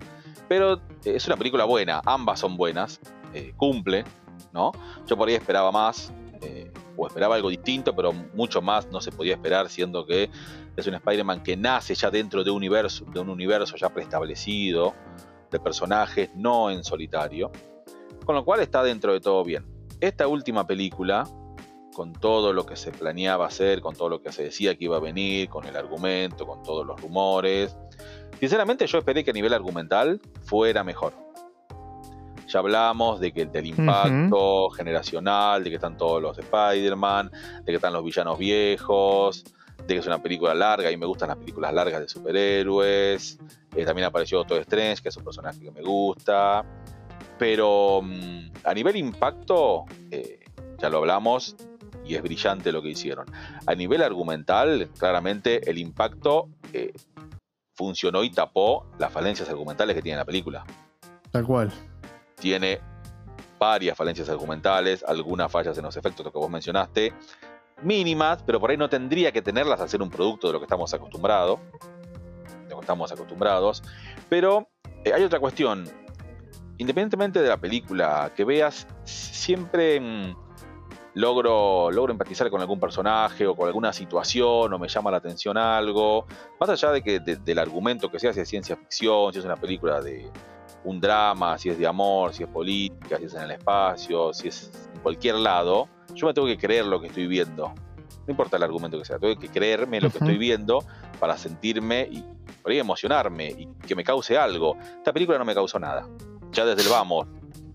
[0.48, 0.80] Pero eh,
[1.14, 3.00] es una película buena, ambas son buenas,
[3.32, 4.04] eh, cumple,
[4.52, 4.72] ¿no?
[5.06, 6.12] Yo por ahí esperaba más,
[6.42, 10.30] eh, o esperaba algo distinto, pero mucho más no se podía esperar, siendo que
[10.76, 14.94] es un Spider-Man que nace ya dentro de un universo, de un universo ya preestablecido,
[15.50, 17.50] de personajes, no en solitario.
[18.24, 19.64] Con lo cual está dentro de todo bien.
[20.00, 21.24] Esta última película,
[21.94, 24.98] con todo lo que se planeaba hacer, con todo lo que se decía que iba
[24.98, 27.74] a venir, con el argumento, con todos los rumores,
[28.38, 31.14] sinceramente yo esperé que a nivel argumental fuera mejor.
[32.48, 37.30] Ya hablamos de que del impacto generacional, de que están todos los Spider-Man,
[37.64, 39.44] de que están los villanos viejos,
[39.78, 43.38] de que es una película larga y me gustan las películas largas de superhéroes.
[43.74, 46.64] Eh, también apareció Otto Strange, que es un personaje que me gusta.
[47.38, 50.40] Pero mm, a nivel impacto, eh,
[50.78, 51.56] ya lo hablamos
[52.04, 53.26] y es brillante lo que hicieron.
[53.66, 56.92] A nivel argumental, claramente el impacto eh,
[57.74, 60.64] funcionó y tapó las falencias argumentales que tiene la película.
[61.30, 61.72] Tal cual.
[62.36, 62.80] Tiene
[63.58, 67.12] varias falencias argumentales, algunas fallas en los efectos, lo que vos mencionaste,
[67.82, 70.64] mínimas, pero por ahí no tendría que tenerlas al ser un producto de lo que
[70.64, 71.60] estamos acostumbrados.
[72.64, 73.82] De lo que estamos acostumbrados.
[74.28, 74.68] Pero
[75.04, 75.88] eh, hay otra cuestión.
[76.76, 80.43] Independientemente de la película que veas, siempre mm,
[81.14, 85.56] logro, logro empatizar con algún personaje o con alguna situación o me llama la atención
[85.56, 86.26] algo.
[86.60, 89.56] Más allá de que del argumento que sea, si es ciencia ficción, si es una
[89.56, 90.30] película de
[90.84, 94.48] un drama, si es de amor, si es política, si es en el espacio, si
[94.48, 97.72] es en cualquier lado, yo me tengo que creer lo que estoy viendo.
[98.26, 100.82] No importa el argumento que sea, tengo que creerme lo que estoy viendo
[101.20, 102.24] para sentirme y
[102.62, 104.76] por ahí emocionarme y que me cause algo.
[104.96, 106.08] Esta película no me causó nada.
[106.50, 107.28] Ya desde el vamos,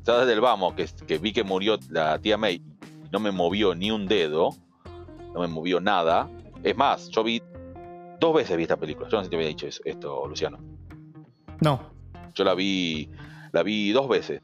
[0.04, 2.64] ya desde el vamos, que, que vi que murió la tía May
[3.10, 4.52] y no me movió ni un dedo,
[5.34, 6.30] no me movió nada.
[6.64, 7.42] Es más, yo vi
[8.20, 9.10] dos veces vi esta película.
[9.10, 10.60] Yo no sé si te había dicho esto, Luciano.
[11.62, 11.92] No.
[12.36, 13.10] Yo la vi,
[13.52, 14.42] la vi dos veces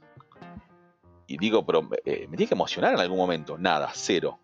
[1.28, 3.58] y digo, pero eh, me tiene que emocionar en algún momento.
[3.58, 4.40] Nada, cero.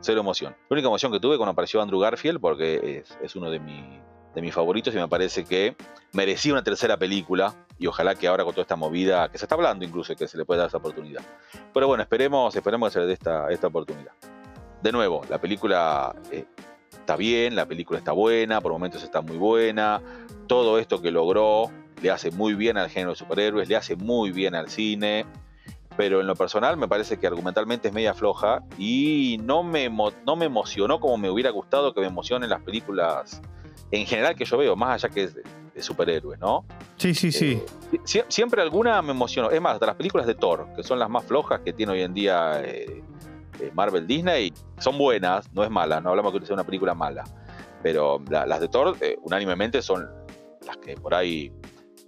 [0.00, 0.54] Cero emoción.
[0.68, 3.60] La única emoción que tuve cuando apareció Andrew Garfield, porque es, uno de,
[4.34, 5.76] de mis favoritos y me parece que
[6.12, 7.63] merecía una tercera película.
[7.78, 10.38] Y ojalá que ahora con toda esta movida, que se está hablando incluso, que se
[10.38, 11.22] le pueda dar esa oportunidad.
[11.72, 14.12] Pero bueno, esperemos, esperemos que se le dé esta, esta oportunidad.
[14.82, 16.44] De nuevo, la película eh,
[16.92, 20.00] está bien, la película está buena, por momentos está muy buena.
[20.46, 21.70] Todo esto que logró
[22.00, 25.26] le hace muy bien al género de superhéroes, le hace muy bien al cine
[25.96, 30.36] pero en lo personal me parece que argumentalmente es media floja y no me, no
[30.36, 33.40] me emocionó como me hubiera gustado que me emocionen las películas
[33.90, 35.30] en general que yo veo, más allá que
[35.74, 36.64] de, superhéroes, ¿no?
[36.96, 37.62] Sí, sí, sí.
[37.92, 39.50] Eh, siempre alguna me emocionó.
[39.50, 42.02] Es más, hasta las películas de Thor, que son las más flojas que tiene hoy
[42.02, 43.02] en día eh,
[43.60, 47.24] eh, Marvel Disney, son buenas, no es mala, no hablamos que sea una película mala,
[47.82, 50.08] pero las de Thor unánimemente son
[50.66, 51.52] las que por ahí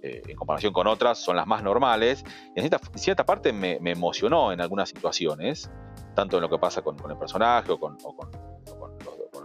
[0.01, 2.23] en comparación con otras, son las más normales.
[2.55, 5.69] Y en cierta, parte me, emocionó en algunas situaciones,
[6.15, 8.29] tanto en lo que pasa con, el personaje o con, con,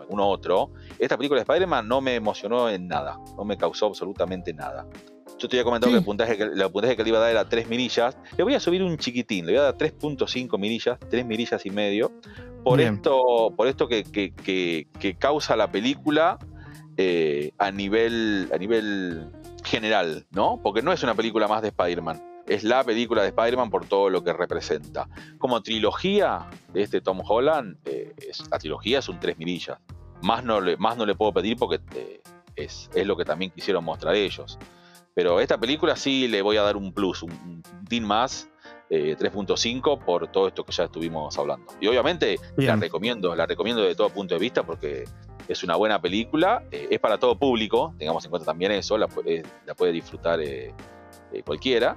[0.02, 0.70] algún otro.
[0.98, 4.86] Esta película de Spider-Man no me emocionó en nada, no me causó absolutamente nada.
[5.38, 7.48] Yo te había comentado que, el puntaje que, puntaje que le iba a dar era
[7.48, 8.16] 3 mirillas.
[8.36, 11.70] Le voy a subir un chiquitín, le voy a dar 3.5 mirillas, 3 mirillas y
[11.70, 12.12] medio.
[12.62, 16.38] Por esto, por esto que, que, causa la película
[16.96, 18.48] eh, a nivel.
[18.54, 19.32] A nivel
[19.64, 20.60] general, ¿no?
[20.62, 22.31] Porque no es una película más de Spider-Man.
[22.46, 25.08] Es la película de Spider-Man por todo lo que representa.
[25.38, 28.14] Como trilogía de este Tom Holland, eh,
[28.50, 29.78] la trilogía es un tres mirillas.
[30.22, 32.20] Más no le, más no le puedo pedir porque eh,
[32.56, 34.58] es, lo que también quisieron mostrar ellos.
[35.14, 38.48] Pero esta película sí le voy a dar un plus, un, un más,
[38.92, 41.66] 3.5 eh, por todo esto que ya estuvimos hablando.
[41.80, 45.04] Y obviamente la recomiendo, la recomiendo de todo punto de vista porque
[45.48, 49.08] es una buena película, eh, es para todo público, tengamos en cuenta también eso, la,
[49.08, 50.74] puede disfrutar eh,
[51.32, 51.96] eh, cualquiera.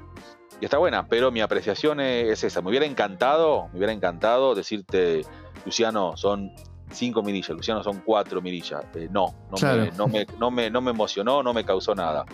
[0.62, 2.62] Y está buena, pero mi apreciación es esa.
[2.62, 5.24] Me hubiera encantado, me hubiera encantado decirte,
[5.66, 6.52] Luciano, son
[6.91, 8.86] 5 mirillas, Luciano, son 4 mirillas.
[9.12, 9.91] no, no, me,
[10.38, 12.26] no, me, no, me, emocionó, no me causó nada.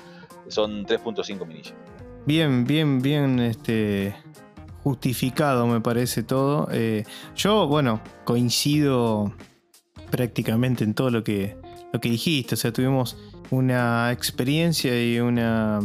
[0.48, 1.73] Son 3.5 mirillas.
[2.26, 4.15] Bien, bien, bien este,
[4.84, 6.68] justificado me parece todo.
[7.36, 9.34] yo, bueno, coincido
[10.11, 11.57] prácticamente en todo lo que,
[11.91, 12.53] lo que dijiste.
[12.53, 13.18] O sea, tuvimos
[13.49, 15.80] una experiencia y una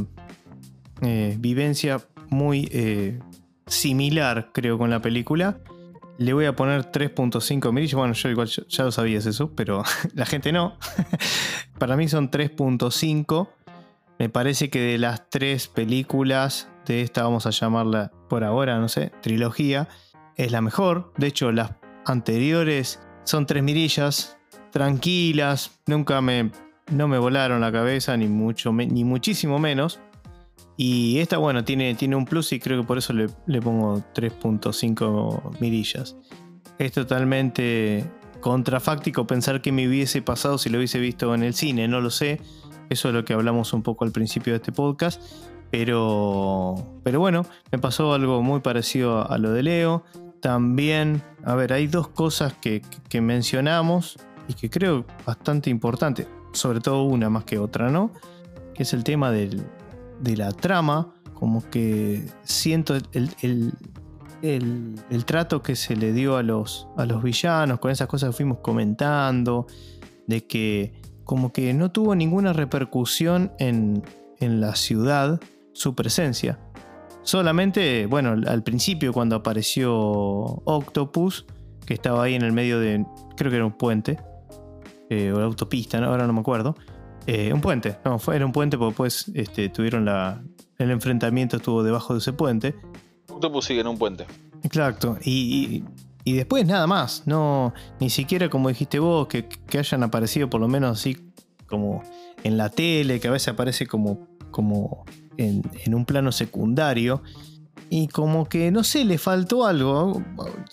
[1.02, 2.01] eh, vivencia
[2.31, 3.18] muy eh,
[3.66, 5.59] similar, creo, con la película.
[6.18, 7.94] Le voy a poner 3.5 mirillas.
[7.94, 10.77] Bueno, yo igual ya lo sabías eso, pero la gente no.
[11.78, 13.48] Para mí son 3.5.
[14.18, 18.89] Me parece que de las tres películas de esta, vamos a llamarla por ahora, no
[18.89, 19.89] sé, trilogía,
[20.36, 21.12] es la mejor.
[21.18, 21.73] De hecho, las
[22.06, 24.39] anteriores son tres mirillas,
[24.70, 26.51] tranquilas, nunca me,
[26.90, 30.01] no me volaron la cabeza, ni, mucho, ni muchísimo menos.
[30.76, 33.28] Y esta, bueno, tiene, tiene un plus y creo que por eso le,
[33.62, 36.16] pongo 3.5 mirillas.
[36.78, 38.04] Es totalmente
[38.40, 42.10] contrafáctico pensar que me hubiese pasado si lo hubiese visto en el cine, no lo
[42.10, 42.40] sé.
[42.90, 45.20] Eso es lo que hablamos un poco al principio de este podcast.
[45.70, 50.04] Pero, pero bueno, me pasó algo muy parecido a lo de Leo.
[50.40, 56.80] También, a ver, hay dos cosas que, que mencionamos y que creo bastante importante, sobre
[56.80, 58.12] todo una más que otra, ¿no?
[58.74, 59.64] Que es el tema del,
[60.20, 63.72] de la trama, como que siento el, el,
[64.43, 68.30] el, el, trato que se le dio a los, a los villanos, con esas cosas
[68.30, 69.66] que fuimos comentando,
[70.26, 74.02] de que como que no tuvo ninguna repercusión en,
[74.38, 75.40] en la ciudad
[75.72, 76.59] su presencia.
[77.22, 81.44] Solamente, bueno, al principio cuando apareció Octopus,
[81.84, 83.05] que estaba ahí en el medio de,
[83.36, 84.18] creo que era un puente,
[85.10, 86.76] eh, o la autopista, ahora no me acuerdo.
[87.26, 90.42] Eh, un puente, no, fue, era un puente porque después este, tuvieron la,
[90.78, 92.74] el enfrentamiento, estuvo debajo de ese puente.
[93.28, 94.26] Octopus sigue en un puente.
[94.62, 95.84] Exacto, y,
[96.24, 100.60] y, después nada más, no, ni siquiera como dijiste vos, que, que, hayan aparecido por
[100.60, 101.16] lo menos así
[101.66, 102.02] como
[102.44, 105.04] en la tele, que a veces aparece como, como
[105.36, 107.22] en, en un plano secundario.
[107.88, 110.20] Y como que, no sé, le faltó algo.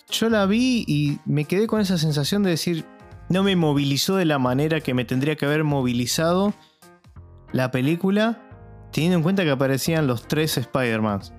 [0.09, 2.85] Yo la vi y me quedé con esa sensación de decir,
[3.33, 6.53] no me movilizó de la manera que me tendría que haber movilizado
[7.51, 8.47] la película,
[8.91, 11.33] teniendo en cuenta que aparecían los tres Spider-Mans.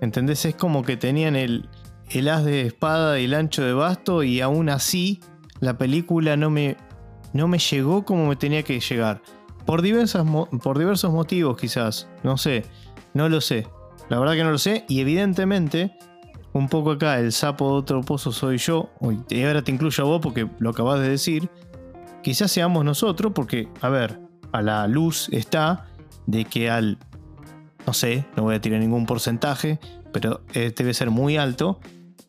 [0.00, 0.44] ¿Entendés?
[0.44, 1.68] Es como que tenían el,
[2.10, 5.20] el as de espada y el ancho de basto y aún así
[5.58, 6.76] la película no me,
[7.32, 9.20] no me llegó como me tenía que llegar.
[9.66, 10.24] Por, diversas,
[10.62, 12.66] por diversos motivos quizás, no sé,
[13.14, 13.66] no lo sé.
[14.08, 15.96] La verdad que no lo sé y evidentemente
[16.54, 18.90] un poco acá, el sapo de otro pozo soy yo,
[19.28, 21.50] y ahora te incluyo a vos porque lo acabas de decir,
[22.22, 24.18] quizás seamos nosotros porque, a ver,
[24.52, 25.86] a la luz está
[26.26, 26.96] de que al,
[27.86, 29.78] no sé, no voy a tirar ningún porcentaje,
[30.12, 31.80] pero debe ser muy alto,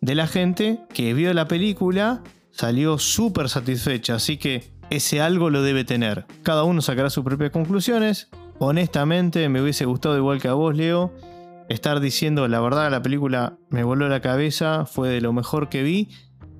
[0.01, 2.21] de la gente que vio la película
[2.51, 6.25] salió súper satisfecha, así que ese algo lo debe tener.
[6.43, 8.29] Cada uno sacará sus propias conclusiones.
[8.59, 11.11] Honestamente, me hubiese gustado igual que a vos, Leo,
[11.69, 15.83] estar diciendo la verdad, la película me voló la cabeza, fue de lo mejor que
[15.83, 16.09] vi.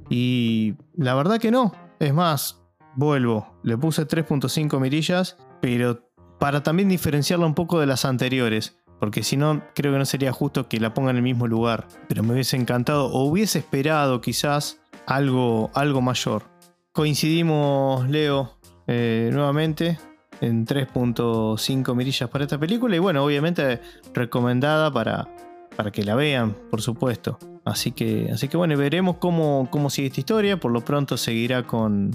[0.10, 1.74] Y la verdad que no.
[2.00, 2.62] Es más,
[2.96, 6.10] vuelvo, le puse 3.5 mirillas, pero
[6.40, 8.78] para también diferenciarla un poco de las anteriores.
[9.00, 11.88] Porque si no, creo que no sería justo que la ponga en el mismo lugar.
[12.08, 16.44] Pero me hubiese encantado o hubiese esperado quizás algo, algo mayor.
[16.94, 18.58] Coincidimos, Leo,
[18.88, 19.98] eh, nuevamente
[20.46, 23.82] en 3.5 mirillas para esta película y bueno, obviamente
[24.14, 25.28] recomendada para,
[25.76, 27.40] para que la vean, por supuesto.
[27.66, 30.58] Así que, así que bueno, veremos cómo, cómo sigue esta historia.
[30.58, 32.12] Por lo pronto seguirá con,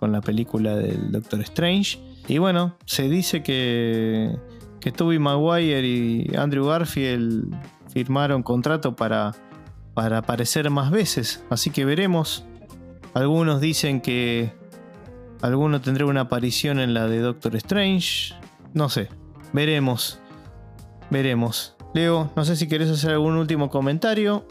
[0.00, 1.98] con la película del Doctor Strange.
[2.26, 4.36] Y bueno, se dice que,
[4.80, 7.54] que Tobey Maguire y Andrew Garfield
[7.92, 9.32] firmaron contrato para,
[9.94, 11.44] para aparecer más veces.
[11.50, 12.44] Así que veremos.
[13.14, 14.52] Algunos dicen que
[15.44, 18.34] Alguno tendrá una aparición en la de Doctor Strange.
[18.72, 19.10] No sé.
[19.52, 20.18] Veremos.
[21.10, 21.76] Veremos.
[21.92, 24.46] Leo, no sé si querés hacer algún último comentario.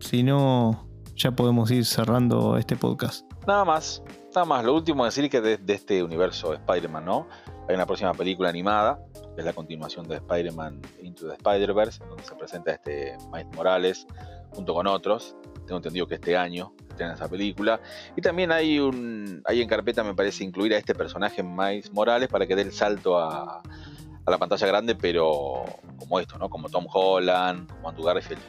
[0.00, 3.30] Si no, ya podemos ir cerrando este podcast.
[3.46, 4.02] Nada más.
[4.34, 4.64] Nada más.
[4.64, 7.28] Lo último decir que de, de este universo Spider-Man, ¿no?
[7.68, 9.04] Hay una próxima película animada.
[9.36, 12.02] Es la continuación de Spider-Man Into the Spider-Verse.
[12.08, 14.06] Donde se presenta este Miles Morales
[14.52, 15.36] junto con otros.
[15.66, 17.80] Tengo entendido que este año en esa película.
[18.16, 22.28] Y también hay un hay en carpeta, me parece, incluir a este personaje Miles Morales
[22.28, 23.62] para que dé el salto a,
[24.24, 25.64] a la pantalla grande, pero
[25.98, 26.48] como esto, ¿no?
[26.48, 28.40] Como Tom Holland, como Andrew Garfield.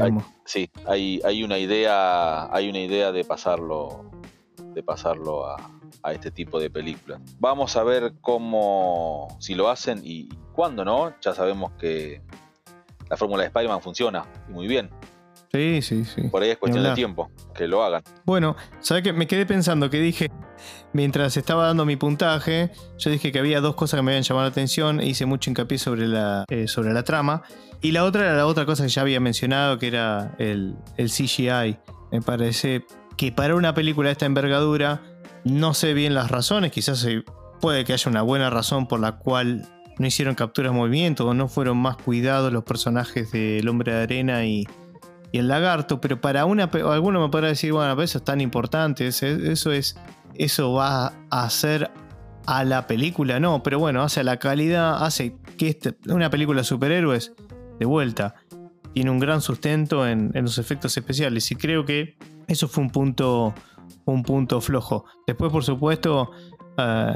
[0.00, 0.12] Hay,
[0.44, 4.10] sí, hay, hay una idea, hay una idea de pasarlo,
[4.56, 5.56] de pasarlo a,
[6.02, 7.20] a, este tipo de películas.
[7.38, 11.14] Vamos a ver cómo, si lo hacen y cuándo, ¿no?
[11.20, 12.22] Ya sabemos que
[13.08, 14.88] la fórmula de Spider-Man funciona muy bien.
[15.52, 16.22] Sí, sí, sí.
[16.28, 18.02] Por ahí es cuestión de tiempo que lo hagan.
[18.24, 19.12] Bueno, ¿sabes qué?
[19.12, 20.30] Me quedé pensando que dije,
[20.92, 24.46] mientras estaba dando mi puntaje, yo dije que había dos cosas que me habían llamado
[24.46, 27.42] la atención e hice mucho hincapié sobre la, eh, sobre la trama.
[27.80, 31.10] Y la otra era la otra cosa que ya había mencionado, que era el, el
[31.10, 31.78] CGI.
[32.12, 32.84] Me parece
[33.16, 35.02] que para una película de esta envergadura,
[35.44, 37.04] no sé bien las razones, quizás
[37.60, 39.66] puede que haya una buena razón por la cual
[39.98, 44.02] no hicieron capturas de movimiento o no fueron más cuidados los personajes del hombre de
[44.02, 44.66] arena y,
[45.32, 49.06] y el lagarto, pero para una alguno me podrá decir, bueno, eso es tan importante,
[49.06, 49.96] eso es
[50.34, 51.90] eso va a hacer
[52.46, 56.62] a la película, no, pero bueno, hace a la calidad, hace que este, una película
[56.62, 57.34] de superhéroes
[57.78, 58.34] de vuelta
[58.94, 62.16] tiene un gran sustento en, los efectos especiales y creo que
[62.48, 63.54] eso fue un punto
[64.06, 65.04] un punto flojo.
[65.26, 66.32] Después, por supuesto,
[66.76, 67.14] eh,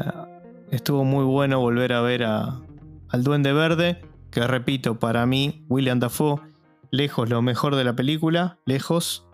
[0.71, 6.41] estuvo muy bueno volver a ver al Duende Verde, que repito, para mí, William Dafoe
[6.97, 9.27] lejos lo mejor de la película, lejos,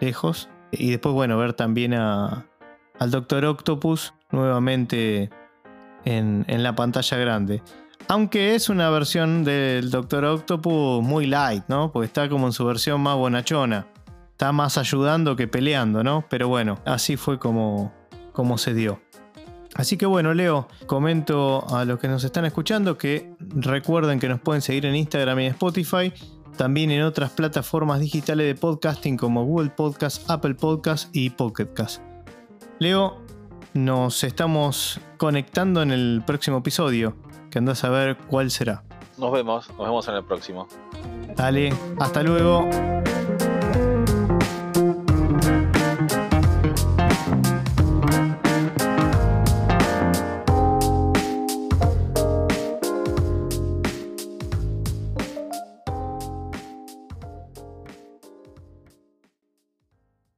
[0.00, 0.48] lejos.
[0.70, 2.46] Y después, bueno, ver también a,
[2.98, 5.30] al Doctor Octopus nuevamente
[6.04, 7.62] en, en, la pantalla grande.
[8.08, 11.92] Aunque es una versión del Doctor Octopus muy light, ¿no?
[11.92, 13.86] Porque está como en su versión más bonachona.
[14.32, 16.24] Está más ayudando que peleando, ¿no?
[16.30, 17.92] Pero bueno, así fue como,
[18.32, 19.00] como se dio.
[19.74, 24.40] Así que bueno, Leo, comento a los que nos están escuchando que recuerden que nos
[24.40, 26.12] pueden seguir en Instagram y Spotify,
[26.58, 32.02] también en otras plataformas digitales de podcasting como Google Podcast, Apple Podcast y Pocket Cast.
[32.80, 33.16] Leo,
[33.74, 37.16] nos estamos conectando en el próximo episodio,
[37.50, 38.82] que andás a ver cuál será.
[39.16, 40.66] Nos vemos, nos vemos en el próximo.
[41.36, 42.68] Dale, hasta luego.